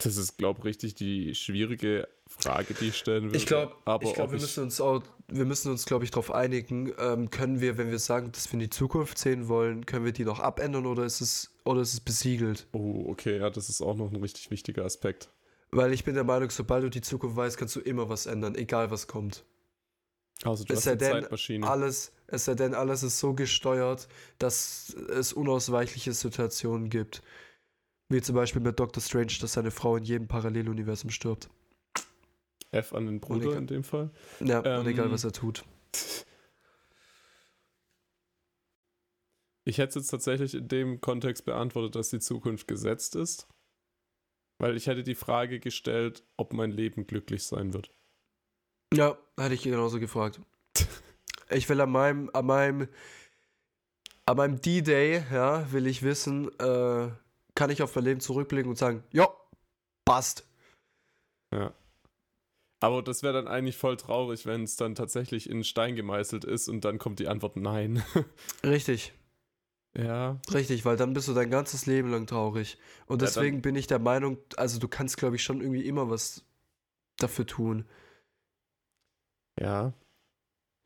Das 0.03 0.17
ist, 0.17 0.37
glaube 0.39 0.61
ich, 0.61 0.65
richtig 0.65 0.95
die 0.95 1.35
schwierige 1.35 2.09
Frage, 2.27 2.75
die 2.75 2.89
ich 2.89 2.97
stellen 2.97 3.25
würde. 3.25 3.37
Ich 3.37 3.47
glaube, 3.47 3.75
glaub, 3.85 4.03
wir 4.03 4.41
müssen 4.41 4.65
uns 4.65 4.81
auch, 4.81 5.03
wir 5.29 5.45
müssen 5.45 5.71
uns, 5.71 5.87
glaube 5.87 6.05
ich, 6.05 6.11
darauf 6.11 6.33
einigen, 6.33 6.93
ähm, 6.99 7.31
können 7.31 7.61
wir, 7.61 7.79
wenn 7.79 7.91
wir 7.91 7.99
sagen, 7.99 8.33
dass 8.33 8.49
wir 8.49 8.55
in 8.55 8.61
die 8.61 8.71
Zukunft 8.71 9.19
sehen 9.19 9.49
wollen, 9.49 9.87
können 9.87 10.05
wir 10.05 10.13
die 10.13 10.25
noch 10.25 10.41
abändern 10.41 10.87
oder 10.87 11.05
ist 11.05 11.21
es, 11.21 11.51
oder 11.65 11.83
ist 11.83 11.93
es 11.93 12.01
besiegelt? 12.01 12.67
Oh, 12.73 13.05
okay, 13.09 13.39
ja, 13.39 13.51
das 13.51 13.69
ist 13.69 13.81
auch 13.81 13.97
noch 13.97 14.11
ein 14.11 14.17
richtig 14.17 14.51
wichtiger 14.51 14.85
Aspekt. 14.85 15.29
Weil 15.71 15.93
ich 15.93 16.05
bin 16.05 16.15
der 16.15 16.25
Meinung, 16.25 16.51
sobald 16.51 16.85
du 16.85 16.91
die 16.91 17.01
Zukunft 17.01 17.37
weißt, 17.37 17.57
kannst 17.57 17.77
du 17.77 17.81
immer 17.81 18.09
was 18.09 18.27
ändern, 18.27 18.55
egal 18.55 18.91
was 18.91 19.07
kommt. 19.07 19.45
Also, 20.45 20.65
du 20.65 20.73
Es 20.73 20.81
hast 20.81 20.89
eine 20.89 20.97
denn, 20.99 21.13
Zeitmaschine. 21.13 21.69
Alles, 21.69 22.13
es 22.27 22.45
sei 22.45 22.55
denn, 22.55 22.75
alles 22.75 23.03
ist 23.03 23.19
so 23.19 23.33
gesteuert, 23.33 24.09
dass 24.39 24.95
es 25.11 25.33
unausweichliche 25.33 26.13
Situationen 26.13 26.91
gibt. 26.91 27.23
Wie 28.13 28.21
zum 28.21 28.35
Beispiel 28.35 28.61
mit 28.61 28.79
Doctor 28.79 29.03
Strange, 29.03 29.33
dass 29.41 29.55
seine 29.55 29.71
Frau 29.71 29.97
in 29.97 30.05
jedem 30.05 30.29
Paralleluniversum 30.29 31.09
stirbt. 31.11 31.49
F 32.71 32.93
an 32.93 33.07
den 33.07 33.21
Bruder 33.21 33.47
egal. 33.47 33.59
in 33.59 33.67
dem 33.67 33.85
Fall. 33.85 34.11
Ja, 34.41 34.59
und 34.59 34.67
Ähm, 34.67 34.87
egal, 34.87 35.11
was 35.11 35.25
er 35.25 35.33
tut. 35.33 35.65
Ich 39.65 39.79
hätte 39.79 39.91
es 39.91 39.95
jetzt 39.95 40.09
tatsächlich 40.09 40.55
in 40.55 40.69
dem 40.69 41.01
Kontext 41.01 41.47
beantwortet, 41.47 41.95
dass 41.95 42.11
die 42.11 42.19
Zukunft 42.19 42.69
gesetzt 42.69 43.17
ist. 43.17 43.49
Weil 44.59 44.77
ich 44.77 44.89
hätte 44.89 45.05
die 45.05 45.15
Frage 45.15 45.59
gestellt, 45.59 46.23
ob 46.37 46.53
mein 46.53 46.71
Leben 46.71 47.07
glücklich 47.07 47.45
sein 47.45 47.73
wird. 47.73 47.91
Ja, 48.93 49.17
hätte 49.39 49.55
ich 49.55 49.63
genauso 49.63 49.99
gefragt. 49.99 50.41
Ich 51.51 51.69
will 51.69 51.83
an 51.83 51.91
meinem, 51.91 52.31
an 52.33 52.47
meinem, 52.47 52.89
an 54.25 54.37
meinem 54.39 54.61
D-Day, 54.63 55.23
ja, 55.31 55.71
will 55.71 55.87
ich 55.87 56.03
wissen, 56.03 56.49
äh, 56.59 57.11
kann 57.55 57.71
ich 57.71 57.83
auf 57.83 57.95
mein 57.95 58.05
Leben 58.05 58.21
zurückblicken 58.21 58.71
und 58.71 58.77
sagen, 58.77 59.05
ja, 59.13 59.29
passt. 60.05 60.47
Ja. 61.55 61.73
Aber 62.81 63.03
das 63.03 63.23
wäre 63.23 63.35
dann 63.35 63.47
eigentlich 63.47 63.77
voll 63.77 63.97
traurig, 63.97 64.45
wenn 64.45 64.65
es 64.65 64.77
dann 64.77 64.95
tatsächlich 64.95 65.49
in 65.49 65.63
Stein 65.63 65.95
gemeißelt 65.95 66.45
ist 66.45 66.69
und 66.69 66.85
dann 66.85 66.99
kommt 66.99 67.21
die 67.21 67.29
Antwort 67.29 67.57
nein. 67.57 68.03
Richtig, 68.65 69.15
ja. 69.97 70.41
richtig, 70.53 70.85
weil 70.85 70.97
dann 70.97 71.13
bist 71.13 71.29
du 71.29 71.35
dein 71.35 71.51
ganzes 71.51 71.87
Leben 71.87 72.11
lang 72.11 72.27
traurig. 72.27 72.79
Und 73.07 73.21
Ja, 73.21 73.27
deswegen 73.27 73.63
bin 73.63 73.77
ich 73.77 73.87
der 73.87 73.99
Meinung, 73.99 74.39
also 74.57 74.79
du 74.81 74.89
kannst, 74.89 75.17
glaube 75.17 75.37
ich, 75.37 75.43
schon 75.43 75.61
irgendwie 75.61 75.87
immer 75.87 76.11
was 76.11 76.45
dafür 77.19 77.47
tun. 77.47 77.85
Ja. 79.61 79.93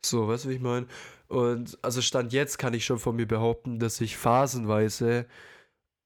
So, 0.05 0.27
weißt 0.27 0.45
du, 0.45 0.49
wie 0.49 0.55
ich 0.55 0.61
meine? 0.61 0.87
Und 1.29 1.79
also 1.81 2.01
Stand 2.01 2.33
jetzt 2.33 2.57
kann 2.57 2.73
ich 2.73 2.85
schon 2.85 2.99
von 2.99 3.15
mir 3.15 3.27
behaupten, 3.27 3.79
dass 3.79 4.01
ich 4.01 4.17
phasenweise 4.17 5.25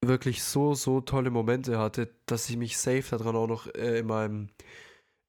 wirklich 0.02 0.44
so, 0.44 0.74
so 0.74 1.02
tolle 1.02 1.30
Momente 1.30 1.78
hatte, 1.78 2.10
dass 2.26 2.50
ich 2.50 2.58
mich 2.58 2.78
safe 2.78 3.04
daran 3.18 3.36
auch 3.36 3.48
noch 3.48 3.68
äh, 3.76 4.00
in, 4.00 4.08
meinem, 4.08 4.50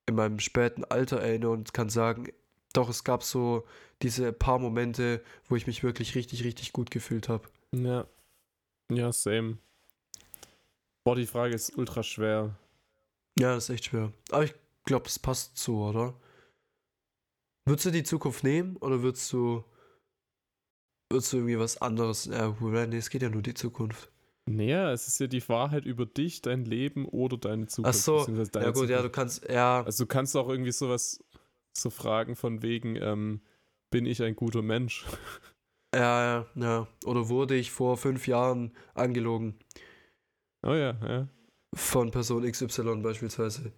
in 0.07 0.15
meinem 0.15 0.39
späten 0.41 0.85
Alter 0.85 1.21
erinnere 1.21 1.51
und 1.51 1.75
kann 1.75 1.91
sagen, 1.91 2.29
doch, 2.73 2.89
es 2.89 3.05
gab 3.05 3.23
so 3.23 3.67
diese 4.01 4.33
paar 4.33 4.59
Momente, 4.59 5.23
wo 5.49 5.57
ich 5.57 5.67
mich 5.67 5.83
wirklich 5.85 6.15
richtig, 6.15 6.45
richtig 6.45 6.73
gut 6.73 6.91
gefühlt 6.91 7.29
habe. 7.29 7.49
Ja. 7.75 8.07
Ja, 8.91 9.13
same. 9.13 9.59
Boah, 11.05 11.17
die 11.17 11.27
Frage 11.27 11.55
ist 11.55 11.77
ultra 11.77 12.03
schwer. 12.03 12.57
Ja, 13.39 13.55
das 13.55 13.65
ist 13.65 13.71
echt 13.71 13.85
schwer. 13.87 14.13
Aber 14.31 14.45
ich 14.45 14.55
glaube, 14.85 15.07
es 15.07 15.19
passt 15.19 15.57
so, 15.59 15.85
oder? 15.85 16.15
Würdest 17.67 17.87
du 17.87 17.91
die 17.91 18.03
Zukunft 18.03 18.45
nehmen 18.45 18.77
oder 18.79 19.03
würdest 19.03 19.33
du, 19.33 19.65
würdest 21.11 21.33
du 21.33 21.39
irgendwie 21.39 21.59
was 21.59 21.81
anderes? 21.81 22.27
Ja, 22.27 22.55
nee, 22.61 22.97
es 22.97 23.11
geht 23.11 23.23
ja 23.23 23.31
nur 23.31 23.43
die 23.43 23.55
Zukunft. 23.55 24.12
Naja, 24.47 24.91
es 24.93 25.07
ist 25.09 25.21
ja 25.21 25.27
die 25.29 25.47
Wahrheit 25.49 25.85
über 25.85 26.05
dich, 26.05 26.43
dein 26.43 26.65
Leben 26.65 27.07
oder 27.07 27.37
deine 27.39 27.67
Zukunft. 27.69 27.97
Ach 27.97 28.03
so, 28.03 28.27
Ja 28.61 28.71
gut, 28.71 28.89
ja, 28.89 28.97
du 29.03 29.11
Zukunft. 29.11 29.13
kannst, 29.15 29.49
ja, 29.49 29.83
Also 29.85 30.05
du 30.05 30.09
kannst 30.09 30.37
auch 30.37 30.49
irgendwie 30.49 30.73
sowas, 30.73 31.23
so 31.73 31.91
fragen 31.91 32.35
von 32.37 32.63
wegen, 32.63 32.97
ähm, 32.97 33.41
bin 33.91 34.05
ich 34.07 34.23
ein 34.23 34.35
guter 34.37 34.63
Mensch? 34.63 35.07
ja, 35.95 36.25
ja, 36.25 36.47
ja. 36.57 36.89
Oder 37.05 37.29
wurde 37.29 37.55
ich 37.55 37.71
vor 37.71 37.97
fünf 37.97 38.27
Jahren 38.27 38.73
angelogen 38.95 39.59
Oh 40.65 40.75
ja, 40.75 40.97
ja. 41.07 41.29
von 41.75 42.11
Person 42.11 42.51
XY 42.51 42.97
beispielsweise? 43.03 43.73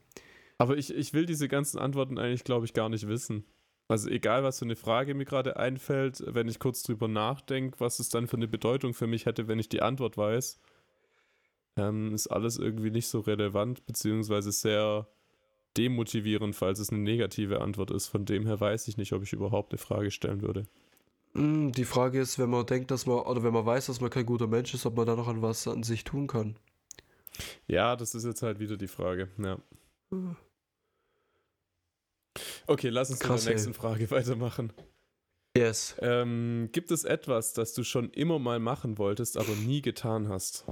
Aber 0.58 0.76
ich, 0.76 0.94
ich 0.94 1.12
will 1.12 1.26
diese 1.26 1.48
ganzen 1.48 1.78
Antworten 1.78 2.18
eigentlich, 2.18 2.44
glaube 2.44 2.64
ich, 2.66 2.72
gar 2.74 2.88
nicht 2.88 3.06
wissen. 3.08 3.44
Also 3.86 4.08
egal, 4.08 4.42
was 4.42 4.58
für 4.58 4.64
eine 4.64 4.76
Frage 4.76 5.14
mir 5.14 5.26
gerade 5.26 5.56
einfällt, 5.56 6.22
wenn 6.26 6.48
ich 6.48 6.58
kurz 6.58 6.82
drüber 6.82 7.06
nachdenke, 7.06 7.80
was 7.80 7.98
es 7.98 8.08
dann 8.08 8.26
für 8.26 8.36
eine 8.36 8.48
Bedeutung 8.48 8.94
für 8.94 9.06
mich 9.06 9.26
hätte, 9.26 9.46
wenn 9.46 9.58
ich 9.58 9.68
die 9.68 9.82
Antwort 9.82 10.16
weiß, 10.16 10.58
ähm, 11.76 12.14
ist 12.14 12.28
alles 12.28 12.58
irgendwie 12.58 12.90
nicht 12.90 13.08
so 13.08 13.20
relevant, 13.20 13.84
beziehungsweise 13.84 14.52
sehr 14.52 15.06
demotivierend, 15.76 16.54
falls 16.54 16.78
es 16.78 16.90
eine 16.90 17.00
negative 17.00 17.60
Antwort 17.60 17.90
ist. 17.90 18.08
Von 18.08 18.24
dem 18.24 18.46
her 18.46 18.60
weiß 18.60 18.88
ich 18.88 18.96
nicht, 18.96 19.12
ob 19.12 19.22
ich 19.22 19.32
überhaupt 19.32 19.72
eine 19.72 19.78
Frage 19.78 20.10
stellen 20.10 20.40
würde. 20.40 20.66
Hm, 21.34 21.72
die 21.72 21.84
Frage 21.84 22.20
ist, 22.20 22.38
wenn 22.38 22.50
man 22.50 22.64
denkt, 22.64 22.90
dass 22.90 23.06
man, 23.06 23.18
oder 23.18 23.42
wenn 23.42 23.52
man 23.52 23.66
weiß, 23.66 23.86
dass 23.86 24.00
man 24.00 24.10
kein 24.10 24.24
guter 24.24 24.46
Mensch 24.46 24.72
ist, 24.72 24.86
ob 24.86 24.96
man 24.96 25.06
da 25.06 25.16
noch 25.16 25.28
an 25.28 25.42
was 25.42 25.66
an 25.66 25.82
sich 25.82 26.04
tun 26.04 26.26
kann. 26.26 26.56
Ja, 27.66 27.96
das 27.96 28.14
ist 28.14 28.24
jetzt 28.24 28.42
halt 28.42 28.60
wieder 28.60 28.76
die 28.76 28.88
Frage. 28.88 29.28
Ja. 29.38 29.58
Okay, 32.66 32.88
lass 32.88 33.10
uns 33.10 33.20
Krass, 33.20 33.42
mit 33.42 33.46
der 33.46 33.54
nächsten 33.54 33.74
Frage 33.74 34.10
weitermachen. 34.10 34.72
Yes. 35.56 35.94
Ähm, 36.00 36.70
gibt 36.72 36.90
es 36.90 37.04
etwas, 37.04 37.52
das 37.52 37.74
du 37.74 37.84
schon 37.84 38.10
immer 38.10 38.38
mal 38.38 38.58
machen 38.58 38.98
wolltest, 38.98 39.36
aber 39.36 39.54
nie 39.54 39.82
getan 39.82 40.28
hast? 40.28 40.64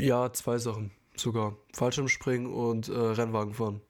Ja, 0.00 0.32
zwei 0.32 0.58
Sachen 0.58 0.90
sogar. 1.16 1.56
Fallschirmspringen 1.72 2.52
und 2.52 2.88
äh, 2.88 2.92
Rennwagen 2.92 3.54
fahren. 3.54 3.80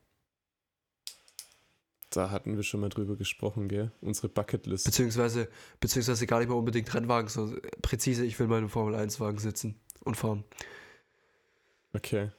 Da 2.11 2.31
hatten 2.31 2.55
wir 2.55 2.63
schon 2.63 2.81
mal 2.81 2.91
drüber 2.91 3.17
gesprochen, 3.17 3.67
gell? 3.67 3.91
Unsere 4.01 4.29
Bucketlist. 4.29 4.85
Beziehungsweise, 4.85 5.49
beziehungsweise 5.81 6.27
gar 6.29 6.39
nicht 6.39 6.49
mal 6.49 6.55
unbedingt 6.55 6.93
Rennwagen, 6.95 7.29
sondern 7.29 7.61
präzise, 7.83 8.25
ich 8.25 8.39
will 8.39 8.47
mal 8.47 8.57
in 8.57 8.65
einem 8.65 8.69
Formel-1-Wagen 8.69 9.39
sitzen 9.39 9.81
und 10.05 10.17
fahren. 10.17 10.45
Okay. 11.93 12.31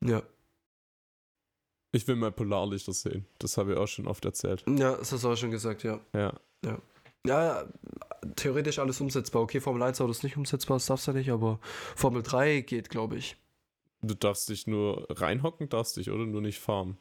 Ja. 0.00 0.22
Ich 1.96 2.06
will 2.06 2.16
mal 2.16 2.30
Polarlichter 2.30 2.92
sehen. 2.92 3.24
Das 3.38 3.56
habe 3.56 3.72
ich 3.72 3.78
auch 3.78 3.86
schon 3.86 4.06
oft 4.06 4.24
erzählt. 4.26 4.62
Ja, 4.68 4.96
das 4.96 5.12
hast 5.12 5.24
du 5.24 5.30
auch 5.30 5.36
schon 5.36 5.50
gesagt, 5.50 5.82
ja. 5.82 5.98
Ja. 6.12 6.38
Ja, 6.62 6.82
ja, 7.26 7.64
theoretisch 8.36 8.78
alles 8.78 9.00
umsetzbar. 9.00 9.42
Okay, 9.42 9.60
Formel 9.60 9.82
1 9.82 10.00
Auto 10.00 10.10
ist 10.10 10.22
nicht 10.22 10.36
umsetzbar, 10.36 10.76
das 10.76 10.86
darfst 10.86 11.08
du 11.08 11.12
nicht, 11.12 11.30
aber 11.30 11.58
Formel 11.96 12.22
3 12.22 12.60
geht, 12.60 12.90
glaube 12.90 13.16
ich. 13.16 13.36
Du 14.02 14.14
darfst 14.14 14.48
dich 14.50 14.66
nur 14.66 15.06
reinhocken, 15.08 15.70
darfst 15.70 15.96
dich, 15.96 16.10
oder? 16.10 16.26
Nur 16.26 16.42
nicht 16.42 16.60
fahren. 16.60 16.98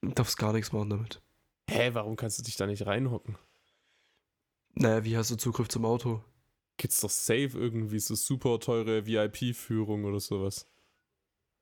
Du 0.00 0.10
darfst 0.10 0.38
gar 0.38 0.54
nichts 0.54 0.72
machen 0.72 0.90
damit. 0.90 1.20
Hä, 1.68 1.90
warum 1.92 2.16
kannst 2.16 2.38
du 2.38 2.42
dich 2.42 2.56
da 2.56 2.66
nicht 2.66 2.86
reinhocken? 2.86 3.36
Naja, 4.74 5.04
wie 5.04 5.16
hast 5.18 5.30
du 5.30 5.36
Zugriff 5.36 5.68
zum 5.68 5.84
Auto? 5.84 6.24
Gibt's 6.78 7.02
doch 7.02 7.10
safe 7.10 7.50
irgendwie 7.52 8.00
so 8.00 8.14
super 8.14 8.58
teure 8.58 9.06
VIP-Führung 9.06 10.04
oder 10.06 10.18
sowas. 10.18 10.66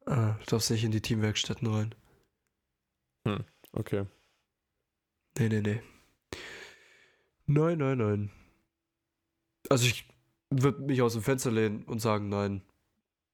Ah, 0.07 0.37
du 0.39 0.45
darfst 0.47 0.71
nicht 0.71 0.85
in 0.85 0.93
die 0.93 1.03
Teamwerkstätten 1.03 1.69
rein. 1.69 1.95
Okay. 3.73 4.07
Nee, 5.39 5.49
nee, 5.49 5.61
nee. 5.61 5.83
Nein, 7.47 7.79
nein, 7.79 7.99
nein. 7.99 8.31
Also 9.69 9.87
ich 9.87 10.09
würde 10.51 10.83
mich 10.83 11.03
aus 11.03 11.13
dem 11.15 11.23
Fenster 11.23 11.51
lehnen 11.51 11.85
und 11.85 12.01
sagen, 12.01 12.29
nein. 12.29 12.63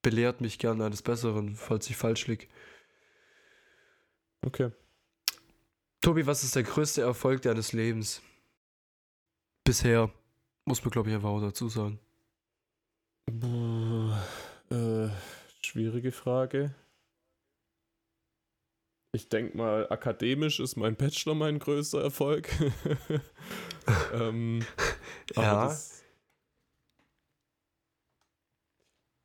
Belehrt 0.02 0.40
mich 0.40 0.58
gern 0.58 0.80
eines 0.82 1.02
Besseren, 1.02 1.56
falls 1.56 1.90
ich 1.90 1.96
falsch 1.96 2.26
liege. 2.26 2.46
Okay. 4.44 4.70
Tobi, 6.00 6.26
was 6.26 6.44
ist 6.44 6.54
der 6.54 6.62
größte 6.62 7.02
Erfolg 7.02 7.42
deines 7.42 7.72
Lebens? 7.72 8.22
Bisher. 9.64 10.12
Muss 10.64 10.84
man, 10.84 10.90
glaube 10.90 11.08
ich, 11.08 11.14
einfach 11.14 11.30
auch 11.30 11.40
dazu 11.40 11.68
sagen. 11.68 11.98
Boah, 13.26 14.24
äh, 14.70 15.08
schwierige 15.60 16.12
Frage. 16.12 16.74
Ich 19.12 19.28
denke 19.28 19.56
mal, 19.56 19.88
akademisch 19.90 20.60
ist 20.60 20.76
mein 20.76 20.96
Bachelor 20.96 21.34
mein 21.34 21.58
größter 21.58 22.02
Erfolg. 22.02 22.48
ähm, 24.12 24.64
Ja. 25.34 25.66
das- 25.66 26.02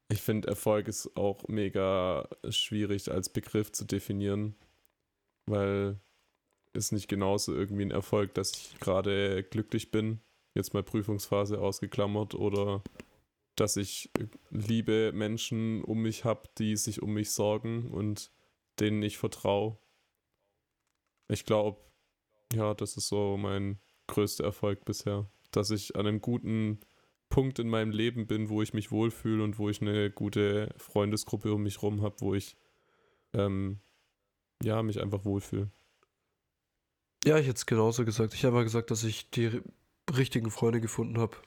ich 0.09 0.21
finde, 0.21 0.49
Erfolg 0.49 0.87
ist 0.89 1.15
auch 1.15 1.47
mega 1.47 2.27
schwierig 2.49 3.09
als 3.11 3.29
Begriff 3.29 3.71
zu 3.71 3.85
definieren, 3.85 4.55
weil 5.45 5.99
ist 6.73 6.91
nicht 6.91 7.07
genauso 7.07 7.53
irgendwie 7.53 7.83
ein 7.83 7.91
Erfolg, 7.91 8.33
dass 8.33 8.51
ich 8.53 8.79
gerade 8.79 9.43
glücklich 9.43 9.91
bin, 9.91 10.21
jetzt 10.55 10.73
mal 10.73 10.83
Prüfungsphase 10.83 11.59
ausgeklammert, 11.61 12.35
oder 12.35 12.81
dass 13.57 13.77
ich 13.77 14.09
liebe 14.49 15.11
Menschen 15.13 15.83
um 15.83 16.01
mich 16.01 16.25
habe, 16.25 16.49
die 16.57 16.75
sich 16.77 17.01
um 17.01 17.13
mich 17.13 17.31
sorgen 17.31 17.89
und 17.91 18.31
denen 18.79 19.01
ich 19.03 19.17
vertraue. 19.17 19.77
Ich 21.27 21.45
glaube, 21.45 21.79
ja, 22.53 22.73
das 22.73 22.97
ist 22.97 23.07
so 23.07 23.37
mein 23.37 23.79
größter 24.07 24.43
Erfolg 24.43 24.83
bisher, 24.85 25.29
dass 25.51 25.69
ich 25.71 25.95
an 25.95 26.07
einem 26.07 26.21
guten 26.21 26.79
Punkt 27.29 27.59
in 27.59 27.69
meinem 27.69 27.91
Leben 27.91 28.27
bin, 28.27 28.49
wo 28.49 28.61
ich 28.61 28.73
mich 28.73 28.91
wohlfühle 28.91 29.43
und 29.43 29.57
wo 29.57 29.69
ich 29.69 29.81
eine 29.81 30.11
gute 30.11 30.73
Freundesgruppe 30.77 31.53
um 31.53 31.63
mich 31.63 31.81
rum 31.81 32.01
habe, 32.01 32.15
wo 32.19 32.33
ich 32.35 32.57
ähm, 33.33 33.79
ja 34.61 34.83
mich 34.83 34.99
einfach 35.01 35.23
wohlfühle. 35.23 35.71
Ja, 37.23 37.37
ich 37.37 37.47
hätte 37.47 37.57
es 37.57 37.65
genauso 37.65 38.03
gesagt. 38.03 38.33
Ich 38.33 38.43
habe 38.43 38.55
mal 38.55 38.63
gesagt, 38.63 38.91
dass 38.91 39.03
ich 39.03 39.29
die 39.29 39.47
ri- 39.47 39.63
richtigen 40.17 40.51
Freunde 40.51 40.81
gefunden 40.81 41.19
habe. 41.19 41.37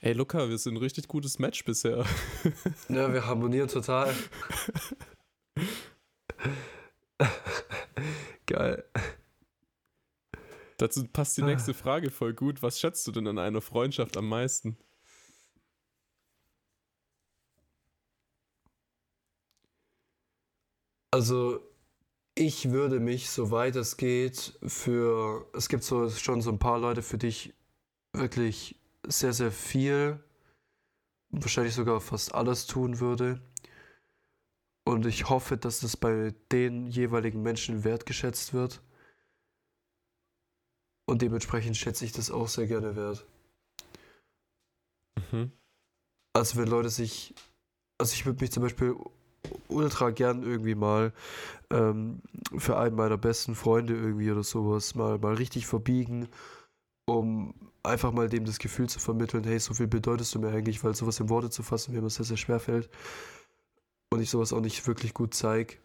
Ey 0.00 0.12
Luca, 0.12 0.48
wir 0.48 0.58
sind 0.58 0.74
ein 0.74 0.82
richtig 0.82 1.08
gutes 1.08 1.38
Match 1.38 1.64
bisher. 1.64 2.04
Ja, 2.88 3.12
wir 3.12 3.26
harmonieren 3.26 3.68
total. 3.68 4.14
Geil. 8.46 8.84
Dazu 10.78 11.06
passt 11.06 11.36
die 11.36 11.42
nächste 11.42 11.74
Frage 11.74 12.10
voll 12.10 12.34
gut. 12.34 12.62
Was 12.62 12.80
schätzt 12.80 13.06
du 13.06 13.12
denn 13.12 13.26
an 13.28 13.38
einer 13.38 13.60
Freundschaft 13.60 14.16
am 14.16 14.28
meisten? 14.28 14.76
Also, 21.12 21.60
ich 22.34 22.70
würde 22.70 22.98
mich, 22.98 23.28
soweit 23.30 23.76
es 23.76 23.96
geht, 23.96 24.58
für. 24.66 25.46
Es 25.54 25.68
gibt 25.68 25.84
so 25.84 26.08
schon 26.10 26.40
so 26.40 26.50
ein 26.50 26.58
paar 26.58 26.78
Leute, 26.78 27.02
für 27.02 27.18
die 27.18 27.28
ich 27.28 27.54
wirklich 28.12 28.80
sehr, 29.06 29.32
sehr 29.32 29.52
viel, 29.52 30.22
wahrscheinlich 31.30 31.74
sogar 31.74 32.00
fast 32.00 32.34
alles 32.34 32.66
tun 32.66 32.98
würde. 33.00 33.40
Und 34.84 35.06
ich 35.06 35.28
hoffe, 35.28 35.56
dass 35.56 35.80
das 35.80 35.96
bei 35.96 36.34
den 36.50 36.86
jeweiligen 36.86 37.42
Menschen 37.42 37.84
wertgeschätzt 37.84 38.52
wird. 38.52 38.82
Und 41.06 41.22
dementsprechend 41.22 41.76
schätze 41.76 42.04
ich 42.04 42.12
das 42.12 42.30
auch 42.30 42.48
sehr 42.48 42.66
gerne 42.66 42.96
wert. 42.96 43.26
Mhm. 45.30 45.52
Also 46.34 46.58
wenn 46.58 46.68
Leute 46.68 46.88
sich, 46.88 47.34
also 47.98 48.14
ich 48.14 48.26
würde 48.26 48.42
mich 48.42 48.50
zum 48.50 48.62
Beispiel 48.62 48.96
ultra 49.68 50.10
gern 50.10 50.42
irgendwie 50.42 50.74
mal 50.74 51.12
ähm, 51.70 52.22
für 52.56 52.78
einen 52.78 52.96
meiner 52.96 53.18
besten 53.18 53.54
Freunde 53.54 53.94
irgendwie 53.94 54.30
oder 54.30 54.42
sowas 54.42 54.94
mal, 54.94 55.18
mal 55.18 55.34
richtig 55.34 55.66
verbiegen, 55.66 56.28
um 57.06 57.54
einfach 57.82 58.12
mal 58.12 58.28
dem 58.28 58.44
das 58.44 58.58
Gefühl 58.58 58.88
zu 58.88 58.98
vermitteln, 58.98 59.44
hey, 59.44 59.58
so 59.58 59.74
viel 59.74 59.88
bedeutest 59.88 60.34
du 60.34 60.38
mir 60.38 60.50
eigentlich, 60.50 60.82
weil 60.82 60.94
sowas 60.94 61.20
in 61.20 61.28
Worte 61.28 61.50
zu 61.50 61.62
fassen 61.62 61.92
mir 61.92 61.98
immer 61.98 62.10
sehr, 62.10 62.24
sehr 62.24 62.36
schwer 62.36 62.60
fällt 62.60 62.88
und 64.12 64.20
ich 64.20 64.30
sowas 64.30 64.52
auch 64.52 64.60
nicht 64.60 64.86
wirklich 64.86 65.14
gut 65.14 65.34
zeige. 65.34 65.76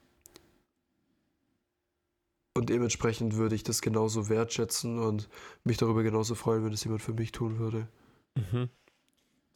Und 2.53 2.69
dementsprechend 2.69 3.35
würde 3.35 3.55
ich 3.55 3.63
das 3.63 3.81
genauso 3.81 4.29
wertschätzen 4.29 4.97
und 4.97 5.29
mich 5.63 5.77
darüber 5.77 6.01
genauso 6.01 6.33
freuen, 6.33 6.65
wenn 6.65 6.73
es 6.73 6.83
jemand 6.83 7.03
für 7.03 7.13
mich 7.13 7.31
tun 7.31 7.59
würde. 7.59 7.87
Mhm. 8.35 8.69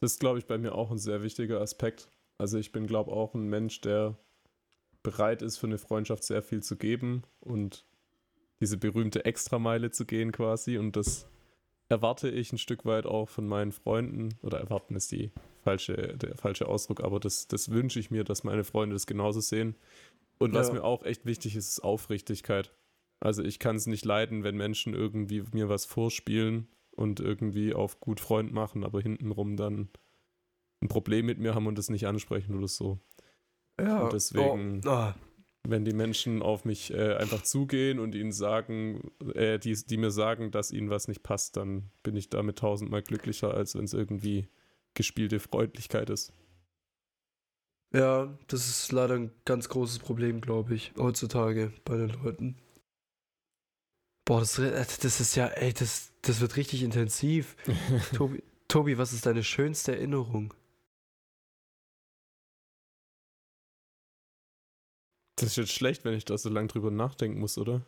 Das 0.00 0.12
ist, 0.12 0.20
glaube 0.20 0.38
ich, 0.38 0.46
bei 0.46 0.56
mir 0.56 0.74
auch 0.74 0.90
ein 0.90 0.98
sehr 0.98 1.22
wichtiger 1.22 1.60
Aspekt. 1.60 2.08
Also 2.38 2.58
ich 2.58 2.72
bin, 2.72 2.86
glaube 2.86 3.12
auch 3.12 3.34
ein 3.34 3.48
Mensch, 3.48 3.80
der 3.80 4.16
bereit 5.02 5.42
ist, 5.42 5.58
für 5.58 5.66
eine 5.66 5.78
Freundschaft 5.78 6.24
sehr 6.24 6.42
viel 6.42 6.62
zu 6.62 6.76
geben 6.76 7.22
und 7.40 7.84
diese 8.60 8.76
berühmte 8.76 9.24
Extrameile 9.24 9.90
zu 9.90 10.06
gehen 10.06 10.30
quasi. 10.30 10.78
Und 10.78 10.94
das 10.94 11.26
erwarte 11.88 12.30
ich 12.30 12.52
ein 12.52 12.58
Stück 12.58 12.84
weit 12.84 13.06
auch 13.06 13.28
von 13.28 13.48
meinen 13.48 13.72
Freunden. 13.72 14.38
Oder 14.42 14.58
erwarten 14.58 14.94
ist 14.94 15.10
die 15.10 15.32
falsche, 15.62 16.16
der 16.16 16.36
falsche 16.36 16.66
Ausdruck, 16.68 17.02
aber 17.02 17.20
das, 17.20 17.48
das 17.48 17.70
wünsche 17.70 17.98
ich 18.00 18.10
mir, 18.10 18.24
dass 18.24 18.44
meine 18.44 18.64
Freunde 18.64 18.94
das 18.94 19.06
genauso 19.06 19.40
sehen. 19.40 19.76
Und 20.38 20.54
was 20.54 20.68
Ja. 20.68 20.74
mir 20.74 20.84
auch 20.84 21.04
echt 21.04 21.24
wichtig 21.24 21.56
ist, 21.56 21.68
ist 21.68 21.80
Aufrichtigkeit. 21.80 22.72
Also 23.20 23.42
ich 23.44 23.58
kann 23.58 23.76
es 23.76 23.86
nicht 23.86 24.04
leiden, 24.04 24.42
wenn 24.42 24.56
Menschen 24.56 24.94
irgendwie 24.94 25.44
mir 25.52 25.68
was 25.68 25.84
vorspielen 25.84 26.66
und 26.96 27.20
irgendwie 27.20 27.72
auf 27.74 28.00
gut 28.00 28.18
Freund 28.20 28.52
machen, 28.52 28.82
aber 28.84 29.00
hintenrum 29.00 29.56
dann 29.56 29.88
ein 30.82 30.88
Problem 30.88 31.26
mit 31.26 31.38
mir 31.38 31.54
haben 31.54 31.68
und 31.68 31.78
das 31.78 31.88
nicht 31.90 32.06
ansprechen 32.08 32.56
oder 32.56 32.66
so. 32.68 32.98
Ja, 33.80 34.04
Und 34.04 34.12
deswegen- 34.12 34.80
Oh, 34.84 34.88
ah, 34.90 35.14
Wenn 35.64 35.84
die 35.84 35.92
Menschen 35.94 36.42
auf 36.42 36.64
mich 36.64 36.92
äh, 36.92 37.14
einfach 37.14 37.42
zugehen 37.42 38.00
und 38.00 38.16
ihnen 38.16 38.32
sagen, 38.32 39.12
äh, 39.34 39.60
die, 39.60 39.72
die 39.74 39.96
mir 39.96 40.10
sagen, 40.10 40.50
dass 40.50 40.72
ihnen 40.72 40.90
was 40.90 41.06
nicht 41.06 41.22
passt, 41.22 41.56
dann 41.56 41.92
bin 42.02 42.16
ich 42.16 42.28
damit 42.30 42.58
tausendmal 42.58 43.02
glücklicher, 43.02 43.54
als 43.54 43.76
wenn 43.76 43.84
es 43.84 43.94
irgendwie 43.94 44.48
gespielte 44.94 45.40
Freundlichkeit 45.40 46.10
ist. 46.10 46.32
Ja, 47.94 48.38
das 48.46 48.68
ist 48.68 48.90
leider 48.90 49.14
ein 49.14 49.32
ganz 49.44 49.68
großes 49.68 49.98
Problem, 49.98 50.40
glaube 50.40 50.74
ich, 50.74 50.92
heutzutage 50.96 51.72
bei 51.84 51.96
den 51.96 52.08
Leuten. 52.08 52.56
Boah, 54.24 54.40
das, 54.40 54.54
das 54.54 55.20
ist 55.20 55.34
ja, 55.34 55.48
ey, 55.48 55.74
das, 55.74 56.12
das 56.22 56.40
wird 56.40 56.56
richtig 56.56 56.82
intensiv. 56.82 57.56
Tobi, 58.14 58.42
Tobi, 58.68 58.96
was 58.96 59.12
ist 59.12 59.26
deine 59.26 59.44
schönste 59.44 59.92
Erinnerung? 59.92 60.54
Das 65.36 65.50
ist 65.50 65.56
jetzt 65.56 65.72
schlecht, 65.72 66.04
wenn 66.04 66.14
ich 66.14 66.24
da 66.24 66.38
so 66.38 66.48
lange 66.48 66.68
drüber 66.68 66.90
nachdenken 66.90 67.40
muss, 67.40 67.58
oder? 67.58 67.84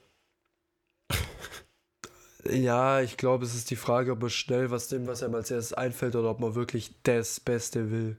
Ja, 2.51 3.01
ich 3.01 3.17
glaube, 3.17 3.45
es 3.45 3.55
ist 3.55 3.71
die 3.71 3.77
Frage, 3.77 4.13
ob 4.13 4.21
man 4.21 4.31
schnell 4.31 4.71
was 4.71 4.89
dem, 4.89 5.07
was 5.07 5.23
einem 5.23 5.35
als 5.35 5.51
erstes 5.51 5.73
einfällt, 5.73 6.17
oder 6.17 6.31
ob 6.31 6.41
man 6.41 6.55
wirklich 6.55 6.91
das 7.03 7.41
Beste 7.41 7.91
will. 7.91 8.17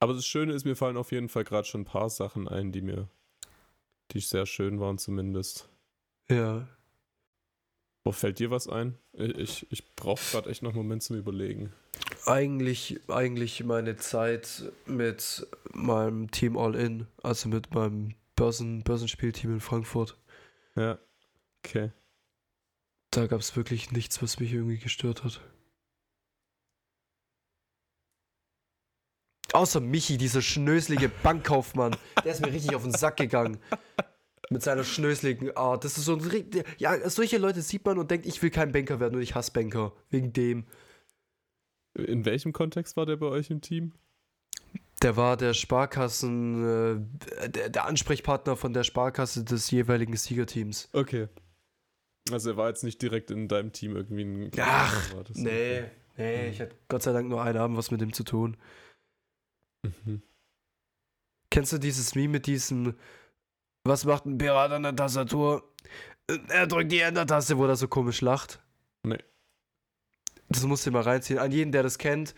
Aber 0.00 0.14
das 0.14 0.26
Schöne 0.26 0.52
ist, 0.52 0.64
mir 0.64 0.76
fallen 0.76 0.96
auf 0.96 1.12
jeden 1.12 1.28
Fall 1.28 1.44
gerade 1.44 1.66
schon 1.66 1.82
ein 1.82 1.86
paar 1.86 2.10
Sachen 2.10 2.48
ein, 2.48 2.72
die 2.72 2.82
mir, 2.82 3.08
die 4.12 4.20
sehr 4.20 4.46
schön 4.46 4.80
waren 4.80 4.98
zumindest. 4.98 5.68
Ja. 6.28 6.68
Wo 8.04 8.12
fällt 8.12 8.38
dir 8.38 8.50
was 8.50 8.68
ein? 8.68 8.98
Ich, 9.12 9.38
ich, 9.38 9.66
ich 9.72 9.96
brauche 9.96 10.22
gerade 10.30 10.50
echt 10.50 10.62
noch 10.62 10.70
einen 10.70 10.78
Moment 10.78 11.02
zum 11.02 11.16
Überlegen. 11.16 11.72
Eigentlich, 12.26 13.00
eigentlich 13.08 13.64
meine 13.64 13.96
Zeit 13.96 14.70
mit 14.84 15.46
meinem 15.72 16.30
Team 16.30 16.58
All 16.58 16.74
In, 16.74 17.06
also 17.22 17.48
mit 17.48 17.74
meinem 17.74 18.14
Börsen, 18.36 18.82
Börsenspielteam 18.82 19.54
in 19.54 19.60
Frankfurt. 19.60 20.18
Ja, 20.76 20.98
okay. 21.64 21.92
Da 23.10 23.26
gab 23.26 23.40
es 23.40 23.56
wirklich 23.56 23.92
nichts, 23.92 24.22
was 24.22 24.40
mich 24.40 24.52
irgendwie 24.52 24.78
gestört 24.78 25.22
hat. 25.24 25.40
Außer 29.52 29.80
Michi, 29.80 30.18
dieser 30.18 30.42
schnöselige 30.42 31.08
Bankkaufmann. 31.22 31.96
Der 32.24 32.32
ist 32.32 32.44
mir 32.44 32.52
richtig 32.52 32.74
auf 32.74 32.82
den 32.82 32.92
Sack 32.92 33.16
gegangen. 33.16 33.58
Mit 34.50 34.62
seiner 34.62 34.82
schnöseligen 34.82 35.56
Art. 35.56 35.84
Das 35.84 35.96
ist 35.96 36.06
so 36.06 36.16
ein. 36.16 36.64
Ja, 36.78 37.08
solche 37.08 37.38
Leute 37.38 37.62
sieht 37.62 37.84
man 37.84 37.98
und 37.98 38.10
denkt, 38.10 38.26
ich 38.26 38.42
will 38.42 38.50
kein 38.50 38.72
Banker 38.72 38.98
werden 38.98 39.14
und 39.14 39.22
ich 39.22 39.36
hasse 39.36 39.52
Banker. 39.52 39.92
Wegen 40.10 40.32
dem. 40.32 40.66
In 41.94 42.24
welchem 42.24 42.52
Kontext 42.52 42.96
war 42.96 43.06
der 43.06 43.16
bei 43.16 43.26
euch 43.26 43.50
im 43.50 43.60
Team? 43.60 43.92
Der 45.02 45.16
war 45.16 45.36
der 45.36 45.54
Sparkassen, 45.54 47.06
äh, 47.44 47.48
der, 47.48 47.68
der 47.68 47.84
Ansprechpartner 47.86 48.56
von 48.56 48.72
der 48.72 48.82
Sparkasse 48.82 49.44
des 49.44 49.70
jeweiligen 49.70 50.16
Siegerteams. 50.16 50.88
Okay. 50.92 51.28
Also 52.30 52.50
er 52.50 52.56
war 52.56 52.68
jetzt 52.68 52.84
nicht 52.84 53.00
direkt 53.02 53.30
in 53.30 53.48
deinem 53.48 53.72
Team 53.72 53.96
irgendwie 53.96 54.24
ein... 54.24 54.50
Ach, 54.58 55.12
Nee, 55.34 55.80
okay. 55.80 55.90
nee, 56.16 56.48
ich 56.48 56.60
hatte 56.60 56.74
Gott 56.88 57.02
sei 57.02 57.12
Dank 57.12 57.28
nur 57.28 57.42
einen 57.42 57.58
Abend 57.58 57.76
was 57.76 57.90
mit 57.90 58.00
dem 58.00 58.12
zu 58.12 58.24
tun. 58.24 58.56
Mhm. 59.82 60.22
Kennst 61.50 61.72
du 61.72 61.78
dieses 61.78 62.14
Meme 62.14 62.28
mit 62.32 62.46
diesem, 62.46 62.94
was 63.84 64.04
macht 64.06 64.24
ein 64.24 64.38
Pirat 64.38 64.72
an 64.72 64.82
der 64.84 64.96
Tastatur? 64.96 65.70
Äh, 66.28 66.38
Er 66.48 66.66
drückt 66.66 66.90
die 66.90 67.00
Enter-Taste, 67.00 67.58
wo 67.58 67.66
er 67.66 67.76
so 67.76 67.88
komisch 67.88 68.22
lacht. 68.22 68.60
Nee. 69.06 69.18
Das 70.48 70.64
musst 70.64 70.86
du 70.86 70.90
mal 70.90 71.02
reinziehen. 71.02 71.38
An 71.38 71.52
jeden, 71.52 71.72
der 71.72 71.82
das 71.82 71.98
kennt, 71.98 72.34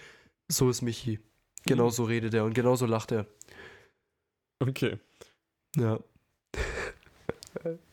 so 0.49 0.69
ist 0.69 0.83
Michi. 0.83 1.21
Genau 1.65 1.91
so 1.91 2.05
redet 2.05 2.35
er 2.35 2.45
und 2.45 2.55
genauso 2.55 2.87
lacht 2.87 3.13
er. 3.13 3.27
Okay. 4.61 4.99
Ja. 5.77 6.01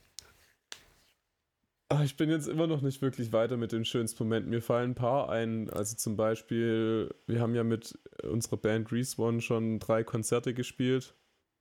Ah, 1.93 2.03
ich 2.03 2.17
bin 2.17 2.31
jetzt 2.31 2.47
immer 2.47 2.65
noch 2.65 2.81
nicht 2.81 3.03
wirklich 3.03 3.33
weiter 3.33 3.55
mit 3.55 3.71
den 3.71 3.85
schönsten 3.85 4.23
Momenten. 4.23 4.49
Mir 4.49 4.63
fallen 4.63 4.91
ein 4.91 4.95
paar 4.95 5.29
ein. 5.29 5.69
Also 5.69 5.95
zum 5.95 6.15
Beispiel, 6.17 7.13
wir 7.27 7.39
haben 7.39 7.53
ja 7.53 7.63
mit 7.63 7.99
unserer 8.23 8.57
Band 8.57 8.91
Respawn 8.91 9.41
schon 9.41 9.77
drei 9.77 10.03
Konzerte 10.03 10.55
gespielt. 10.55 11.15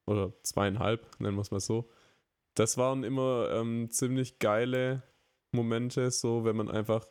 Oder 0.07 0.33
zweieinhalb, 0.43 1.07
nennen 1.21 1.37
wir 1.37 1.43
es 1.43 1.51
mal 1.51 1.61
so. 1.61 1.91
Das 2.55 2.79
waren 2.79 3.05
immer 3.05 3.51
ähm, 3.53 3.91
ziemlich 3.91 4.39
geile 4.39 5.03
Momente, 5.55 6.11
so 6.11 6.47
wenn 6.47 6.57
man 6.57 6.71
einfach 6.71 7.07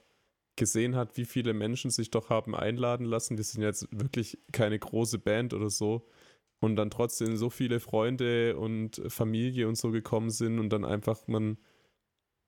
gesehen 0.55 0.95
hat, 0.95 1.15
wie 1.15 1.25
viele 1.25 1.53
Menschen 1.53 1.91
sich 1.91 2.09
doch 2.09 2.31
haben 2.31 2.55
einladen 2.55 3.05
lassen. 3.05 3.37
Wir 3.37 3.43
sind 3.43 3.61
jetzt 3.61 3.87
wirklich 3.91 4.39
keine 4.51 4.79
große 4.79 5.19
Band 5.19 5.53
oder 5.53 5.69
so. 5.69 6.07
Und 6.59 6.75
dann 6.75 6.89
trotzdem 6.89 7.37
so 7.37 7.51
viele 7.51 7.79
Freunde 7.79 8.57
und 8.57 8.99
Familie 9.09 9.67
und 9.67 9.77
so 9.77 9.91
gekommen 9.91 10.31
sind 10.31 10.57
und 10.57 10.69
dann 10.69 10.85
einfach 10.85 11.27
man 11.27 11.59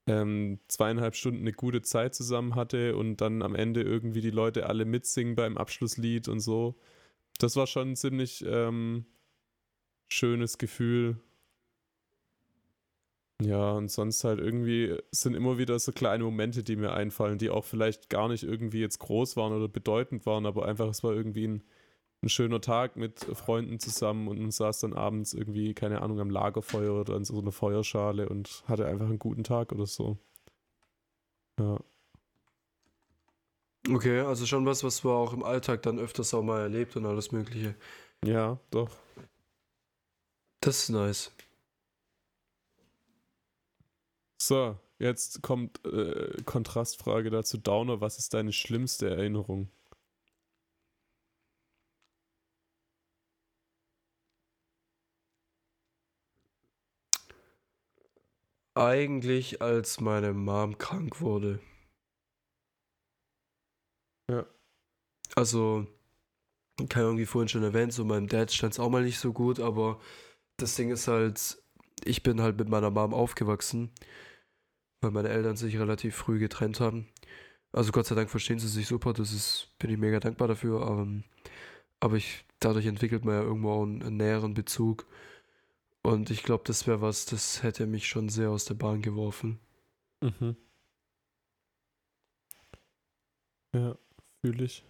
ähm, 0.07 0.59
zweieinhalb 0.67 1.15
Stunden 1.15 1.41
eine 1.41 1.53
gute 1.53 1.81
Zeit 1.81 2.13
zusammen 2.15 2.55
hatte 2.55 2.95
und 2.95 3.17
dann 3.17 3.41
am 3.41 3.55
Ende 3.55 3.81
irgendwie 3.81 4.21
die 4.21 4.31
Leute 4.31 4.67
alle 4.67 4.85
mitsingen 4.85 5.35
beim 5.35 5.57
Abschlusslied 5.57 6.27
und 6.27 6.39
so. 6.39 6.75
Das 7.39 7.55
war 7.55 7.67
schon 7.67 7.91
ein 7.91 7.95
ziemlich 7.95 8.43
ähm, 8.47 9.05
schönes 10.09 10.57
Gefühl. 10.57 11.17
Ja, 13.41 13.71
und 13.73 13.89
sonst 13.91 14.23
halt 14.23 14.39
irgendwie 14.39 14.95
sind 15.11 15.33
immer 15.35 15.57
wieder 15.57 15.77
so 15.79 15.91
kleine 15.91 16.23
Momente, 16.23 16.63
die 16.63 16.75
mir 16.75 16.93
einfallen, 16.93 17.37
die 17.37 17.49
auch 17.49 17.65
vielleicht 17.65 18.09
gar 18.09 18.29
nicht 18.29 18.43
irgendwie 18.43 18.79
jetzt 18.79 18.99
groß 18.99 19.35
waren 19.35 19.53
oder 19.53 19.67
bedeutend 19.67 20.25
waren, 20.25 20.45
aber 20.45 20.65
einfach 20.65 20.87
es 20.87 21.03
war 21.03 21.13
irgendwie 21.13 21.47
ein, 21.47 21.63
ein 22.23 22.29
schöner 22.29 22.61
Tag 22.61 22.95
mit 22.95 23.19
Freunden 23.19 23.79
zusammen 23.79 24.27
und 24.27 24.39
man 24.39 24.51
saß 24.51 24.79
dann 24.79 24.93
abends 24.93 25.33
irgendwie, 25.33 25.73
keine 25.73 26.01
Ahnung, 26.01 26.19
am 26.19 26.29
Lagerfeuer 26.29 26.99
oder 26.99 27.15
in 27.15 27.25
so 27.25 27.39
einer 27.39 27.51
Feuerschale 27.51 28.29
und 28.29 28.63
hatte 28.67 28.85
einfach 28.85 29.05
einen 29.05 29.19
guten 29.19 29.43
Tag 29.43 29.71
oder 29.71 29.85
so. 29.85 30.17
Ja. 31.59 31.79
Okay, 33.89 34.21
also 34.21 34.45
schon 34.45 34.65
was, 34.65 34.83
was 34.83 35.03
man 35.03 35.13
auch 35.13 35.33
im 35.33 35.43
Alltag 35.43 35.81
dann 35.83 35.99
öfters 35.99 36.33
auch 36.33 36.41
mal 36.41 36.61
erlebt 36.61 36.95
und 36.95 37.05
alles 37.05 37.33
Mögliche. 37.33 37.75
Ja, 38.23 38.57
doch. 38.71 38.89
Das 40.61 40.83
ist 40.83 40.89
nice. 40.89 41.31
So, 44.37 44.77
jetzt 44.99 45.41
kommt 45.41 45.85
äh, 45.85 46.41
Kontrastfrage 46.45 47.29
dazu. 47.29 47.57
Downer, 47.57 47.99
was 47.99 48.17
ist 48.17 48.33
deine 48.33 48.53
schlimmste 48.53 49.09
Erinnerung? 49.09 49.69
Eigentlich, 58.75 59.61
als 59.61 59.99
meine 59.99 60.33
Mom 60.33 60.77
krank 60.77 61.21
wurde. 61.21 61.59
Ja. 64.29 64.45
Also, 65.35 65.87
keine 66.89 67.05
Ahnung, 67.07 67.17
wie 67.19 67.25
vorhin 67.25 67.49
schon 67.49 67.63
erwähnt, 67.63 67.93
so 67.93 68.03
meinem 68.05 68.27
Dad 68.27 68.51
stand 68.51 68.73
es 68.73 68.79
auch 68.79 68.89
mal 68.89 69.03
nicht 69.03 69.19
so 69.19 69.33
gut, 69.33 69.59
aber 69.59 69.99
das 70.57 70.75
Ding 70.75 70.91
ist 70.91 71.07
halt, 71.07 71.61
ich 72.03 72.23
bin 72.23 72.41
halt 72.41 72.57
mit 72.57 72.69
meiner 72.69 72.89
Mom 72.91 73.13
aufgewachsen, 73.13 73.91
weil 75.01 75.11
meine 75.11 75.29
Eltern 75.29 75.55
sich 75.57 75.77
relativ 75.77 76.15
früh 76.15 76.39
getrennt 76.39 76.79
haben. 76.79 77.07
Also 77.71 77.91
Gott 77.91 78.07
sei 78.07 78.15
Dank 78.15 78.29
verstehen 78.29 78.59
sie 78.59 78.67
sich 78.67 78.87
super, 78.87 79.13
das 79.13 79.33
ist, 79.33 79.69
bin 79.79 79.91
ich 79.91 79.97
mega 79.97 80.19
dankbar 80.19 80.47
dafür, 80.47 80.81
aber, 80.85 81.07
aber 81.99 82.15
ich, 82.17 82.45
dadurch 82.59 82.85
entwickelt 82.85 83.25
man 83.25 83.35
ja 83.35 83.41
irgendwo 83.41 83.71
auch 83.71 83.83
einen, 83.83 84.03
einen 84.03 84.17
näheren 84.17 84.53
Bezug. 84.53 85.07
Und 86.03 86.29
ich 86.29 86.43
glaube, 86.43 86.63
das 86.65 86.85
wäre 86.87 87.01
was, 87.01 87.25
das 87.25 87.63
hätte 87.63 87.85
mich 87.87 88.07
schon 88.07 88.29
sehr 88.29 88.51
aus 88.51 88.65
der 88.65 88.75
Bahn 88.75 89.01
geworfen. 89.01 89.59
Mhm. 90.21 90.57
Ja, 93.73 93.97
fühle 94.41 94.63
ich. 94.65 94.83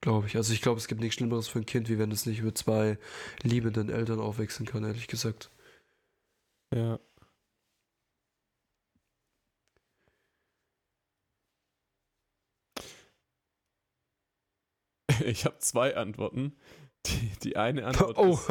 Glaube 0.00 0.26
ich. 0.26 0.36
Also 0.36 0.52
ich 0.52 0.60
glaube, 0.62 0.78
es 0.78 0.86
gibt 0.88 1.00
nichts 1.00 1.14
Schlimmeres 1.16 1.48
für 1.48 1.58
ein 1.60 1.66
Kind, 1.66 1.88
wie 1.88 1.98
wenn 1.98 2.10
es 2.12 2.26
nicht 2.26 2.42
mit 2.42 2.58
zwei 2.58 2.98
liebenden 3.42 3.88
Eltern 3.88 4.20
aufwachsen 4.20 4.66
kann, 4.66 4.84
ehrlich 4.84 5.06
gesagt. 5.08 5.50
Ja. 6.70 6.98
Ich 15.24 15.44
habe 15.44 15.58
zwei 15.58 15.96
Antworten. 15.96 16.54
Die, 17.06 17.32
die 17.42 17.56
eine 17.56 17.84
Antwort 17.86 18.16
Oh, 18.16 18.34
ist, 18.34 18.48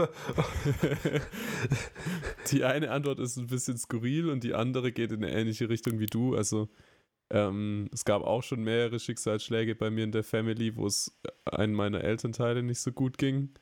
die 2.51 2.63
eine 2.65 2.91
Antwort 2.91 3.19
ist 3.19 3.37
ein 3.37 3.47
bisschen 3.47 3.77
skurril 3.77 4.29
und 4.29 4.43
die 4.43 4.53
andere 4.53 4.91
geht 4.91 5.11
in 5.11 5.23
eine 5.23 5.33
ähnliche 5.33 5.69
Richtung 5.69 5.99
wie 5.99 6.07
du. 6.07 6.35
Also 6.35 6.69
ähm, 7.31 7.89
es 7.93 8.03
gab 8.03 8.23
auch 8.23 8.43
schon 8.43 8.63
mehrere 8.63 8.99
Schicksalsschläge 8.99 9.75
bei 9.75 9.89
mir 9.89 10.03
in 10.03 10.11
der 10.11 10.23
Family, 10.23 10.75
wo 10.75 10.85
es 10.85 11.17
einem 11.45 11.73
meiner 11.73 12.03
Elternteile 12.03 12.61
nicht 12.61 12.81
so 12.81 12.91
gut 12.91 13.17
ging. 13.17 13.53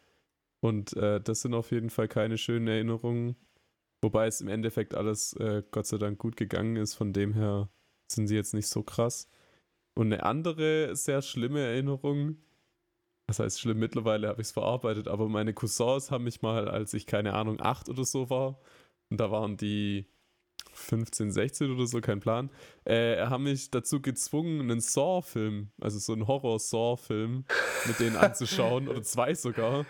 Und 0.61 0.97
äh, 0.97 1.21
das 1.21 1.41
sind 1.41 1.53
auf 1.53 1.71
jeden 1.71 1.91
Fall 1.91 2.07
keine 2.07 2.37
schönen 2.37 2.67
Erinnerungen. 2.67 3.35
Wobei 4.01 4.27
es 4.27 4.41
im 4.41 4.47
Endeffekt 4.47 4.95
alles 4.95 5.33
äh, 5.33 5.61
Gott 5.71 5.85
sei 5.85 5.97
Dank 5.97 6.17
gut 6.17 6.35
gegangen 6.35 6.77
ist. 6.77 6.95
Von 6.95 7.13
dem 7.13 7.33
her 7.33 7.69
sind 8.11 8.27
sie 8.27 8.35
jetzt 8.35 8.53
nicht 8.55 8.67
so 8.67 8.81
krass. 8.81 9.29
Und 9.93 10.11
eine 10.11 10.23
andere 10.23 10.95
sehr 10.95 11.21
schlimme 11.21 11.59
Erinnerung, 11.59 12.37
das 13.29 13.39
heißt 13.39 13.61
schlimm, 13.61 13.77
mittlerweile 13.77 14.27
habe 14.27 14.41
ich 14.41 14.47
es 14.47 14.51
verarbeitet, 14.51 15.07
aber 15.07 15.29
meine 15.29 15.53
Cousins 15.53 16.09
haben 16.09 16.23
mich 16.23 16.41
mal, 16.41 16.67
als 16.67 16.95
ich 16.95 17.05
keine 17.05 17.33
Ahnung, 17.35 17.61
acht 17.61 17.87
oder 17.87 18.03
so 18.03 18.29
war, 18.31 18.59
und 19.11 19.19
da 19.19 19.29
waren 19.29 19.55
die 19.55 20.07
15, 20.73 21.31
16 21.31 21.71
oder 21.71 21.85
so, 21.85 22.01
kein 22.01 22.19
Plan, 22.21 22.49
äh, 22.85 23.27
haben 23.27 23.43
mich 23.43 23.69
dazu 23.69 24.01
gezwungen, 24.01 24.61
einen 24.61 24.81
Saw-Film, 24.81 25.69
also 25.79 25.99
so 25.99 26.13
einen 26.13 26.25
Horror-Saw-Film 26.25 27.45
mit 27.85 27.99
denen 27.99 28.15
anzuschauen, 28.17 28.87
oder 28.87 29.03
zwei 29.03 29.35
sogar. 29.35 29.85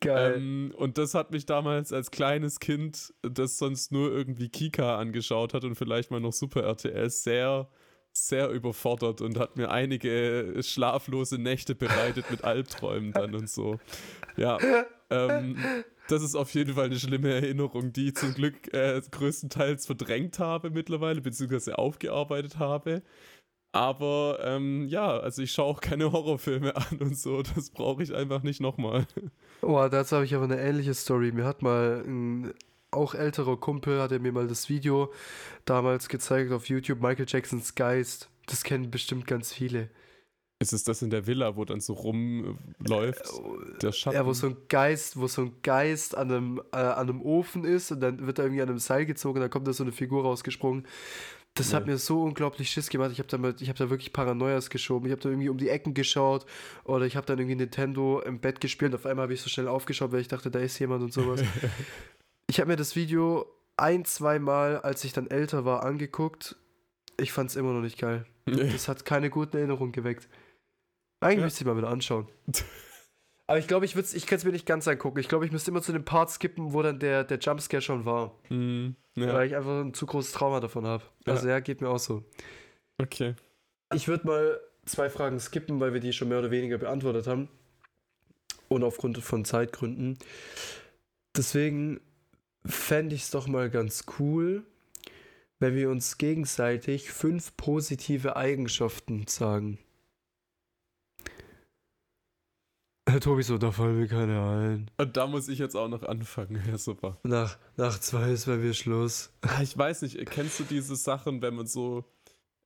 geil. 0.00 0.36
Ähm, 0.36 0.72
und 0.74 0.96
das 0.96 1.14
hat 1.14 1.30
mich 1.30 1.44
damals 1.44 1.92
als 1.92 2.10
kleines 2.10 2.58
Kind, 2.58 3.12
das 3.20 3.58
sonst 3.58 3.92
nur 3.92 4.10
irgendwie 4.10 4.48
Kika 4.48 4.98
angeschaut 4.98 5.52
hat 5.52 5.64
und 5.64 5.74
vielleicht 5.74 6.10
mal 6.10 6.20
noch 6.20 6.32
Super 6.32 6.62
RTL, 6.62 7.10
sehr, 7.10 7.68
sehr 8.26 8.50
überfordert 8.50 9.20
und 9.20 9.38
hat 9.38 9.56
mir 9.56 9.70
einige 9.70 10.54
schlaflose 10.62 11.38
Nächte 11.38 11.74
bereitet 11.74 12.30
mit 12.30 12.44
Albträumen 12.44 13.12
dann 13.12 13.34
und 13.34 13.48
so. 13.48 13.78
Ja, 14.36 14.58
ähm, 15.10 15.56
das 16.08 16.22
ist 16.22 16.34
auf 16.34 16.52
jeden 16.54 16.74
Fall 16.74 16.86
eine 16.86 16.98
schlimme 16.98 17.32
Erinnerung, 17.32 17.92
die 17.92 18.08
ich 18.08 18.16
zum 18.16 18.34
Glück 18.34 18.72
äh, 18.72 19.00
größtenteils 19.10 19.86
verdrängt 19.86 20.38
habe 20.38 20.70
mittlerweile, 20.70 21.20
beziehungsweise 21.20 21.78
aufgearbeitet 21.78 22.58
habe. 22.58 23.02
Aber 23.72 24.38
ähm, 24.42 24.86
ja, 24.88 25.18
also 25.18 25.42
ich 25.42 25.52
schaue 25.52 25.66
auch 25.66 25.80
keine 25.80 26.10
Horrorfilme 26.10 26.74
an 26.74 26.98
und 27.00 27.16
so. 27.16 27.42
Das 27.42 27.70
brauche 27.70 28.02
ich 28.02 28.14
einfach 28.14 28.42
nicht 28.42 28.60
nochmal. 28.60 29.06
Oh, 29.60 29.86
dazu 29.90 30.16
habe 30.16 30.24
ich 30.24 30.34
aber 30.34 30.44
eine 30.44 30.60
ähnliche 30.60 30.94
Story. 30.94 31.32
Mir 31.32 31.44
hat 31.44 31.62
mal 31.62 32.02
ein 32.06 32.54
auch 32.90 33.14
älterer 33.14 33.56
Kumpel, 33.56 34.00
hat 34.00 34.12
er 34.12 34.18
mir 34.18 34.32
mal 34.32 34.46
das 34.48 34.68
Video 34.68 35.12
damals 35.64 36.08
gezeigt 36.08 36.52
auf 36.52 36.68
YouTube, 36.68 37.00
Michael 37.00 37.26
Jacksons 37.28 37.74
Geist. 37.74 38.28
Das 38.46 38.64
kennen 38.64 38.90
bestimmt 38.90 39.26
ganz 39.26 39.52
viele. 39.52 39.90
Ist 40.60 40.72
es 40.72 40.82
das 40.82 41.02
in 41.02 41.10
der 41.10 41.26
Villa, 41.26 41.54
wo 41.56 41.64
dann 41.64 41.80
so 41.80 41.92
rumläuft? 41.92 43.22
Der 43.80 43.92
Schatten. 43.92 44.16
Ja, 44.16 44.26
wo 44.26 44.32
so 44.32 44.48
ein 44.48 44.56
Geist, 44.68 45.16
wo 45.16 45.28
so 45.28 45.42
ein 45.42 45.52
Geist 45.62 46.16
an 46.16 46.32
einem, 46.32 46.62
äh, 46.72 46.76
an 46.78 47.08
einem 47.08 47.22
Ofen 47.22 47.64
ist 47.64 47.92
und 47.92 48.00
dann 48.00 48.26
wird 48.26 48.38
er 48.40 48.46
irgendwie 48.46 48.62
an 48.62 48.68
einem 48.68 48.78
Seil 48.80 49.06
gezogen 49.06 49.36
und 49.36 49.42
dann 49.42 49.50
kommt 49.50 49.68
da 49.68 49.72
so 49.72 49.84
eine 49.84 49.92
Figur 49.92 50.22
rausgesprungen. 50.24 50.84
Das 51.54 51.72
hat 51.72 51.86
Nee. 51.86 51.92
mir 51.92 51.98
so 51.98 52.22
unglaublich 52.22 52.70
Schiss 52.70 52.88
gemacht. 52.88 53.10
Ich 53.12 53.18
habe 53.18 53.28
da, 53.28 53.38
mit- 53.38 53.60
ich 53.62 53.68
hab 53.68 53.76
da 53.76 53.88
wirklich 53.90 54.12
Paranoias 54.12 54.68
geschoben. 54.70 55.06
Ich 55.06 55.12
habe 55.12 55.20
da 55.22 55.28
irgendwie 55.28 55.48
um 55.48 55.58
die 55.58 55.68
Ecken 55.68 55.94
geschaut 55.94 56.44
oder 56.84 57.04
ich 57.06 57.16
habe 57.16 57.26
dann 57.26 57.38
irgendwie 57.38 57.56
Nintendo 57.56 58.20
im 58.20 58.40
Bett 58.40 58.60
gespielt. 58.60 58.94
Auf 58.94 59.06
einmal 59.06 59.24
habe 59.24 59.34
ich 59.34 59.40
so 59.42 59.48
schnell 59.48 59.68
aufgeschaut, 59.68 60.10
weil 60.12 60.20
ich 60.20 60.28
dachte, 60.28 60.50
da 60.50 60.58
ist 60.58 60.78
jemand 60.78 61.02
und 61.04 61.12
sowas. 61.12 61.42
ich 62.48 62.60
habe 62.60 62.68
mir 62.70 62.76
das 62.76 62.96
Video 62.96 63.46
ein, 63.76 64.04
zwei 64.04 64.38
Mal, 64.38 64.80
als 64.80 65.04
ich 65.04 65.12
dann 65.12 65.28
älter 65.28 65.64
war, 65.64 65.84
angeguckt. 65.84 66.56
Ich 67.20 67.32
fand 67.32 67.50
es 67.50 67.56
immer 67.56 67.72
noch 67.72 67.80
nicht 67.80 67.98
geil. 67.98 68.26
Das 68.46 68.88
hat 68.88 69.04
keine 69.04 69.30
guten 69.30 69.56
Erinnerungen 69.56 69.92
geweckt. 69.92 70.28
Eigentlich 71.20 71.38
Ja. 71.40 71.44
müsste 71.44 71.62
ich 71.62 71.66
mal 71.66 71.76
wieder 71.76 71.88
anschauen. 71.90 72.28
Aber 73.46 73.58
ich 73.58 73.66
glaube, 73.66 73.86
ich, 73.86 73.96
würd's- 73.96 74.14
ich 74.14 74.26
kann 74.26 74.36
es 74.36 74.44
mir 74.44 74.52
nicht 74.52 74.66
ganz 74.66 74.86
angucken. 74.88 75.18
Ich 75.18 75.28
glaube, 75.28 75.46
ich 75.46 75.52
müsste 75.52 75.70
immer 75.70 75.80
zu 75.80 75.92
dem 75.92 76.04
Part 76.04 76.30
skippen, 76.30 76.72
wo 76.74 76.82
dann 76.82 76.98
der, 76.98 77.24
der 77.24 77.38
Jumpscare 77.38 77.80
schon 77.80 78.04
war. 78.04 78.38
Hm, 78.48 78.94
ja, 79.16 79.32
Weil 79.32 79.46
ich 79.48 79.56
einfach 79.56 79.80
ein 79.80 79.94
zu 79.94 80.04
großes 80.06 80.32
Trauma 80.32 80.60
davon 80.60 80.86
habe. 80.86 81.02
Ja. 81.26 81.32
Also 81.32 81.48
ja, 81.48 81.60
geht 81.60 81.80
mir 81.80 81.88
auch 81.88 81.98
so. 81.98 82.24
okay. 83.00 83.34
Ich 83.94 84.06
würde 84.06 84.26
mal 84.26 84.60
zwei 84.84 85.08
Fragen 85.08 85.40
skippen, 85.40 85.80
weil 85.80 85.94
wir 85.94 86.00
die 86.00 86.12
schon 86.12 86.28
mehr 86.28 86.38
oder 86.40 86.50
weniger 86.50 86.76
beantwortet 86.76 87.26
haben. 87.26 87.48
Und 88.68 88.84
aufgrund 88.84 89.16
von 89.18 89.44
'Deswegen 91.36 92.00
fände 92.64 93.14
ich 93.14 93.22
es 93.22 93.30
doch 93.30 93.46
mal 93.46 93.70
ganz 93.70 94.04
cool, 94.18 94.64
wenn 95.58 95.74
wir 95.74 95.90
uns 95.90 96.18
gegenseitig 96.18 97.10
fünf 97.10 97.56
positive 97.56 98.36
Eigenschaften 98.36 99.26
sagen. 99.26 99.78
Herr 103.08 103.20
Tobi 103.20 103.42
so, 103.42 103.56
da 103.56 103.72
fallen 103.72 103.98
mir 103.98 104.06
keine 104.06 104.38
ein. 104.42 104.90
Und 104.98 105.16
da 105.16 105.26
muss 105.26 105.48
ich 105.48 105.58
jetzt 105.58 105.74
auch 105.74 105.88
noch 105.88 106.02
anfangen. 106.02 106.62
Ja, 106.68 106.76
super. 106.76 107.18
Nach, 107.22 107.56
nach 107.78 107.98
zwei 108.00 108.32
ist 108.32 108.44
bei 108.44 108.56
mir 108.56 108.74
Schluss. 108.74 109.30
Ah, 109.40 109.62
Ich 109.62 109.76
weiß 109.76 110.02
nicht, 110.02 110.18
kennst 110.26 110.60
du 110.60 110.64
diese 110.64 110.94
Sachen, 110.94 111.40
wenn 111.40 111.54
man 111.54 111.66
so 111.66 112.04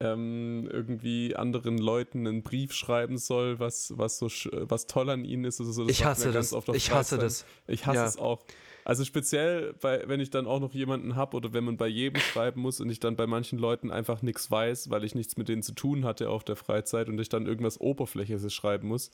ähm, 0.00 0.68
irgendwie 0.68 1.36
anderen 1.36 1.78
Leuten 1.78 2.26
einen 2.26 2.42
Brief 2.42 2.72
schreiben 2.72 3.18
soll, 3.18 3.60
was, 3.60 3.96
was 3.96 4.18
so 4.18 4.26
was 4.26 4.88
toll 4.88 5.10
an 5.10 5.24
ihnen 5.24 5.44
ist? 5.44 5.60
Also 5.60 5.88
Ich 5.88 6.04
hasse 6.04 6.32
das. 6.32 6.52
Ich 6.74 6.90
hasse 6.90 7.18
das. 7.18 7.46
Ich 7.68 7.86
hasse 7.86 7.96
Ja. 7.98 8.06
es 8.06 8.16
auch. 8.16 8.44
Also 8.84 9.04
speziell, 9.04 9.74
bei, 9.74 10.02
wenn 10.08 10.18
ich 10.20 10.30
dann 10.30 10.46
auch 10.46 10.58
noch 10.60 10.74
jemanden 10.74 11.14
habe 11.14 11.36
oder 11.36 11.52
wenn 11.52 11.62
man 11.64 11.76
bei 11.76 11.86
jedem 11.86 12.20
schreiben 12.20 12.60
muss 12.60 12.80
und 12.80 12.90
ich 12.90 12.98
dann 13.00 13.14
bei 13.16 13.26
manchen 13.26 13.58
Leuten 13.58 13.90
einfach 13.90 14.22
nichts 14.22 14.50
weiß, 14.50 14.90
weil 14.90 15.04
ich 15.04 15.14
nichts 15.14 15.36
mit 15.36 15.48
denen 15.48 15.62
zu 15.62 15.72
tun 15.72 16.04
hatte 16.04 16.30
auf 16.30 16.42
der 16.44 16.56
Freizeit 16.56 17.08
und 17.08 17.18
ich 17.20 17.28
dann 17.28 17.46
irgendwas 17.46 17.80
Oberflächliches 17.80 18.52
schreiben 18.52 18.88
muss, 18.88 19.10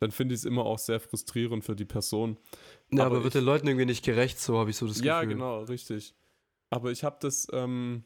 dann 0.00 0.10
finde 0.10 0.34
ich 0.34 0.40
es 0.40 0.44
immer 0.44 0.64
auch 0.66 0.78
sehr 0.78 0.98
frustrierend 0.98 1.64
für 1.64 1.76
die 1.76 1.84
Person. 1.84 2.36
Ja, 2.90 3.04
Aber 3.06 3.16
aber, 3.16 3.24
wird 3.24 3.34
ich- 3.34 3.40
den 3.40 3.44
Leuten 3.44 3.68
irgendwie 3.68 3.86
nicht 3.86 4.04
gerecht, 4.04 4.40
so 4.40 4.58
habe 4.58 4.70
ich 4.70 4.76
so 4.76 4.86
das 4.86 4.96
Gefühl. 4.96 5.06
Ja, 5.06 5.22
genau, 5.24 5.62
richtig. 5.64 6.14
Aber 6.70 6.90
ich 6.90 7.04
habe 7.04 7.18
das, 7.20 7.46
ähm, 7.52 8.04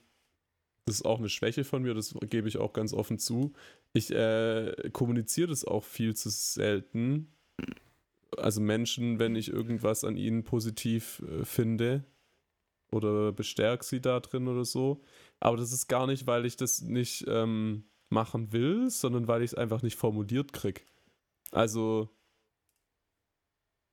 das 0.84 0.96
ist 0.96 1.04
auch 1.06 1.18
eine 1.18 1.28
Schwäche 1.28 1.64
von 1.64 1.82
mir, 1.82 1.94
das 1.94 2.14
gebe 2.28 2.46
ich 2.48 2.58
auch 2.58 2.72
ganz 2.72 2.92
offen 2.92 3.18
zu. 3.18 3.52
Ich 3.94 4.10
äh, 4.12 4.90
kommuniziere 4.92 5.48
das 5.48 5.64
auch 5.64 5.82
viel 5.84 6.14
zu 6.14 6.28
selten. 6.28 7.32
Also 8.36 8.60
Menschen, 8.60 9.18
wenn 9.18 9.36
ich 9.36 9.48
irgendwas 9.48 10.04
an 10.04 10.16
ihnen 10.16 10.44
positiv 10.44 11.22
äh, 11.28 11.44
finde 11.44 12.04
oder 12.90 13.32
bestärke 13.32 13.84
sie 13.84 14.00
da 14.00 14.20
drin 14.20 14.48
oder 14.48 14.64
so. 14.64 15.02
Aber 15.40 15.56
das 15.56 15.72
ist 15.72 15.88
gar 15.88 16.06
nicht, 16.06 16.26
weil 16.26 16.46
ich 16.46 16.56
das 16.56 16.80
nicht 16.82 17.24
ähm, 17.28 17.84
machen 18.08 18.52
will, 18.52 18.90
sondern 18.90 19.28
weil 19.28 19.42
ich 19.42 19.52
es 19.52 19.54
einfach 19.54 19.82
nicht 19.82 19.96
formuliert 19.96 20.52
krieg. 20.52 20.86
Also, 21.50 22.08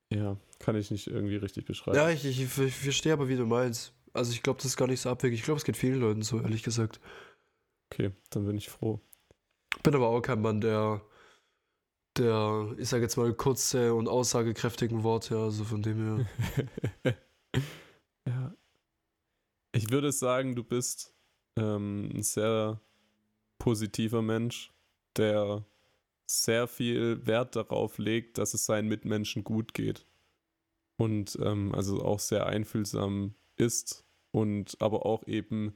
ja, 0.10 0.38
kann 0.60 0.76
ich 0.76 0.92
nicht 0.92 1.08
irgendwie 1.08 1.36
richtig 1.36 1.66
beschreiben. 1.66 1.98
Ja, 1.98 2.10
ich, 2.10 2.26
ich, 2.26 2.42
ich 2.42 2.76
verstehe 2.76 3.14
aber, 3.14 3.30
wie 3.30 3.36
du 3.36 3.46
meinst. 3.46 3.94
Also 4.14 4.32
ich 4.32 4.44
glaube, 4.44 4.58
das 4.58 4.66
ist 4.66 4.78
gar 4.78 4.88
nicht 4.88 5.02
so 5.02 5.10
abwegig. 5.10 5.40
Ich 5.40 5.46
glaube, 5.46 5.58
es 5.58 5.66
geht 5.66 5.78
vielen 5.78 6.00
Leuten 6.00 6.22
so, 6.22 6.40
ehrlich 6.40 6.62
gesagt. 6.62 7.00
Okay, 7.92 8.12
dann 8.30 8.46
bin 8.46 8.58
ich 8.58 8.70
froh. 8.70 9.00
Bin 9.82 9.96
aber 9.96 10.08
auch 10.08 10.22
kein 10.22 10.42
Mann, 10.42 10.62
der, 10.62 11.02
der, 12.18 12.74
ich 12.78 12.90
sage 12.90 13.04
jetzt 13.04 13.18
mal, 13.18 13.34
kurze 13.34 13.94
und 13.94 14.08
aussagekräftigen 14.08 15.04
Worte, 15.04 15.38
also 15.38 15.64
von 15.64 15.82
dem 15.82 16.26
her. 17.04 17.16
ja. 18.28 18.56
Ich 19.72 19.90
würde 19.90 20.12
sagen, 20.12 20.56
du 20.56 20.64
bist 20.64 21.14
ähm, 21.58 22.10
ein 22.14 22.24
sehr 22.24 22.80
positiver 23.58 24.22
Mensch, 24.22 24.72
der 25.18 25.66
sehr 26.26 26.68
viel 26.68 27.26
Wert 27.26 27.56
darauf 27.56 27.98
legt, 27.98 28.38
dass 28.38 28.54
es 28.54 28.66
seinen 28.66 28.88
Mitmenschen 28.88 29.44
gut 29.44 29.74
geht. 29.74 30.06
Und 30.98 31.38
ähm, 31.42 31.74
also 31.74 32.04
auch 32.04 32.20
sehr 32.20 32.46
einfühlsam 32.46 33.36
ist 33.56 34.06
und 34.32 34.78
aber 34.80 35.06
auch 35.06 35.28
eben 35.28 35.76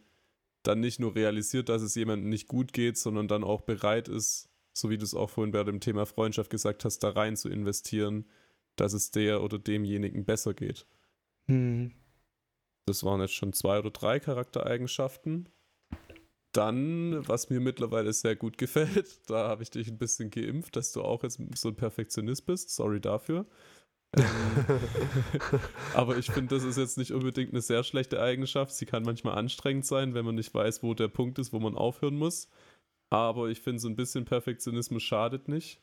dann 0.63 0.79
nicht 0.79 0.99
nur 0.99 1.15
realisiert, 1.15 1.69
dass 1.69 1.81
es 1.81 1.95
jemandem 1.95 2.29
nicht 2.29 2.47
gut 2.47 2.73
geht, 2.73 2.97
sondern 2.97 3.27
dann 3.27 3.43
auch 3.43 3.61
bereit 3.61 4.07
ist, 4.09 4.49
so 4.77 4.89
wie 4.89 4.97
du 4.97 5.03
es 5.03 5.13
auch 5.13 5.29
vorhin 5.29 5.51
bei 5.51 5.63
dem 5.63 5.79
Thema 5.79 6.05
Freundschaft 6.05 6.49
gesagt 6.49 6.85
hast, 6.85 6.99
da 6.99 7.09
rein 7.09 7.35
zu 7.35 7.49
investieren, 7.49 8.25
dass 8.75 8.93
es 8.93 9.11
der 9.11 9.41
oder 9.41 9.57
demjenigen 9.57 10.25
besser 10.25 10.53
geht. 10.53 10.85
Hm. 11.47 11.93
Das 12.85 13.03
waren 13.03 13.21
jetzt 13.21 13.33
schon 13.33 13.53
zwei 13.53 13.79
oder 13.79 13.91
drei 13.91 14.19
Charaktereigenschaften. 14.19 15.49
Dann, 16.53 17.27
was 17.27 17.49
mir 17.49 17.59
mittlerweile 17.59 18.13
sehr 18.13 18.35
gut 18.35 18.57
gefällt, 18.57 19.29
da 19.29 19.49
habe 19.49 19.63
ich 19.63 19.71
dich 19.71 19.87
ein 19.87 19.97
bisschen 19.97 20.29
geimpft, 20.29 20.75
dass 20.75 20.93
du 20.93 21.01
auch 21.01 21.23
jetzt 21.23 21.39
so 21.55 21.69
ein 21.69 21.75
Perfektionist 21.75 22.45
bist. 22.45 22.69
Sorry 22.69 23.01
dafür. 23.01 23.45
Ähm, 24.15 24.25
aber 25.93 26.17
ich 26.17 26.31
finde, 26.31 26.55
das 26.55 26.63
ist 26.63 26.77
jetzt 26.77 26.97
nicht 26.97 27.11
unbedingt 27.11 27.51
eine 27.51 27.61
sehr 27.61 27.83
schlechte 27.83 28.21
Eigenschaft. 28.21 28.73
Sie 28.73 28.85
kann 28.85 29.03
manchmal 29.03 29.37
anstrengend 29.37 29.85
sein, 29.85 30.13
wenn 30.13 30.25
man 30.25 30.35
nicht 30.35 30.53
weiß, 30.53 30.83
wo 30.83 30.93
der 30.93 31.09
Punkt 31.09 31.39
ist, 31.39 31.51
wo 31.51 31.59
man 31.59 31.75
aufhören 31.75 32.15
muss. 32.15 32.49
Aber 33.09 33.47
ich 33.49 33.61
finde, 33.61 33.79
so 33.79 33.87
ein 33.87 33.95
bisschen 33.95 34.25
Perfektionismus 34.25 35.03
schadet 35.03 35.47
nicht. 35.47 35.81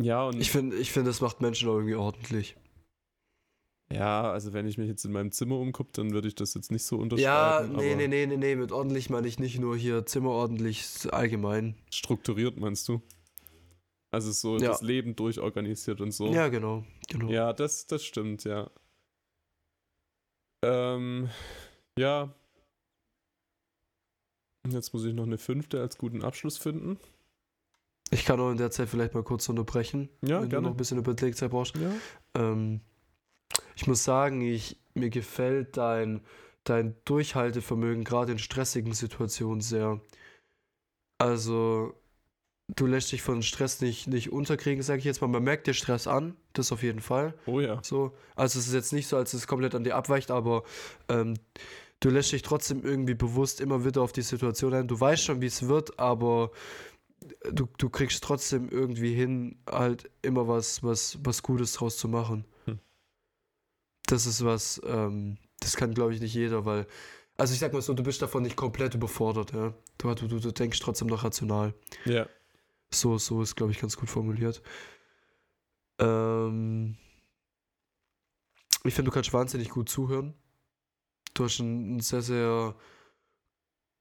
Ja, 0.00 0.24
und 0.26 0.40
Ich 0.40 0.50
finde, 0.50 0.76
ich 0.76 0.92
find, 0.92 1.06
das 1.06 1.20
macht 1.20 1.40
Menschen 1.40 1.68
auch 1.68 1.74
irgendwie 1.76 1.94
ordentlich. 1.96 2.56
Ja, 3.90 4.30
also 4.30 4.52
wenn 4.52 4.66
ich 4.66 4.76
mich 4.76 4.86
jetzt 4.88 5.04
in 5.04 5.12
meinem 5.12 5.32
Zimmer 5.32 5.56
umgucke, 5.58 5.90
dann 5.94 6.12
würde 6.12 6.28
ich 6.28 6.34
das 6.34 6.54
jetzt 6.54 6.70
nicht 6.70 6.84
so 6.84 6.96
Ja, 6.96 7.02
unterschreiben. 7.02 7.72
nee, 7.76 7.92
aber 7.92 7.96
nee, 7.96 8.08
nee, 8.08 8.26
nee, 8.26 8.36
nee, 8.36 8.56
mit 8.56 8.70
ordentlich 8.70 9.08
meine 9.10 9.26
ich 9.26 9.38
nicht 9.38 9.58
nur 9.58 9.76
hier 9.76 10.04
Zimmer 10.06 10.30
ordentlich, 10.30 11.12
allgemein. 11.12 11.74
Strukturiert 11.90 12.58
meinst 12.58 12.86
du? 12.88 13.00
Also 14.10 14.30
so 14.32 14.58
Ja. 14.58 14.68
das 14.68 14.82
Leben 14.82 15.16
durchorganisiert 15.16 16.00
und 16.00 16.12
so. 16.12 16.32
Ja, 16.32 16.48
genau, 16.48 16.84
genau. 17.08 17.30
Ja, 17.30 17.52
das, 17.52 17.86
das 17.86 18.04
stimmt, 18.04 18.44
ja. 18.44 18.70
Ähm, 20.62 21.30
ja. 21.98 22.34
Jetzt 24.70 24.92
muss 24.92 25.04
ich 25.04 25.14
noch 25.14 25.24
eine 25.26 25.38
fünfte 25.38 25.80
als 25.80 25.98
guten 25.98 26.22
Abschluss 26.22 26.58
finden. 26.58 26.98
Ich 28.10 28.24
kann 28.24 28.40
auch 28.40 28.50
in 28.50 28.56
der 28.56 28.70
Zeit 28.70 28.88
vielleicht 28.88 29.14
mal 29.14 29.22
kurz 29.22 29.48
unterbrechen, 29.48 30.08
Ja, 30.22 30.36
wenn 30.36 30.44
du 30.44 30.48
gerne. 30.48 30.66
noch 30.68 30.74
ein 30.74 30.76
bisschen 30.76 30.98
Überlegzeit 30.98 31.50
brauchst. 31.50 31.76
Ja. 31.76 31.92
Ähm, 32.34 32.80
ich 33.76 33.86
muss 33.86 34.02
sagen, 34.04 34.40
ich, 34.40 34.78
mir 34.94 35.10
gefällt 35.10 35.76
dein, 35.76 36.22
dein 36.64 36.94
Durchhaltevermögen 37.04 38.04
gerade 38.04 38.32
in 38.32 38.38
stressigen 38.38 38.94
Situationen 38.94 39.60
sehr. 39.60 40.00
Also, 41.18 41.94
du 42.68 42.86
lässt 42.86 43.12
dich 43.12 43.22
von 43.22 43.42
Stress 43.42 43.80
nicht, 43.80 44.06
nicht 44.06 44.32
unterkriegen, 44.32 44.82
sage 44.82 45.00
ich 45.00 45.04
jetzt 45.04 45.20
mal. 45.20 45.28
Man 45.28 45.42
merkt 45.42 45.66
dir 45.66 45.74
Stress 45.74 46.06
an, 46.06 46.36
das 46.54 46.72
auf 46.72 46.82
jeden 46.82 47.00
Fall. 47.00 47.34
Oh 47.46 47.60
ja. 47.60 47.80
So, 47.82 48.12
also 48.36 48.58
es 48.58 48.68
ist 48.68 48.74
jetzt 48.74 48.92
nicht 48.92 49.08
so, 49.08 49.16
als 49.16 49.34
es 49.34 49.46
komplett 49.46 49.74
an 49.74 49.84
dir 49.84 49.96
abweicht, 49.96 50.30
aber 50.30 50.62
ähm, 51.08 51.34
du 52.00 52.10
lässt 52.10 52.32
dich 52.32 52.42
trotzdem 52.42 52.82
irgendwie 52.82 53.14
bewusst 53.14 53.60
immer 53.60 53.84
wieder 53.84 54.02
auf 54.02 54.12
die 54.12 54.22
Situation 54.22 54.74
ein. 54.74 54.88
Du 54.88 54.98
weißt 54.98 55.24
schon, 55.24 55.40
wie 55.40 55.46
es 55.46 55.68
wird, 55.68 55.98
aber 55.98 56.50
du, 57.50 57.68
du 57.78 57.88
kriegst 57.90 58.22
trotzdem 58.22 58.68
irgendwie 58.68 59.14
hin, 59.14 59.58
halt 59.68 60.10
immer 60.22 60.48
was, 60.48 60.82
was, 60.82 61.18
was 61.22 61.42
Gutes 61.42 61.72
draus 61.74 61.96
zu 61.96 62.08
machen. 62.08 62.44
Hm. 62.66 62.78
Das 64.06 64.26
ist 64.26 64.44
was, 64.44 64.80
ähm, 64.86 65.38
das 65.60 65.76
kann, 65.76 65.94
glaube 65.94 66.14
ich, 66.14 66.20
nicht 66.20 66.34
jeder, 66.34 66.64
weil, 66.64 66.86
also 67.36 67.52
ich 67.52 67.60
sag 67.60 67.72
mal 67.72 67.82
so, 67.82 67.94
du 67.94 68.02
bist 68.02 68.22
davon 68.22 68.42
nicht 68.42 68.56
komplett 68.56 68.94
überfordert, 68.94 69.52
ja. 69.52 69.74
Du, 69.98 70.14
du, 70.14 70.38
du, 70.38 70.52
denkst 70.52 70.80
trotzdem 70.80 71.08
noch 71.08 71.24
rational. 71.24 71.74
Ja. 72.04 72.28
So, 72.90 73.18
so 73.18 73.42
ist, 73.42 73.56
glaube 73.56 73.72
ich, 73.72 73.80
ganz 73.80 73.96
gut 73.96 74.08
formuliert. 74.08 74.62
Ähm, 75.98 76.96
ich 78.84 78.94
finde, 78.94 79.10
du 79.10 79.14
kannst 79.14 79.32
wahnsinnig 79.32 79.68
gut 79.70 79.88
zuhören. 79.88 80.34
Du 81.34 81.44
hast 81.44 81.60
ein, 81.60 82.00
sehr, 82.00 82.22
sehr 82.22 82.74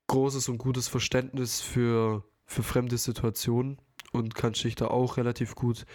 großes 0.07 0.49
und 0.49 0.57
gutes 0.57 0.87
Verständnis 0.89 1.61
für, 1.61 2.23
für 2.45 2.63
fremde 2.63 2.97
Situationen 2.97 3.77
und 4.11 4.35
kannst 4.35 4.63
dich 4.65 4.75
da 4.75 4.87
auch 4.87 5.15
relativ 5.17 5.55
gut 5.55 5.85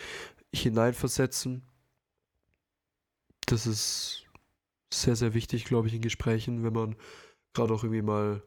hineinversetzen. 0.55 1.63
Das 3.47 3.67
ist 3.69 4.25
sehr, 4.93 5.17
sehr 5.17 5.35
wichtig, 5.35 5.65
glaube 5.67 5.89
ich, 5.89 5.95
in 5.95 6.03
Gesprächen, 6.03 6.65
wenn 6.65 6.73
man 6.75 6.97
gerade 7.55 7.75
auch 7.75 7.85
irgendwie 7.85 8.03
mal 8.03 8.43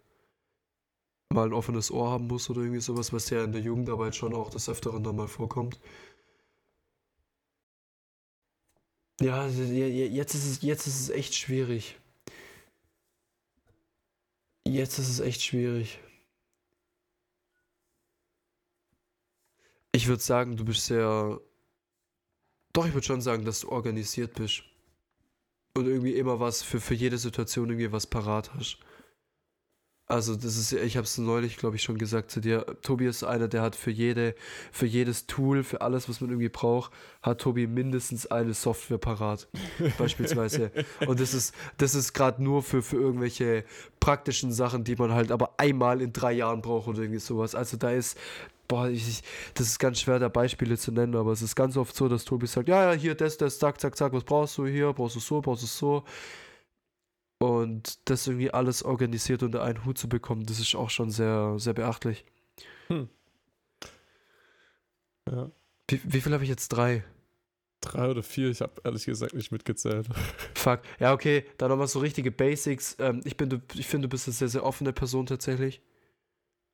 mal 1.32 1.46
ein 1.46 1.54
offenes 1.54 1.92
Ohr 1.92 2.10
haben 2.10 2.26
muss 2.26 2.50
oder 2.50 2.62
irgendwie 2.62 2.82
sowas, 2.82 3.14
was 3.14 3.30
ja 3.30 3.44
in 3.44 3.52
der 3.52 3.62
Jugendarbeit 3.62 4.16
schon 4.16 4.34
auch 4.34 4.50
des 4.50 4.70
Öfteren 4.70 5.04
dann 5.04 5.16
mal 5.16 5.28
vorkommt. 5.28 5.80
Ja, 9.22 9.48
je- 9.48 9.88
je- 9.90 10.08
jetzt 10.08 10.36
ist 10.36 10.46
es, 10.46 10.62
jetzt 10.62 10.88
ist 10.88 11.00
es 11.02 11.10
echt 11.10 11.36
schwierig. 11.36 11.98
Jetzt 14.68 14.98
ist 14.98 15.10
es 15.10 15.20
echt 15.20 15.42
schwierig. 15.42 16.00
Ich 19.92 20.08
würde 20.08 20.22
sagen, 20.22 20.58
du 20.58 20.66
bist 20.66 20.86
sehr. 20.86 21.40
Doch, 22.74 22.86
ich 22.86 22.94
würde 22.94 23.06
schon 23.06 23.22
sagen, 23.22 23.46
dass 23.46 23.62
du 23.62 23.70
organisiert 23.70 24.34
bist. 24.34 24.64
Und 25.78 25.88
irgendwie 25.88 26.16
immer 26.16 26.40
was 26.40 26.64
für, 26.64 26.82
für 26.82 26.94
jede 26.94 27.18
Situation 27.18 27.70
irgendwie 27.70 27.92
was 27.92 28.08
parat 28.08 28.54
hast. 28.54 28.80
Also 30.08 30.36
das 30.36 30.56
ist, 30.56 30.72
ich 30.72 30.98
habe 30.98 31.06
es 31.06 31.18
neulich, 31.18 31.58
glaube 31.58 31.78
ich, 31.78 31.82
schon 31.82 31.98
gesagt 31.98 32.30
zu 32.30 32.40
dir. 32.40 32.64
Tobi 32.84 33.08
ist 33.08 33.24
einer, 33.24 33.48
der 33.48 33.64
hat 33.64 33.76
für 33.76 33.90
jede, 33.90 34.36
für 34.72 34.86
jedes 34.86 35.26
Tool, 35.26 35.64
für 35.64 35.82
alles, 35.82 36.08
was 36.08 36.22
man 36.22 36.30
irgendwie 36.30 36.50
braucht, 36.50 36.92
hat 37.24 37.42
Tobi 37.42 37.66
mindestens 37.66 38.28
eine 38.28 38.54
Software 38.54 39.00
parat, 39.00 39.48
beispielsweise. 39.98 40.72
Und 41.08 41.20
das 41.20 41.34
ist, 41.34 41.56
das 41.78 41.96
ist 41.96 42.14
gerade 42.14 42.44
nur 42.44 42.62
für, 42.62 42.84
für 42.84 42.98
irgendwelche 42.98 43.64
praktischen 44.00 44.52
Sachen, 44.52 44.84
die 44.84 44.96
man 44.96 45.12
halt 45.12 45.32
aber 45.32 45.56
einmal 45.58 46.02
in 46.02 46.14
drei 46.14 46.34
Jahren 46.34 46.62
braucht 46.62 46.88
oder 46.88 47.00
irgendwie 47.00 47.20
sowas. 47.20 47.56
Also 47.56 47.76
da 47.76 47.90
ist, 47.90 48.16
boah, 48.68 48.88
ich, 48.88 49.24
das 49.56 49.66
ist 49.68 49.80
ganz 49.80 50.00
schwer, 50.02 50.20
da 50.20 50.28
Beispiele 50.28 50.78
zu 50.78 50.92
nennen, 50.92 51.16
aber 51.16 51.32
es 51.32 51.42
ist 51.42 51.56
ganz 51.56 51.78
oft 51.78 51.96
so, 51.96 52.08
dass 52.08 52.26
Tobi 52.26 52.46
sagt, 52.46 52.70
ja, 52.70 52.92
ja, 52.92 53.00
hier, 53.00 53.16
das, 53.16 53.38
das, 53.38 53.58
zack, 53.58 53.82
zack, 53.82 53.98
zack, 53.98 54.14
was 54.14 54.24
brauchst 54.24 54.56
du 54.60 54.68
hier, 54.68 54.94
brauchst 54.94 55.16
du 55.16 55.20
so, 55.20 55.42
brauchst 55.42 55.64
du 55.64 55.68
so. 55.68 56.04
Und 57.40 58.10
das 58.10 58.28
irgendwie 58.28 58.52
alles 58.52 58.84
organisiert 58.84 59.44
unter 59.44 59.64
einen 59.64 59.84
Hut 59.86 59.98
zu 59.98 60.08
bekommen, 60.08 60.46
das 60.46 60.60
ist 60.60 60.76
auch 60.76 60.90
schon 60.90 61.12
sehr, 61.12 61.56
sehr 61.58 61.74
beachtlich. 61.74 62.26
Hm. 62.88 63.10
Ja. 65.30 65.52
Wie, 65.90 66.02
wie 66.04 66.22
viel 66.22 66.34
habe 66.34 66.44
ich 66.44 66.50
jetzt? 66.50 66.70
Drei. 66.70 67.04
Drei 67.82 68.10
oder 68.10 68.24
vier, 68.24 68.50
ich 68.50 68.62
habe 68.62 68.82
ehrlich 68.84 69.06
gesagt 69.06 69.34
nicht 69.34 69.52
mitgezählt. 69.52 70.08
Fuck. 70.56 70.82
Ja, 71.00 71.14
okay, 71.14 71.46
dann 71.58 71.70
nochmal 71.70 71.88
so 71.88 72.00
richtige 72.00 72.32
Basics. 72.32 72.96
Ähm, 73.00 73.22
ich, 73.26 73.38
bin, 73.38 73.62
ich 73.76 73.88
finde, 73.88 74.08
du 74.08 74.12
bist 74.12 74.28
eine 74.28 74.34
sehr, 74.34 74.48
sehr 74.48 74.64
offene 74.64 74.94
Person 74.94 75.26
tatsächlich. 75.26 75.82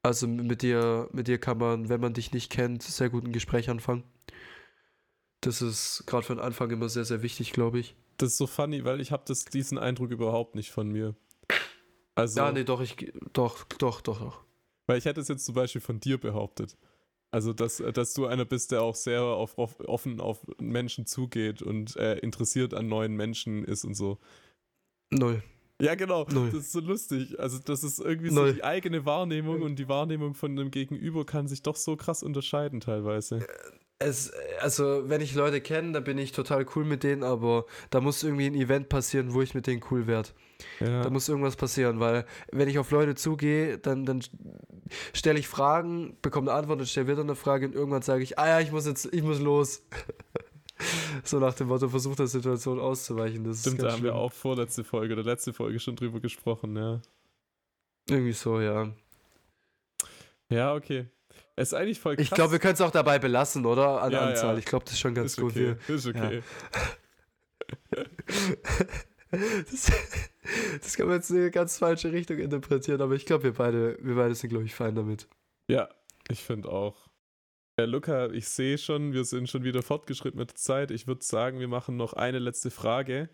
Also 0.04 0.28
mit 0.28 0.62
dir, 0.62 1.10
mit 1.12 1.28
dir 1.28 1.38
kann 1.38 1.58
man, 1.58 1.90
wenn 1.90 2.02
man 2.02 2.14
dich 2.14 2.32
nicht 2.32 2.52
kennt, 2.52 2.82
sehr 2.84 3.10
gut 3.10 3.26
ein 3.26 3.34
Gespräch 3.34 3.70
anfangen. 3.70 4.04
Das 5.42 5.62
ist 5.62 6.04
gerade 6.08 6.26
für 6.26 6.36
den 6.36 6.42
Anfang 6.42 6.72
immer 6.72 6.90
sehr, 6.90 7.06
sehr 7.06 7.22
wichtig, 7.22 7.52
glaube 7.52 7.80
ich. 7.80 7.96
Das 8.22 8.32
ist 8.34 8.38
so 8.38 8.48
funny, 8.48 8.84
weil 8.86 9.02
ich 9.02 9.12
habe 9.12 9.24
diesen 9.54 9.78
Eindruck 9.78 10.12
überhaupt 10.12 10.56
nicht 10.56 10.72
von 10.72 10.90
mir. 10.90 11.16
Also, 12.16 12.40
Ja, 12.40 12.52
nee, 12.52 12.64
doch, 12.64 12.82
ich, 12.82 13.12
doch, 13.34 13.64
doch, 13.80 14.02
doch, 14.02 14.20
doch. 14.20 14.44
weil 14.86 14.98
ich 14.98 15.06
hätte 15.06 15.22
es 15.22 15.28
jetzt 15.28 15.46
zum 15.46 15.56
Beispiel 15.56 15.82
von 15.82 16.00
dir 16.00 16.20
behauptet. 16.20 16.78
Also, 17.32 17.54
dass, 17.54 17.78
dass 17.94 18.14
du 18.14 18.26
einer 18.26 18.44
bist, 18.46 18.72
der 18.74 18.84
auch 18.84 18.96
sehr 18.96 19.24
auf, 19.24 19.58
offen 19.58 20.20
auf 20.20 20.46
Menschen 20.60 21.06
zugeht 21.06 21.62
und 21.62 21.96
äh, 21.96 22.18
interessiert 22.20 22.74
an 22.74 22.90
neuen 22.90 23.16
Menschen 23.16 23.64
ist 23.64 23.86
und 23.86 23.94
so. 23.96 24.20
Null. 25.10 25.42
Ja, 25.82 25.96
genau. 25.96 26.28
Null. 26.30 26.48
Das 26.52 26.60
ist 26.66 26.72
so 26.74 26.82
lustig. 26.82 27.40
Also, 27.40 27.58
das 27.58 27.84
ist 27.84 28.00
irgendwie 28.00 28.32
Null. 28.32 28.50
so 28.50 28.54
die 28.56 28.64
eigene 28.64 29.06
Wahrnehmung 29.06 29.62
und 29.62 29.78
die 29.78 29.88
Wahrnehmung 29.88 30.36
von 30.36 30.52
einem 30.52 30.70
Gegenüber 30.72 31.26
kann 31.26 31.48
sich 31.48 31.64
doch 31.64 31.78
so 31.78 31.96
krass 31.96 32.22
unterscheiden 32.22 32.82
teilweise. 32.82 33.48
Es, 34.02 34.32
also, 34.60 35.10
wenn 35.10 35.22
ich 35.22 35.36
Leute 35.36 35.62
kenne, 35.62 35.92
dann 35.92 36.04
bin 36.04 36.18
ich 36.18 36.32
total 36.32 36.66
cool 36.76 36.84
mit 36.84 37.04
denen, 37.04 37.24
aber 37.24 37.66
da 37.92 38.02
muss 38.02 38.24
irgendwie 38.24 38.48
ein 38.48 38.56
Event 38.56 38.90
passieren, 38.90 39.34
wo 39.34 39.42
ich 39.42 39.54
mit 39.54 39.68
denen 39.68 39.82
cool 39.92 40.08
werde. 40.08 40.30
Ja. 40.80 41.04
Da 41.04 41.10
muss 41.10 41.30
irgendwas 41.30 41.56
passieren, 41.56 42.00
weil 42.00 42.26
wenn 42.52 42.68
ich 42.68 42.80
auf 42.80 42.92
Leute 42.92 43.16
zugehe, 43.16 43.78
dann, 43.78 44.06
dann 44.06 44.24
stelle 45.14 45.40
ich 45.40 45.48
Fragen, 45.48 46.18
bekomme 46.22 46.52
eine 46.52 46.60
Antwort 46.60 46.80
und 46.80 46.88
stelle 46.88 47.08
wieder 47.08 47.22
eine 47.22 47.36
Frage 47.36 47.68
und 47.68 47.76
irgendwann 47.76 48.02
sage 48.02 48.24
ich, 48.24 48.38
ah 48.40 48.48
ja, 48.48 48.60
ich 48.60 48.72
muss 48.72 48.86
jetzt, 48.86 49.12
ich 49.14 49.24
muss 49.24 49.40
los. 49.40 49.84
so 51.24 51.40
nach 51.40 51.54
dem 51.54 51.68
Motto, 51.68 51.90
versucht 51.90 52.20
der 52.20 52.28
Situation 52.28 52.80
auszuweichen. 52.80 53.44
Das 53.44 53.62
Stimmt, 53.62 53.78
ist 53.78 53.84
da 53.84 53.92
haben 53.92 54.04
wir 54.04 54.12
schlimm. 54.12 54.22
auch 54.22 54.32
vorletzte 54.32 54.84
Folge 54.84 55.14
oder 55.14 55.24
letzte 55.24 55.54
Folge 55.54 55.80
schon 55.80 55.96
drüber 55.96 56.20
gesprochen, 56.20 56.76
ja. 56.76 57.02
Irgendwie 58.10 58.34
so, 58.34 58.60
ja. 58.60 58.92
Ja, 60.50 60.74
okay. 60.74 61.06
Es 61.56 61.70
ist 61.70 61.74
eigentlich 61.74 62.00
voll 62.00 62.16
krass. 62.16 62.24
Ich 62.26 62.32
glaube, 62.32 62.54
wir 62.54 62.60
können 62.60 62.74
es 62.76 62.82
auch 62.82 62.92
dabei 62.92 63.20
belassen, 63.20 63.66
oder? 63.66 64.02
An 64.02 64.12
Ja, 64.12 64.22
Anzahl. 64.22 64.54
ja. 64.54 64.60
Ich 64.60 64.66
glaube, 64.66 64.86
das 64.86 64.94
ist 64.94 65.00
schon 65.00 65.14
ganz 65.14 65.32
ist 65.34 65.38
gut. 65.42 65.52
okay. 65.52 65.76
Wir- 65.88 65.96
Ist 65.96 66.08
okay. 66.08 66.42
das, 69.32 69.92
das 70.82 70.98
kann 70.98 71.08
man 71.08 71.16
jetzt 71.18 71.30
in 71.30 71.38
eine 71.38 71.52
ganz 71.52 71.78
falsche 71.78 72.12
Richtung 72.12 72.38
interpretieren, 72.38 73.02
aber 73.02 73.16
ich 73.16 73.26
glaube, 73.26 73.44
wir 73.46 73.54
beide, 73.54 73.98
wir 74.02 74.16
beide 74.16 74.36
sind, 74.36 74.50
glaube 74.50 74.66
ich, 74.66 74.76
fein 74.76 74.96
damit. 74.96 75.28
Ja, 75.68 75.90
ich 76.30 76.42
finde 76.44 76.70
auch. 76.70 77.10
Ja, 77.80 77.86
Luca, 77.86 78.30
ich 78.32 78.48
sehe 78.50 78.78
schon, 78.78 79.14
wir 79.14 79.24
sind 79.24 79.50
schon 79.50 79.64
wieder 79.64 79.82
fortgeschritten 79.82 80.40
mit 80.40 80.50
der 80.52 80.56
Zeit. 80.58 80.92
Ich 80.92 81.08
würde 81.08 81.24
sagen, 81.24 81.60
wir 81.60 81.68
machen 81.70 81.96
noch 81.98 82.14
eine 82.14 82.40
letzte 82.40 82.70
Frage. 82.72 83.30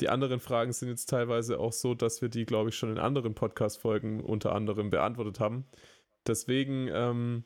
Die 0.00 0.08
anderen 0.08 0.38
Fragen 0.40 0.72
sind 0.72 0.88
jetzt 0.88 1.06
teilweise 1.06 1.58
auch 1.58 1.72
so, 1.72 1.94
dass 1.94 2.20
wir 2.22 2.28
die, 2.28 2.44
glaube 2.44 2.68
ich, 2.68 2.76
schon 2.76 2.90
in 2.90 2.98
anderen 2.98 3.34
Podcast-Folgen 3.34 4.20
unter 4.20 4.54
anderem 4.54 4.90
beantwortet 4.90 5.40
haben. 5.40 5.66
Deswegen, 6.26 6.88
ähm, 6.92 7.44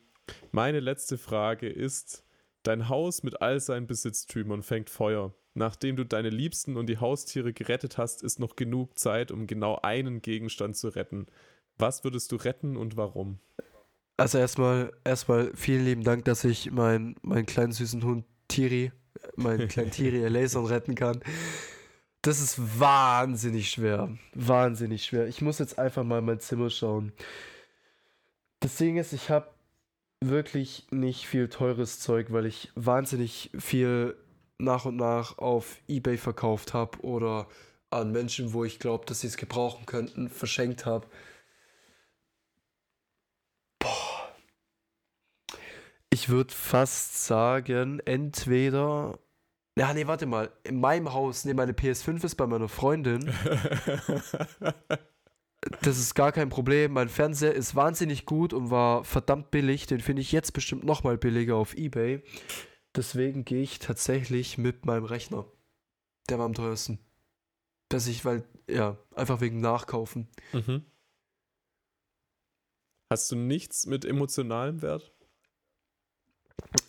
meine 0.51 0.79
letzte 0.79 1.17
Frage 1.17 1.67
ist: 1.69 2.23
Dein 2.63 2.89
Haus 2.89 3.23
mit 3.23 3.41
all 3.41 3.59
seinen 3.59 3.87
Besitztümern 3.87 4.63
fängt 4.63 4.89
Feuer. 4.89 5.33
Nachdem 5.55 5.95
du 5.95 6.03
deine 6.03 6.29
Liebsten 6.29 6.77
und 6.77 6.87
die 6.87 6.97
Haustiere 6.97 7.53
gerettet 7.53 7.97
hast, 7.97 8.23
ist 8.23 8.39
noch 8.39 8.55
genug 8.55 8.97
Zeit, 8.97 9.31
um 9.31 9.45
genau 9.45 9.79
einen 9.83 10.21
Gegenstand 10.21 10.75
zu 10.75 10.89
retten. 10.89 11.27
Was 11.77 12.03
würdest 12.03 12.31
du 12.31 12.37
retten 12.37 12.75
und 12.75 12.97
warum? 12.97 13.39
Also 14.17 14.37
erstmal, 14.37 14.91
erstmal 15.03 15.51
vielen 15.55 15.85
lieben 15.85 16.03
Dank, 16.03 16.25
dass 16.25 16.43
ich 16.43 16.71
meinen 16.71 17.15
meinen 17.21 17.45
kleinen 17.45 17.71
süßen 17.71 18.03
Hund 18.03 18.25
Tiri, 18.47 18.91
meinen 19.35 19.67
kleinen 19.67 19.91
Tiri 19.91 20.27
Lason 20.27 20.65
retten 20.65 20.95
kann. 20.95 21.21
Das 22.21 22.39
ist 22.39 22.79
wahnsinnig 22.79 23.69
schwer. 23.69 24.17
Wahnsinnig 24.33 25.05
schwer. 25.05 25.27
Ich 25.27 25.41
muss 25.41 25.59
jetzt 25.59 25.77
einfach 25.77 26.03
mal 26.03 26.19
in 26.19 26.25
mein 26.25 26.39
Zimmer 26.39 26.69
schauen. 26.69 27.11
Das 28.59 28.77
Ding 28.77 28.97
ist, 28.97 29.11
ich 29.13 29.29
habe 29.29 29.52
wirklich 30.29 30.87
nicht 30.91 31.27
viel 31.27 31.47
teures 31.49 31.99
Zeug, 31.99 32.31
weil 32.31 32.45
ich 32.45 32.71
wahnsinnig 32.75 33.51
viel 33.57 34.15
nach 34.57 34.85
und 34.85 34.95
nach 34.95 35.37
auf 35.37 35.77
Ebay 35.87 36.17
verkauft 36.17 36.73
habe 36.73 36.99
oder 37.01 37.47
an 37.89 38.11
Menschen, 38.11 38.53
wo 38.53 38.63
ich 38.63 38.79
glaube, 38.79 39.05
dass 39.05 39.21
sie 39.21 39.27
es 39.27 39.37
gebrauchen 39.37 39.85
könnten, 39.85 40.29
verschenkt 40.29 40.85
habe. 40.85 41.07
Ich 46.09 46.29
würde 46.29 46.53
fast 46.53 47.25
sagen, 47.25 47.99
entweder. 48.05 49.19
Ja, 49.77 49.93
nee, 49.93 50.05
warte 50.05 50.27
mal. 50.27 50.51
In 50.63 50.79
meinem 50.79 51.11
Haus, 51.11 51.43
nee, 51.45 51.55
meine 51.55 51.71
PS5 51.73 52.23
ist 52.23 52.35
bei 52.35 52.45
meiner 52.45 52.69
Freundin. 52.69 53.33
Das 55.81 55.97
ist 55.97 56.15
gar 56.15 56.31
kein 56.31 56.49
Problem. 56.49 56.93
Mein 56.93 57.09
Fernseher 57.09 57.53
ist 57.53 57.75
wahnsinnig 57.75 58.25
gut 58.25 58.53
und 58.53 58.69
war 58.69 59.03
verdammt 59.03 59.51
billig. 59.51 59.87
Den 59.87 59.99
finde 59.99 60.21
ich 60.21 60.31
jetzt 60.31 60.53
bestimmt 60.53 60.83
nochmal 60.83 61.17
billiger 61.17 61.55
auf 61.55 61.75
Ebay. 61.75 62.23
Deswegen 62.95 63.45
gehe 63.45 63.61
ich 63.61 63.79
tatsächlich 63.79 64.57
mit 64.57 64.85
meinem 64.85 65.05
Rechner. 65.05 65.45
Der 66.29 66.39
war 66.39 66.45
am 66.45 66.53
teuersten. 66.53 66.99
Dass 67.89 68.07
ich, 68.07 68.23
weil, 68.25 68.47
ja, 68.67 68.97
einfach 69.15 69.41
wegen 69.41 69.61
Nachkaufen. 69.61 70.27
Mhm. 70.51 70.85
Hast 73.11 73.31
du 73.31 73.35
nichts 73.35 73.85
mit 73.85 74.05
emotionalem 74.05 74.81
Wert? 74.81 75.13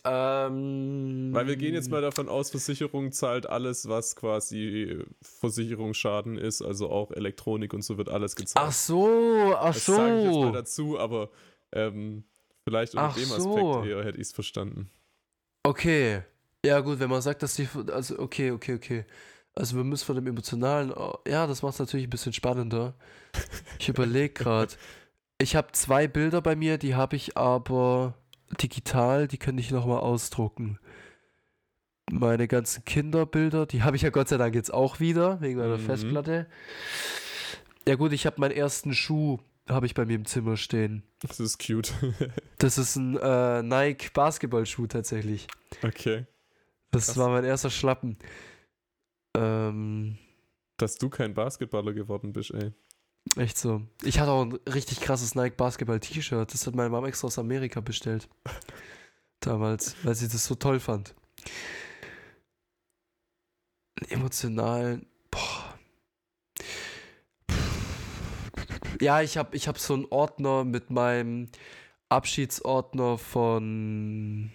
Ähm, 0.06 1.30
Weil 1.32 1.46
wir 1.46 1.56
gehen 1.56 1.74
jetzt 1.74 1.90
mal 1.90 2.02
davon 2.02 2.28
aus, 2.28 2.50
Versicherung 2.50 3.10
zahlt 3.12 3.46
alles, 3.46 3.88
was 3.88 4.16
quasi 4.16 4.98
Versicherungsschaden 5.22 6.36
ist, 6.36 6.60
also 6.60 6.90
auch 6.90 7.10
Elektronik 7.10 7.72
und 7.72 7.82
so 7.82 7.96
wird 7.96 8.10
alles 8.10 8.36
gezahlt. 8.36 8.66
Ach 8.68 8.72
so, 8.72 9.54
ach 9.56 9.72
das 9.72 9.86
sage 9.86 10.18
ich 10.18 10.24
jetzt 10.24 10.34
mal 10.34 10.42
so. 10.46 10.52
dazu, 10.52 10.98
aber 10.98 11.30
ähm, 11.72 12.24
vielleicht 12.64 12.94
unter 12.94 13.06
Ach 13.06 13.14
dem 13.14 13.24
so. 13.24 13.56
Aspekt 13.56 13.86
eher 13.86 14.04
hätte 14.04 14.18
ich 14.18 14.28
es 14.28 14.32
verstanden. 14.32 14.90
Okay. 15.62 16.22
Ja, 16.64 16.80
gut, 16.80 16.98
wenn 17.00 17.10
man 17.10 17.22
sagt, 17.22 17.42
dass 17.42 17.54
die. 17.56 17.68
Also, 17.90 18.18
okay, 18.18 18.50
okay, 18.50 18.74
okay. 18.74 19.04
Also, 19.54 19.76
wir 19.76 19.84
müssen 19.84 20.04
von 20.04 20.16
dem 20.16 20.26
Emotionalen. 20.26 20.92
oh, 20.92 21.18
Ja, 21.26 21.46
das 21.46 21.62
macht 21.62 21.74
es 21.74 21.80
natürlich 21.80 22.06
ein 22.06 22.10
bisschen 22.10 22.32
spannender. 22.32 22.94
Ich 23.78 23.88
überlege 23.88 24.30
gerade. 24.34 24.74
Ich 25.40 25.56
habe 25.56 25.72
zwei 25.72 26.06
Bilder 26.06 26.40
bei 26.40 26.54
mir, 26.54 26.78
die 26.78 26.94
habe 26.94 27.16
ich 27.16 27.36
aber 27.36 28.14
digital, 28.60 29.28
die 29.28 29.38
könnte 29.38 29.60
ich 29.60 29.70
nochmal 29.70 30.00
ausdrucken. 30.00 30.78
Meine 32.10 32.46
ganzen 32.48 32.84
Kinderbilder, 32.84 33.66
die 33.66 33.82
habe 33.82 33.96
ich 33.96 34.02
ja 34.02 34.10
Gott 34.10 34.28
sei 34.28 34.36
Dank 34.36 34.54
jetzt 34.54 34.72
auch 34.72 35.00
wieder, 35.00 35.40
wegen 35.40 35.58
meiner 35.58 35.78
Mhm. 35.78 35.82
Festplatte. 35.86 36.46
Ja, 37.88 37.94
gut, 37.96 38.12
ich 38.12 38.26
habe 38.26 38.40
meinen 38.40 38.52
ersten 38.52 38.94
Schuh, 38.94 39.38
habe 39.68 39.86
ich 39.86 39.94
bei 39.94 40.04
mir 40.04 40.14
im 40.16 40.24
Zimmer 40.26 40.56
stehen. 40.56 41.02
Das 41.20 41.40
ist 41.40 41.58
cute. 41.64 41.92
Das 42.58 42.78
ist 42.78 42.96
ein 42.96 43.16
äh, 43.18 43.62
Nike 43.62 44.10
Basketballschuh 44.14 44.86
tatsächlich. 44.86 45.46
okay. 45.82 46.26
Das 46.92 47.06
Krass. 47.06 47.16
war 47.18 47.28
mein 47.30 47.44
erster 47.44 47.68
Schlappen. 47.70 48.16
Ähm, 49.36 50.16
Dass 50.76 50.94
du 50.96 51.08
kein 51.10 51.34
Basketballer 51.34 51.92
geworden 51.92 52.32
bist, 52.32 52.52
ey. 52.52 52.72
Echt 53.36 53.58
so. 53.58 53.82
Ich 54.02 54.18
hatte 54.20 54.30
auch 54.30 54.42
ein 54.42 54.52
richtig 54.68 55.00
krasses 55.00 55.34
Nike 55.34 55.56
Basketball 55.56 56.00
T-Shirt. 56.00 56.52
Das 56.52 56.66
hat 56.66 56.74
meine 56.74 56.90
Mama 56.90 57.08
extra 57.08 57.26
aus 57.26 57.38
Amerika 57.38 57.80
bestellt. 57.80 58.28
Damals, 59.40 59.96
weil 60.04 60.14
sie 60.14 60.28
das 60.28 60.44
so 60.44 60.54
toll 60.54 60.80
fand. 60.80 61.14
Einen 64.00 64.10
emotionalen. 64.10 65.06
Boah. 65.30 65.78
Ja, 69.00 69.20
ich 69.20 69.36
habe 69.36 69.56
ich 69.56 69.68
hab 69.68 69.78
so 69.78 69.94
einen 69.94 70.06
Ordner 70.06 70.64
mit 70.64 70.90
meinem 70.90 71.48
Abschiedsordner 72.08 73.18
von 73.18 74.52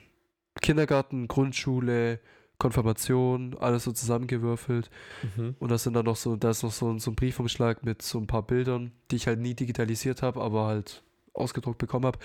Kindergarten, 0.62 1.28
Grundschule, 1.28 2.20
Konfirmation, 2.60 3.58
alles 3.58 3.86
so 3.86 3.92
zusammengewürfelt. 3.92 4.90
Mhm. 5.36 5.56
Und 5.60 5.70
das 5.72 5.84
sind 5.84 5.94
dann 5.94 6.06
noch 6.06 6.16
so, 6.18 6.36
da 6.36 6.52
ist 6.52 6.62
noch 6.62 6.72
so, 6.72 6.92
ein- 6.92 7.00
so 7.00 7.10
ein 7.12 7.16
Briefumschlag 7.16 7.84
mit 7.84 8.02
so 8.04 8.20
ein 8.20 8.28
paar 8.28 8.44
Bildern, 8.44 8.92
die 9.10 9.16
ich 9.16 9.28
halt 9.28 9.40
nie 9.40 9.56
digitalisiert 9.56 10.22
habe, 10.22 10.42
aber 10.42 10.68
halt 10.68 11.04
ausgedruckt 11.34 11.78
bekommen 11.80 12.06
habe. 12.06 12.20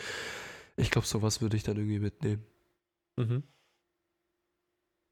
Ich 0.76 0.90
glaube, 0.90 1.06
sowas 1.06 1.40
würde 1.40 1.56
ich 1.56 1.62
dann 1.62 1.76
irgendwie 1.76 2.00
mitnehmen. 2.00 2.44
Mhm. 3.16 3.44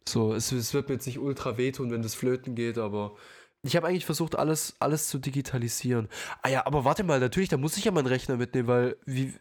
So, 0.08 0.34
es, 0.34 0.50
es 0.50 0.74
wird 0.74 0.88
mir 0.88 0.96
jetzt 0.96 1.06
nicht 1.06 1.18
ultra 1.20 1.56
wehtun, 1.56 1.90
wenn 1.90 2.02
das 2.02 2.14
flöten 2.14 2.54
geht, 2.54 2.76
aber 2.76 3.16
ich 3.62 3.76
habe 3.76 3.86
eigentlich 3.86 4.04
versucht, 4.04 4.34
alles, 4.36 4.74
alles 4.80 5.06
zu 5.06 5.18
digitalisieren. 5.18 6.08
Ah 6.42 6.48
ja, 6.48 6.66
aber 6.66 6.84
warte 6.84 7.04
mal, 7.04 7.20
natürlich, 7.20 7.48
da 7.48 7.56
muss 7.56 7.76
ich 7.76 7.84
ja 7.84 7.92
meinen 7.92 8.08
Rechner 8.08 8.36
mitnehmen, 8.36 8.66
weil 8.66 8.96
wie, 9.06 9.32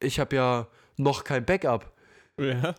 ich 0.00 0.18
habe 0.18 0.34
ja 0.34 0.66
noch 0.96 1.22
kein 1.22 1.46
Backup. 1.46 1.92
Ja, 2.36 2.74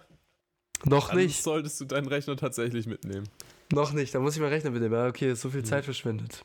Noch 0.86 1.10
dann 1.10 1.18
nicht. 1.18 1.42
solltest 1.44 1.80
du 1.82 1.86
deinen 1.86 2.08
Rechner 2.08 2.36
tatsächlich 2.38 2.88
mitnehmen. 2.88 3.28
Noch 3.72 3.94
nicht, 3.94 4.14
da 4.14 4.20
muss 4.20 4.36
ich 4.36 4.42
meinen 4.42 4.52
Rechner 4.54 4.72
mitnehmen. 4.72 4.94
Ja, 4.96 5.08
okay, 5.08 5.32
ist 5.32 5.42
so 5.42 5.50
viel 5.50 5.62
Mhm. 5.62 5.66
Zeit 5.66 5.86
verschwendet. 5.86 6.44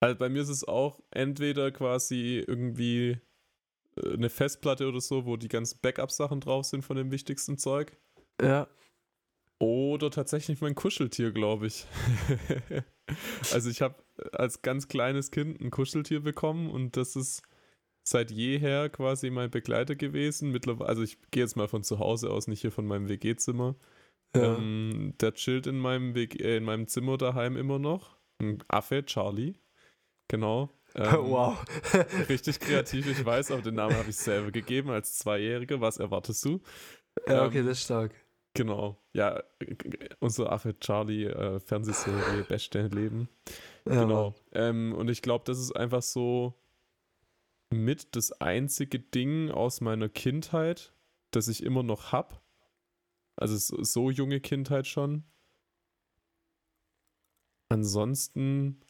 Also 0.00 0.16
bei 0.18 0.28
mir 0.28 0.42
ist 0.42 0.48
es 0.48 0.64
auch 0.64 1.00
entweder 1.10 1.70
quasi 1.70 2.44
irgendwie 2.46 3.18
äh, 3.96 4.12
eine 4.14 4.30
Festplatte 4.30 4.88
oder 4.88 5.00
so, 5.00 5.26
wo 5.26 5.36
die 5.36 5.48
ganzen 5.48 5.78
Backup-Sachen 5.80 6.40
drauf 6.40 6.66
sind 6.66 6.84
von 6.84 6.96
dem 6.96 7.10
wichtigsten 7.10 7.56
Zeug. 7.58 7.96
Ja. 8.40 8.66
Oder 9.58 10.10
tatsächlich 10.10 10.60
mein 10.60 10.74
Kuscheltier, 10.74 11.30
glaube 11.30 11.68
ich. 11.68 11.86
also 13.52 13.70
ich 13.70 13.80
habe 13.80 13.94
als 14.32 14.62
ganz 14.62 14.88
kleines 14.88 15.30
Kind 15.30 15.60
ein 15.60 15.70
Kuscheltier 15.70 16.20
bekommen 16.20 16.68
und 16.68 16.96
das 16.96 17.14
ist 17.14 17.42
seit 18.02 18.30
jeher 18.30 18.88
quasi 18.88 19.30
mein 19.30 19.50
Begleiter 19.50 19.94
gewesen. 19.94 20.50
Mittlerweile, 20.50 20.88
also 20.88 21.02
ich 21.02 21.18
gehe 21.30 21.42
jetzt 21.42 21.56
mal 21.56 21.68
von 21.68 21.84
zu 21.84 21.98
Hause 21.98 22.30
aus, 22.30 22.48
nicht 22.48 22.60
hier 22.60 22.72
von 22.72 22.86
meinem 22.86 23.08
WG-Zimmer. 23.08 23.76
Ja. 24.34 24.56
Ähm, 24.56 25.14
der 25.20 25.34
chillt 25.34 25.66
in 25.66 25.78
meinem, 25.78 26.14
WG, 26.14 26.38
äh, 26.42 26.56
in 26.56 26.64
meinem 26.64 26.86
Zimmer 26.88 27.18
daheim 27.18 27.56
immer 27.56 27.78
noch. 27.78 28.16
Ein 28.40 28.62
Affe, 28.68 29.04
Charlie. 29.04 29.54
Genau. 30.28 30.70
Ähm, 30.94 31.10
wow. 31.22 31.56
Richtig 32.28 32.60
kreativ, 32.60 33.06
ich 33.06 33.24
weiß, 33.24 33.50
aber 33.50 33.62
den 33.62 33.76
Namen 33.76 33.96
habe 33.96 34.10
ich 34.10 34.16
selber 34.16 34.50
gegeben 34.50 34.90
als 34.90 35.16
Zweijähriger. 35.16 35.80
Was 35.80 35.96
erwartest 35.96 36.44
du? 36.44 36.60
Ja, 37.26 37.46
okay, 37.46 37.60
Ähm, 37.60 37.66
das 37.66 37.78
ist 37.78 37.84
stark. 37.84 38.12
Genau. 38.52 39.02
Ja, 39.14 39.42
unser 40.20 40.52
Affe 40.52 40.78
Charlie, 40.78 41.24
äh, 41.24 41.60
Fernsehserie, 41.60 42.44
beste 42.46 42.88
Leben. 42.88 43.30
Ja, 43.86 44.02
genau. 44.02 44.34
Ähm, 44.52 44.94
und 44.94 45.08
ich 45.08 45.22
glaube, 45.22 45.44
das 45.46 45.58
ist 45.58 45.72
einfach 45.72 46.02
so 46.02 46.52
mit 47.72 48.14
das 48.16 48.32
einzige 48.40 48.98
Ding 48.98 49.50
aus 49.50 49.80
meiner 49.80 50.08
Kindheit, 50.08 50.94
das 51.30 51.48
ich 51.48 51.62
immer 51.62 51.82
noch 51.82 52.12
hab. 52.12 52.42
Also 53.36 53.56
so, 53.56 53.82
so 53.82 54.10
junge 54.10 54.40
Kindheit 54.40 54.86
schon. 54.86 55.24
Ansonsten, 57.70 58.80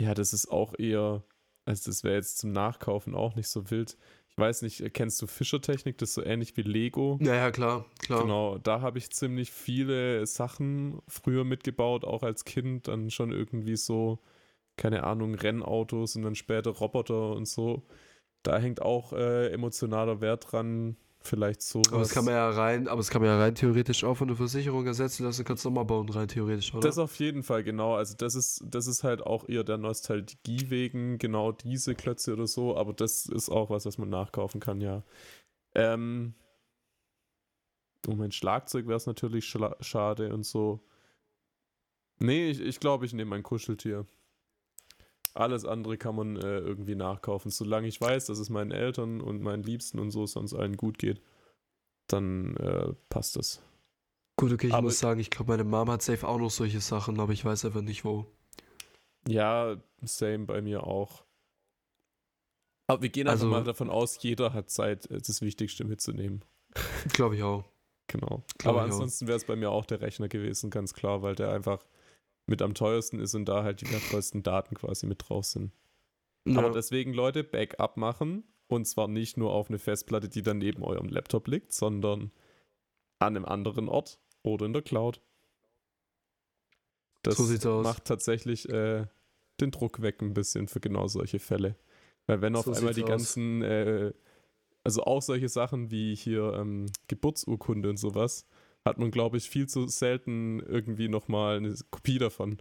ja, 0.00 0.14
das 0.14 0.32
ist 0.34 0.50
auch 0.50 0.78
eher, 0.78 1.24
also 1.64 1.90
das 1.90 2.04
wäre 2.04 2.16
jetzt 2.16 2.38
zum 2.38 2.52
Nachkaufen 2.52 3.14
auch 3.14 3.36
nicht 3.36 3.48
so 3.48 3.70
wild. 3.70 3.96
Ich 4.28 4.36
weiß 4.38 4.62
nicht, 4.62 4.92
kennst 4.92 5.20
du 5.22 5.26
Fischertechnik? 5.26 5.98
Das 5.98 6.10
ist 6.10 6.14
so 6.14 6.22
ähnlich 6.22 6.56
wie 6.56 6.62
Lego. 6.62 7.18
Ja, 7.22 7.34
ja, 7.34 7.50
klar, 7.50 7.86
klar. 7.98 8.22
Genau, 8.22 8.58
da 8.58 8.80
habe 8.80 8.98
ich 8.98 9.10
ziemlich 9.10 9.50
viele 9.50 10.26
Sachen 10.26 11.00
früher 11.08 11.44
mitgebaut, 11.44 12.04
auch 12.04 12.22
als 12.22 12.44
Kind, 12.44 12.88
dann 12.88 13.10
schon 13.10 13.32
irgendwie 13.32 13.76
so, 13.76 14.20
keine 14.80 15.04
Ahnung, 15.04 15.34
Rennautos 15.34 16.16
und 16.16 16.22
dann 16.22 16.34
später 16.34 16.70
Roboter 16.70 17.32
und 17.32 17.46
so. 17.46 17.82
Da 18.42 18.58
hängt 18.58 18.80
auch 18.80 19.12
äh, 19.12 19.52
emotionaler 19.52 20.22
Wert 20.22 20.50
dran, 20.50 20.96
vielleicht 21.20 21.60
sowas. 21.60 21.92
Aber 21.92 22.00
das 22.00 22.14
kann 22.14 22.24
man 22.24 22.32
ja 22.32 22.48
rein, 22.48 22.88
aber 22.88 22.96
das 22.96 23.10
kann 23.10 23.20
man 23.20 23.30
ja 23.30 23.38
rein 23.38 23.54
theoretisch 23.54 24.04
auch 24.04 24.14
von 24.14 24.28
der 24.28 24.38
Versicherung 24.38 24.86
ersetzen 24.86 25.24
lassen, 25.24 25.44
kannst 25.44 25.66
du 25.66 25.68
nochmal 25.68 25.84
bauen, 25.84 26.08
rein 26.08 26.28
theoretisch, 26.28 26.72
oder? 26.72 26.80
Das 26.80 26.96
auf 26.96 27.14
jeden 27.16 27.42
Fall, 27.42 27.62
genau. 27.62 27.94
Also 27.94 28.14
das 28.16 28.34
ist, 28.34 28.64
das 28.66 28.86
ist 28.86 29.04
halt 29.04 29.22
auch 29.22 29.46
eher 29.46 29.64
der 29.64 29.76
Nostalgie 29.76 30.70
wegen, 30.70 31.18
genau 31.18 31.52
diese 31.52 31.94
Klötze 31.94 32.32
oder 32.32 32.46
so, 32.46 32.74
aber 32.74 32.94
das 32.94 33.26
ist 33.26 33.50
auch 33.50 33.68
was, 33.68 33.84
was 33.84 33.98
man 33.98 34.08
nachkaufen 34.08 34.60
kann, 34.60 34.80
ja. 34.80 35.02
Ähm, 35.74 36.32
oh, 38.08 38.14
mein 38.14 38.32
Schlagzeug 38.32 38.86
wäre 38.86 38.96
es 38.96 39.06
natürlich 39.06 39.44
schla 39.44 39.76
schade 39.80 40.32
und 40.32 40.44
so. 40.44 40.80
Nee, 42.18 42.48
ich, 42.48 42.60
ich 42.62 42.80
glaube, 42.80 43.04
ich 43.04 43.12
nehme 43.12 43.28
mein 43.28 43.42
Kuscheltier. 43.42 44.06
Alles 45.34 45.64
andere 45.64 45.96
kann 45.96 46.16
man 46.16 46.36
äh, 46.36 46.58
irgendwie 46.58 46.96
nachkaufen. 46.96 47.50
Solange 47.50 47.86
ich 47.88 48.00
weiß, 48.00 48.26
dass 48.26 48.38
es 48.38 48.50
meinen 48.50 48.72
Eltern 48.72 49.20
und 49.20 49.42
meinen 49.42 49.62
Liebsten 49.62 49.98
und 49.98 50.10
so 50.10 50.26
sonst 50.26 50.54
allen 50.54 50.76
gut 50.76 50.98
geht, 50.98 51.22
dann 52.08 52.56
äh, 52.56 52.92
passt 53.08 53.36
das. 53.36 53.62
Gut, 54.36 54.52
okay, 54.52 54.68
ich 54.68 54.72
aber- 54.74 54.82
muss 54.82 54.98
sagen, 54.98 55.20
ich 55.20 55.30
glaube, 55.30 55.52
meine 55.52 55.64
Mama 55.64 55.92
hat 55.92 56.02
safe 56.02 56.26
auch 56.26 56.38
noch 56.38 56.50
solche 56.50 56.80
Sachen, 56.80 57.20
aber 57.20 57.32
ich 57.32 57.44
weiß 57.44 57.64
einfach 57.64 57.82
nicht 57.82 58.04
wo. 58.04 58.26
Ja, 59.28 59.76
same 60.02 60.46
bei 60.46 60.62
mir 60.62 60.84
auch. 60.84 61.24
Aber 62.88 63.02
wir 63.02 63.10
gehen 63.10 63.28
einfach 63.28 63.44
Also- 63.44 63.50
mal 63.54 63.62
davon 63.64 63.90
aus, 63.90 64.20
jeder 64.22 64.52
hat 64.52 64.70
Zeit, 64.70 65.08
äh, 65.10 65.18
das 65.20 65.40
Wichtigste 65.42 65.84
mitzunehmen. 65.84 66.44
Glaube 67.12 67.36
ich 67.36 67.42
auch. 67.42 67.64
Genau. 68.08 68.42
Glaub 68.58 68.74
Aber 68.74 68.82
ansonsten 68.82 69.28
wäre 69.28 69.36
es 69.36 69.44
bei 69.44 69.54
mir 69.54 69.70
auch 69.70 69.86
der 69.86 70.00
Rechner 70.00 70.28
gewesen, 70.28 70.70
ganz 70.70 70.94
klar, 70.94 71.22
weil 71.22 71.36
der 71.36 71.52
einfach 71.52 71.84
mit 72.50 72.60
am 72.60 72.74
teuersten 72.74 73.18
ist 73.18 73.34
und 73.34 73.46
da 73.46 73.62
halt 73.64 73.80
die 73.80 73.90
wertvollsten 73.90 74.42
Daten 74.42 74.74
quasi 74.74 75.06
mit 75.06 75.28
drauf 75.28 75.46
sind. 75.46 75.72
Aber 76.46 76.62
Ja. 76.62 76.70
deswegen, 76.70 77.14
Leute, 77.14 77.44
Backup 77.44 77.96
machen. 77.96 78.44
Und 78.66 78.84
zwar 78.86 79.08
nicht 79.08 79.36
nur 79.36 79.52
auf 79.52 79.68
eine 79.68 79.78
Festplatte, 79.80 80.28
die 80.28 80.42
dann 80.42 80.58
neben 80.58 80.84
eurem 80.84 81.08
Laptop 81.08 81.48
liegt, 81.48 81.72
sondern 81.72 82.30
an 83.18 83.34
einem 83.36 83.44
anderen 83.44 83.88
Ort 83.88 84.20
oder 84.44 84.64
in 84.66 84.72
der 84.72 84.82
Cloud. 84.82 85.20
Das 87.22 87.36
So 87.36 87.44
sieht's 87.44 87.66
aus. 87.66 87.84
macht 87.84 88.04
tatsächlich 88.04 88.68
äh, 88.68 89.06
den 89.60 89.70
Druck 89.72 90.02
weg 90.02 90.22
ein 90.22 90.34
bisschen 90.34 90.68
für 90.68 90.80
genau 90.80 91.08
solche 91.08 91.38
Fälle. 91.40 91.76
Weil 92.26 92.40
wenn 92.42 92.54
auf 92.56 92.64
So 92.64 92.72
einmal 92.72 92.94
die 92.94 93.02
aus. 93.02 93.08
ganzen, 93.10 93.62
äh, 93.62 94.12
also 94.84 95.02
auch 95.02 95.20
solche 95.20 95.48
Sachen 95.48 95.90
wie 95.90 96.14
hier 96.14 96.54
ähm, 96.54 96.86
Geburtsurkunde 97.08 97.90
und 97.90 97.96
sowas, 97.98 98.46
hat 98.84 98.98
man, 98.98 99.10
glaube 99.10 99.36
ich, 99.36 99.48
viel 99.48 99.68
zu 99.68 99.86
selten 99.88 100.60
irgendwie 100.60 101.08
nochmal 101.08 101.58
eine 101.58 101.74
Kopie 101.90 102.18
davon. 102.18 102.58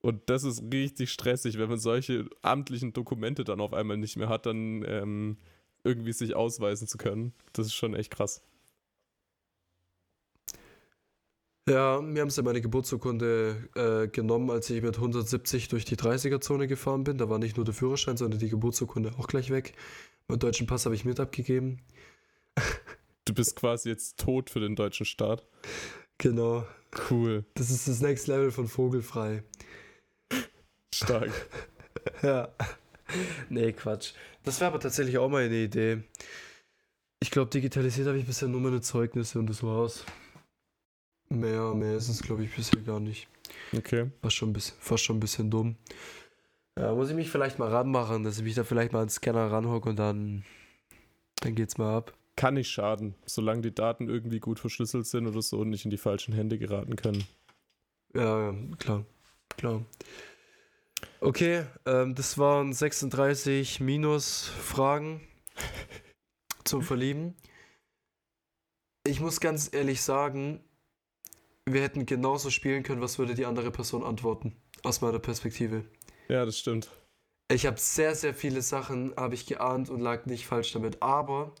Und 0.00 0.30
das 0.30 0.44
ist 0.44 0.62
richtig 0.72 1.10
stressig, 1.10 1.58
wenn 1.58 1.68
man 1.68 1.78
solche 1.78 2.28
amtlichen 2.42 2.92
Dokumente 2.92 3.44
dann 3.44 3.60
auf 3.60 3.72
einmal 3.72 3.96
nicht 3.96 4.16
mehr 4.16 4.28
hat, 4.28 4.46
dann 4.46 4.84
ähm, 4.86 5.38
irgendwie 5.82 6.12
sich 6.12 6.36
ausweisen 6.36 6.86
zu 6.86 6.98
können. 6.98 7.32
Das 7.52 7.66
ist 7.66 7.74
schon 7.74 7.94
echt 7.94 8.12
krass. 8.12 8.42
Ja, 11.68 12.00
mir 12.00 12.22
haben 12.22 12.30
sie 12.30 12.42
meine 12.42 12.62
Geburtsurkunde 12.62 13.68
äh, 13.74 14.08
genommen, 14.08 14.50
als 14.50 14.70
ich 14.70 14.80
mit 14.82 14.96
170 14.96 15.68
durch 15.68 15.84
die 15.84 15.96
30er-Zone 15.96 16.66
gefahren 16.66 17.04
bin. 17.04 17.18
Da 17.18 17.28
war 17.28 17.38
nicht 17.38 17.56
nur 17.56 17.66
der 17.66 17.74
Führerschein, 17.74 18.16
sondern 18.16 18.40
die 18.40 18.48
Geburtsurkunde 18.48 19.12
auch 19.18 19.26
gleich 19.26 19.50
weg. 19.50 19.74
Meinen 20.28 20.38
deutschen 20.38 20.66
Pass 20.66 20.86
habe 20.86 20.94
ich 20.94 21.04
mit 21.04 21.20
abgegeben. 21.20 21.82
Du 23.28 23.34
bist 23.34 23.56
quasi 23.56 23.90
jetzt 23.90 24.18
tot 24.18 24.48
für 24.48 24.58
den 24.58 24.74
deutschen 24.74 25.04
Staat. 25.04 25.44
Genau. 26.16 26.66
Cool. 27.10 27.44
Das 27.52 27.68
ist 27.68 27.86
das 27.86 28.00
Next 28.00 28.26
Level 28.26 28.50
von 28.50 28.68
Vogelfrei. 28.68 29.44
Stark. 30.94 31.30
Ja. 32.22 32.48
Nee, 33.48 33.72
Quatsch. 33.72 34.12
Das 34.44 34.60
wäre 34.60 34.70
aber 34.70 34.80
tatsächlich 34.80 35.18
auch 35.18 35.28
mal 35.28 35.44
eine 35.44 35.56
Idee. 35.56 36.04
Ich 37.20 37.30
glaube, 37.30 37.50
digitalisiert 37.50 38.06
habe 38.06 38.18
ich 38.18 38.24
bisher 38.24 38.48
nur 38.48 38.60
meine 38.60 38.80
Zeugnisse 38.80 39.38
und 39.38 39.50
das 39.50 39.62
war's. 39.62 40.04
Mehr, 41.28 41.74
mehr 41.74 41.96
ist 41.96 42.08
es, 42.08 42.22
glaube 42.22 42.44
ich, 42.44 42.54
bisher 42.54 42.80
gar 42.80 43.00
nicht. 43.00 43.28
Okay. 43.76 44.10
Fast 44.22 44.36
schon 44.36 44.50
ein 44.50 44.52
bisschen, 44.52 44.76
fast 44.78 45.04
schon 45.04 45.16
ein 45.16 45.20
bisschen 45.20 45.50
dumm. 45.50 45.76
Ja, 46.78 46.94
muss 46.94 47.10
ich 47.10 47.16
mich 47.16 47.30
vielleicht 47.30 47.58
mal 47.58 47.68
ranmachen, 47.68 48.22
dass 48.22 48.38
ich 48.38 48.44
mich 48.44 48.54
da 48.54 48.64
vielleicht 48.64 48.92
mal 48.92 49.00
an 49.00 49.06
den 49.06 49.10
Scanner 49.12 49.50
ranhocke 49.50 49.90
und 49.90 49.96
dann, 49.96 50.44
dann 51.40 51.54
geht's 51.56 51.76
mal 51.76 51.96
ab. 51.96 52.17
Kann 52.38 52.54
nicht 52.54 52.70
schaden, 52.70 53.16
solange 53.26 53.62
die 53.62 53.74
Daten 53.74 54.08
irgendwie 54.08 54.38
gut 54.38 54.60
verschlüsselt 54.60 55.08
sind 55.08 55.26
oder 55.26 55.42
so 55.42 55.58
und 55.58 55.70
nicht 55.70 55.84
in 55.84 55.90
die 55.90 55.98
falschen 55.98 56.32
Hände 56.32 56.56
geraten 56.56 56.94
können. 56.94 57.24
Ja, 58.14 58.52
ja, 58.52 58.76
klar, 58.78 59.04
klar. 59.56 59.84
Okay, 61.18 61.64
ähm, 61.84 62.14
das 62.14 62.38
waren 62.38 62.72
36 62.72 63.80
Minus-Fragen 63.80 65.20
zum 66.64 66.82
Verlieben. 66.82 67.34
Ich 69.04 69.18
muss 69.18 69.40
ganz 69.40 69.68
ehrlich 69.72 70.00
sagen, 70.00 70.60
wir 71.66 71.82
hätten 71.82 72.06
genauso 72.06 72.50
spielen 72.50 72.84
können, 72.84 73.00
was 73.00 73.18
würde 73.18 73.34
die 73.34 73.46
andere 73.46 73.72
Person 73.72 74.04
antworten, 74.04 74.54
aus 74.84 75.00
meiner 75.00 75.18
Perspektive. 75.18 75.84
Ja, 76.28 76.44
das 76.44 76.56
stimmt. 76.56 76.88
Ich 77.50 77.66
habe 77.66 77.80
sehr, 77.80 78.14
sehr 78.14 78.32
viele 78.32 78.62
Sachen, 78.62 79.12
habe 79.16 79.34
ich 79.34 79.46
geahnt 79.46 79.90
und 79.90 79.98
lag 79.98 80.26
nicht 80.26 80.46
falsch 80.46 80.72
damit. 80.72 81.02
Aber 81.02 81.56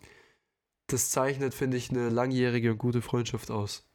das 0.88 1.10
zeichnet, 1.10 1.54
finde 1.54 1.76
ich, 1.76 1.90
eine 1.90 2.08
langjährige 2.08 2.72
und 2.72 2.78
gute 2.78 3.00
Freundschaft 3.00 3.50
aus. 3.50 3.88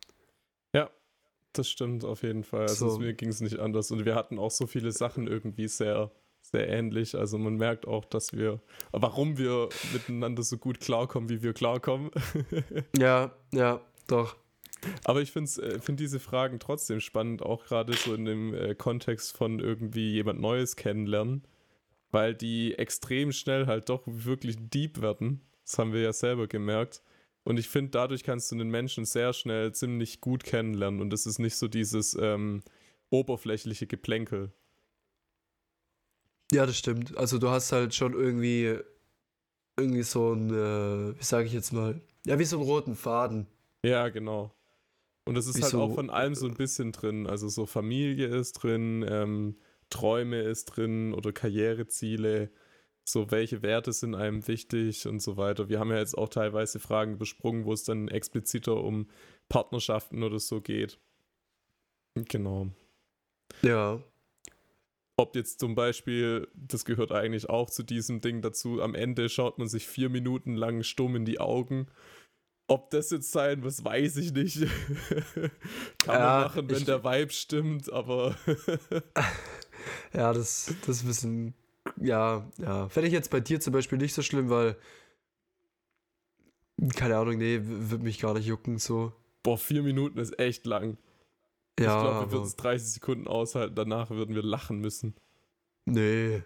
Das 1.54 1.70
stimmt 1.70 2.04
auf 2.04 2.24
jeden 2.24 2.44
Fall. 2.44 2.64
Also 2.64 2.90
So. 2.90 3.00
mir 3.00 3.14
ging 3.14 3.30
es 3.30 3.40
nicht 3.40 3.60
anders. 3.60 3.92
Und 3.92 4.06
wir 4.06 4.16
hatten 4.16 4.40
auch 4.40 4.52
so 4.52 4.66
viele 4.66 4.92
Sachen 4.92 5.28
irgendwie 5.28 5.68
sehr, 5.68 6.12
sehr 6.42 6.68
ähnlich. 6.68 7.16
Also 7.16 7.38
man 7.38 7.56
merkt 7.56 7.88
auch, 7.88 8.06
dass 8.06 8.34
wir, 8.34 8.60
warum 8.92 9.38
wir 9.38 9.70
miteinander 9.94 10.42
so 10.42 10.58
gut 10.58 10.80
klarkommen, 10.80 11.30
wie 11.30 11.44
wir 11.44 11.54
klarkommen. 11.54 12.10
Ja, 12.98 13.32
ja, 13.52 13.82
doch. 14.08 14.36
Aber 15.06 15.22
ich 15.22 15.32
finde 15.32 15.50
äh, 15.62 15.80
find 15.80 16.00
diese 16.00 16.20
Fragen 16.20 16.60
trotzdem 16.60 17.00
spannend, 17.00 17.42
auch 17.42 17.66
gerade 17.66 17.94
so 17.94 18.14
in 18.14 18.26
dem 18.26 18.54
äh, 18.54 18.76
Kontext 18.76 19.38
von 19.38 19.60
irgendwie 19.60 20.12
jemand 20.12 20.42
Neues 20.42 20.76
kennenlernen, 20.76 21.44
weil 22.12 22.34
die 22.34 22.78
extrem 22.78 23.32
schnell 23.32 23.68
halt 23.68 23.90
doch 23.90 24.02
wirklich 24.06 24.58
deep 24.60 25.02
werden. 25.02 25.42
Das 25.66 25.78
haben 25.80 25.94
wir 25.94 26.02
ja 26.02 26.14
selber 26.14 26.48
gemerkt. 26.48 27.02
Und 27.44 27.58
ich 27.60 27.68
finde, 27.70 27.92
dadurch 27.92 28.24
kannst 28.24 28.52
du 28.52 28.56
den 28.58 28.70
Menschen 28.70 29.06
sehr 29.06 29.34
schnell 29.34 29.74
ziemlich 29.74 30.22
gut 30.22 30.44
kennenlernen. 30.44 31.02
Und 31.02 31.12
es 31.14 31.26
ist 31.26 31.40
nicht 31.40 31.56
so 31.56 31.68
dieses 31.68 32.16
ähm, 32.20 32.64
oberflächliche 33.10 33.86
Geplänkel. 33.88 34.54
Ja, 36.52 36.66
das 36.66 36.78
stimmt. 36.78 37.18
Also 37.18 37.40
du 37.40 37.50
hast 37.50 37.72
halt 37.72 37.94
schon 37.96 38.14
irgendwie, 38.14 38.78
irgendwie 39.78 40.04
so 40.04 40.34
ein, 40.34 40.50
äh, 40.52 41.20
wie 41.20 41.24
sage 41.24 41.48
ich 41.48 41.54
jetzt 41.54 41.74
mal, 41.74 42.00
ja, 42.26 42.38
wie 42.40 42.46
so 42.46 42.58
einen 42.58 42.66
roten 42.66 42.96
Faden. 42.96 43.48
Ja, 43.84 44.10
genau. 44.10 44.54
Und 45.26 45.38
es 45.38 45.48
ist 45.48 45.58
Wie 45.58 45.62
halt 45.64 45.72
so- 45.72 45.82
auch 45.82 45.96
von 45.96 46.10
allem 46.10 46.36
so 46.36 46.48
ein 46.48 46.54
bisschen 46.54 46.92
drin. 46.92 47.28
Also 47.28 47.48
so 47.50 47.66
Familie 47.66 48.28
ist 48.28 48.54
drin, 48.54 49.06
ähm, 49.08 49.58
Träume 49.90 50.42
ist 50.42 50.66
drin 50.66 51.14
oder 51.14 51.32
Karriereziele. 51.32 52.52
So, 53.06 53.32
welche 53.32 53.62
Werte 53.62 53.92
sind 53.92 54.16
einem 54.16 54.48
wichtig 54.48 55.08
und 55.08 55.22
so 55.22 55.36
weiter. 55.36 55.68
Wir 55.70 55.80
haben 55.80 55.92
ja 55.92 55.98
jetzt 55.98 56.18
auch 56.18 56.30
teilweise 56.30 56.80
Fragen 56.80 57.18
besprungen, 57.18 57.66
wo 57.66 57.74
es 57.74 57.84
dann 57.84 58.08
expliziter 58.08 58.78
um 58.82 59.10
Partnerschaften 59.50 60.24
oder 60.24 60.40
so 60.40 60.62
geht. 60.62 61.00
Genau. 62.16 62.68
Ja. 63.62 64.02
Ob 65.18 65.36
jetzt 65.36 65.60
zum 65.60 65.76
Beispiel, 65.76 66.48
das 66.56 66.86
gehört 66.86 67.12
eigentlich 67.12 67.50
auch 67.50 67.70
zu 67.70 67.84
diesem 67.84 68.22
Ding 68.22 68.42
dazu, 68.42 68.82
am 68.82 68.96
Ende 68.96 69.30
schaut 69.30 69.60
man 69.60 69.68
sich 69.68 69.88
vier 69.88 70.10
Minuten 70.10 70.56
lang 70.56 70.84
stumm 70.84 71.16
in 71.16 71.26
die 71.26 71.40
Augen. 71.40 71.88
Ob 72.68 72.90
das 72.92 73.12
jetzt 73.12 73.32
sein 73.32 73.60
muss, 73.60 73.84
weiß 73.84 74.18
ich 74.18 74.32
nicht. 74.34 74.62
Kann 75.36 75.52
Ja, 76.08 76.20
man 76.20 76.42
machen, 76.44 76.70
wenn 76.70 76.86
der 76.86 77.04
Vibe 77.04 77.32
stimmt, 77.32 77.92
aber 77.92 78.36
Ja, 80.14 80.34
das, 80.34 80.74
das 80.86 80.98
ist 80.98 81.04
ein 81.04 81.08
bisschen. 81.08 81.54
Ja, 82.04 82.50
ja. 82.58 82.90
Fände 82.90 83.08
ich 83.08 83.14
jetzt 83.14 83.30
bei 83.32 83.40
dir 83.40 83.60
zum 83.62 83.72
Beispiel 83.74 83.98
nicht 83.98 84.14
so 84.14 84.22
schlimm, 84.22 84.50
weil. 84.50 84.76
Keine 86.96 87.18
Ahnung, 87.18 87.38
nee, 87.38 87.60
w- 87.62 87.92
wird 87.92 88.04
mich 88.04 88.20
gar 88.20 88.34
nicht 88.34 88.46
jucken, 88.48 88.78
so. 88.78 89.14
boah, 89.44 89.58
vier 89.58 89.84
Minuten 89.84 90.18
ist 90.20 90.38
echt 90.40 90.66
lang. 90.66 90.98
Ja, 91.80 91.96
ich 91.98 92.02
glaube, 92.04 92.26
wir 92.28 92.32
würden 92.32 92.46
es 92.46 92.56
30 92.56 92.88
Sekunden 92.94 93.28
aushalten, 93.28 93.76
danach 93.76 94.10
würden 94.10 94.36
wir 94.36 94.44
lachen 94.44 94.80
müssen. 94.80 95.16
Nee. 95.86 96.44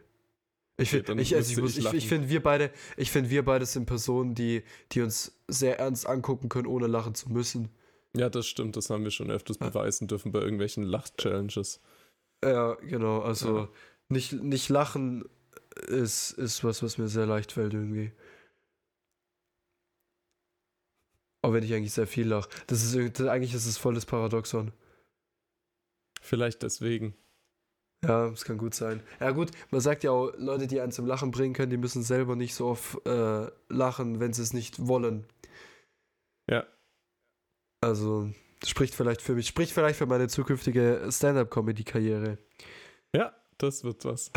Ich 0.79 0.89
Okay, 0.89 0.97
finde, 0.97 1.03
dann 1.03 1.19
ich, 1.19 1.35
also 1.35 1.51
ich, 1.51 1.57
muss- 1.57 1.77
ich 1.77 1.91
ich 1.93 2.07
finde, 2.07 2.29
wir 2.29 2.41
beide, 2.43 2.71
ich 2.97 3.09
finde, 3.11 3.29
wir 3.31 3.43
beide 3.43 3.65
sind 3.65 3.85
Personen, 3.87 4.35
die, 4.35 4.63
die 4.91 5.01
uns 5.01 5.35
sehr 5.47 5.79
ernst 5.79 6.05
angucken 6.07 6.49
können, 6.49 6.67
ohne 6.67 6.87
lachen 6.87 7.15
zu 7.15 7.31
müssen. 7.31 7.69
Ja, 8.15 8.29
das 8.29 8.47
stimmt, 8.47 8.75
das 8.77 8.89
haben 8.89 9.03
wir 9.03 9.11
schon 9.11 9.31
öfters 9.31 9.57
Ja. 9.59 9.69
beweisen 9.69 10.07
dürfen 10.07 10.31
bei 10.31 10.39
irgendwelchen 10.39 10.83
Lach-Challenges. 10.83 11.81
Ja, 12.43 12.75
genau. 12.75 13.21
Also 13.21 13.57
Ja. 13.57 13.69
nicht, 14.09 14.33
nicht 14.33 14.69
lachen 14.69 15.25
ist, 15.87 16.31
ist 16.31 16.63
was, 16.63 16.83
was 16.83 16.97
mir 16.97 17.07
sehr 17.07 17.25
leicht 17.25 17.51
fällt 17.51 17.73
irgendwie. 17.73 18.11
Auch 21.41 21.53
wenn 21.53 21.63
ich 21.63 21.73
eigentlich 21.73 21.93
sehr 21.93 22.07
viel 22.07 22.27
lache. 22.27 22.49
Das 22.67 22.83
ist 22.83 23.21
eigentlich 23.21 23.53
ist 23.53 23.65
es 23.65 23.77
volles 23.77 24.05
Paradoxon. 24.05 24.71
Vielleicht 26.21 26.63
deswegen. 26.63 27.15
Ja, 28.03 28.29
das 28.29 28.45
kann 28.45 28.57
gut 28.57 28.75
sein. 28.75 29.01
Ja, 29.19 29.31
gut, 29.31 29.51
man 29.71 29.81
sagt 29.81 30.03
ja 30.03 30.11
auch, 30.11 30.31
Leute, 30.37 30.67
die 30.67 30.79
einen 30.81 30.91
zum 30.91 31.07
Lachen 31.07 31.31
bringen 31.31 31.53
können, 31.53 31.71
die 31.71 31.77
müssen 31.77 32.03
selber 32.03 32.35
nicht 32.35 32.53
so 32.53 32.67
oft 32.67 33.05
äh, 33.07 33.49
lachen, 33.69 34.19
wenn 34.19 34.33
sie 34.33 34.43
es 34.43 34.53
nicht 34.53 34.87
wollen. 34.87 35.25
Ja. 36.49 36.65
Also, 37.81 38.29
das 38.59 38.69
spricht 38.69 38.93
vielleicht 38.93 39.21
für 39.21 39.33
mich, 39.33 39.47
spricht 39.47 39.71
vielleicht 39.71 39.97
für 39.97 40.05
meine 40.05 40.27
zukünftige 40.27 41.07
Stand-up-Comedy-Karriere. 41.09 42.37
Ja, 43.15 43.33
das 43.57 43.83
wird 43.83 44.05
was. 44.05 44.31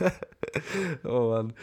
oh 1.04 1.30
Mann. 1.30 1.54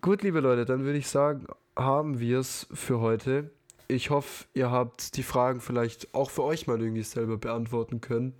Gut, 0.00 0.22
liebe 0.22 0.40
Leute, 0.40 0.64
dann 0.64 0.84
würde 0.84 0.98
ich 0.98 1.08
sagen, 1.08 1.46
haben 1.76 2.20
wir 2.20 2.38
es 2.38 2.66
für 2.72 3.00
heute. 3.00 3.50
Ich 3.88 4.10
hoffe, 4.10 4.46
ihr 4.54 4.70
habt 4.70 5.16
die 5.16 5.22
Fragen 5.22 5.60
vielleicht 5.60 6.14
auch 6.14 6.30
für 6.30 6.42
euch 6.42 6.66
mal 6.66 6.80
irgendwie 6.80 7.02
selber 7.02 7.36
beantworten 7.38 8.00
können. 8.00 8.34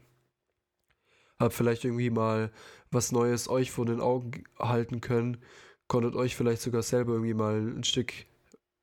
Habt 1.39 1.55
vielleicht 1.55 1.85
irgendwie 1.85 2.11
mal 2.11 2.51
was 2.91 3.13
Neues 3.13 3.49
euch 3.49 3.71
vor 3.71 3.87
den 3.87 4.01
Augen 4.01 4.45
halten 4.59 5.01
können. 5.01 5.39
Konntet 5.87 6.17
euch 6.17 6.35
vielleicht 6.35 6.63
sogar 6.63 6.83
selber 6.83 7.13
irgendwie 7.13 7.35
mal 7.35 7.61
ein 7.61 7.85
Stück 7.85 8.13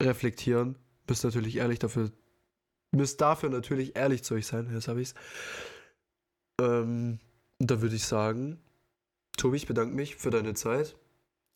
reflektieren. 0.01 0.77
Müsst 1.07 1.23
natürlich 1.23 1.57
ehrlich 1.57 1.79
dafür, 1.79 2.11
müsst 2.91 3.19
dafür 3.19 3.49
natürlich 3.49 3.95
ehrlich 3.95 4.23
zu 4.23 4.35
euch 4.35 4.47
sein. 4.47 4.69
Jetzt 4.73 4.87
habe 4.87 5.01
ich's. 5.01 5.15
Ähm, 6.61 7.19
da 7.59 7.81
würde 7.81 7.95
ich 7.95 8.05
sagen, 8.05 8.59
Tobi, 9.37 9.57
ich 9.57 9.67
bedanke 9.67 9.95
mich 9.95 10.15
für 10.15 10.29
deine 10.29 10.53
Zeit. 10.53 10.95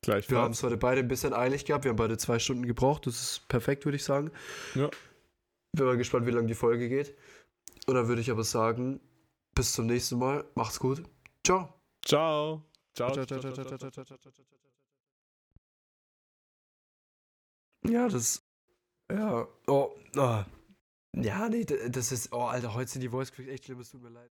Gleich. 0.02 0.30
Wir 0.30 0.38
haben 0.38 0.52
es 0.52 0.64
heute 0.64 0.78
beide 0.78 1.02
ein 1.02 1.08
bisschen 1.08 1.34
eilig 1.34 1.66
gehabt. 1.66 1.84
Wir 1.84 1.90
haben 1.90 1.98
beide 1.98 2.18
zwei 2.18 2.40
Stunden 2.40 2.66
gebraucht. 2.66 3.08
Das 3.08 3.22
ist 3.22 3.48
perfekt, 3.48 3.86
würde 3.86 3.96
ich 3.96 4.04
sagen. 4.04 4.32
Ja. 4.76 4.90
Bin 5.74 5.86
mal 5.86 5.98
gespannt, 5.98 6.26
wie 6.26 6.32
lange 6.32 6.48
die 6.48 6.56
Folge 6.56 6.88
geht. 6.88 7.16
Und 7.88 7.96
dann 7.96 8.08
würde 8.08 8.22
ich 8.22 8.32
aber 8.32 8.44
sagen, 8.44 9.00
bis 9.56 9.74
zum 9.74 9.88
nächsten 9.88 10.18
Mal. 10.18 10.46
Macht's 10.56 10.80
gut. 10.80 11.04
Ciao. 11.46 11.74
Ciao. 12.06 12.64
Ciao. 12.96 13.12
ciao, 13.12 13.26
ciao, 13.26 13.40
ciao, 13.40 13.54
ciao, 13.54 13.66
ciao, 13.66 13.78
ciao, 13.78 14.06
ciao, 14.06 14.32
ciao. 14.32 14.48
Ja, 17.86 18.08
das. 18.08 18.44
Ja. 19.12 19.48
Oh. 19.68 19.96
oh. 20.16 20.44
Ja, 21.16 21.50
nee, 21.50 21.66
das 21.66 22.12
ist. 22.12 22.32
Oh, 22.34 22.44
Alter, 22.44 22.74
heute 22.74 22.92
sind 22.92 23.02
die 23.02 23.10
Voice 23.10 23.32
Cracks 23.32 23.50
echt 23.50 23.66
schlimm. 23.66 23.80
Es 23.80 23.90
tut 23.90 24.02
mir 24.02 24.10
leid. 24.10 24.32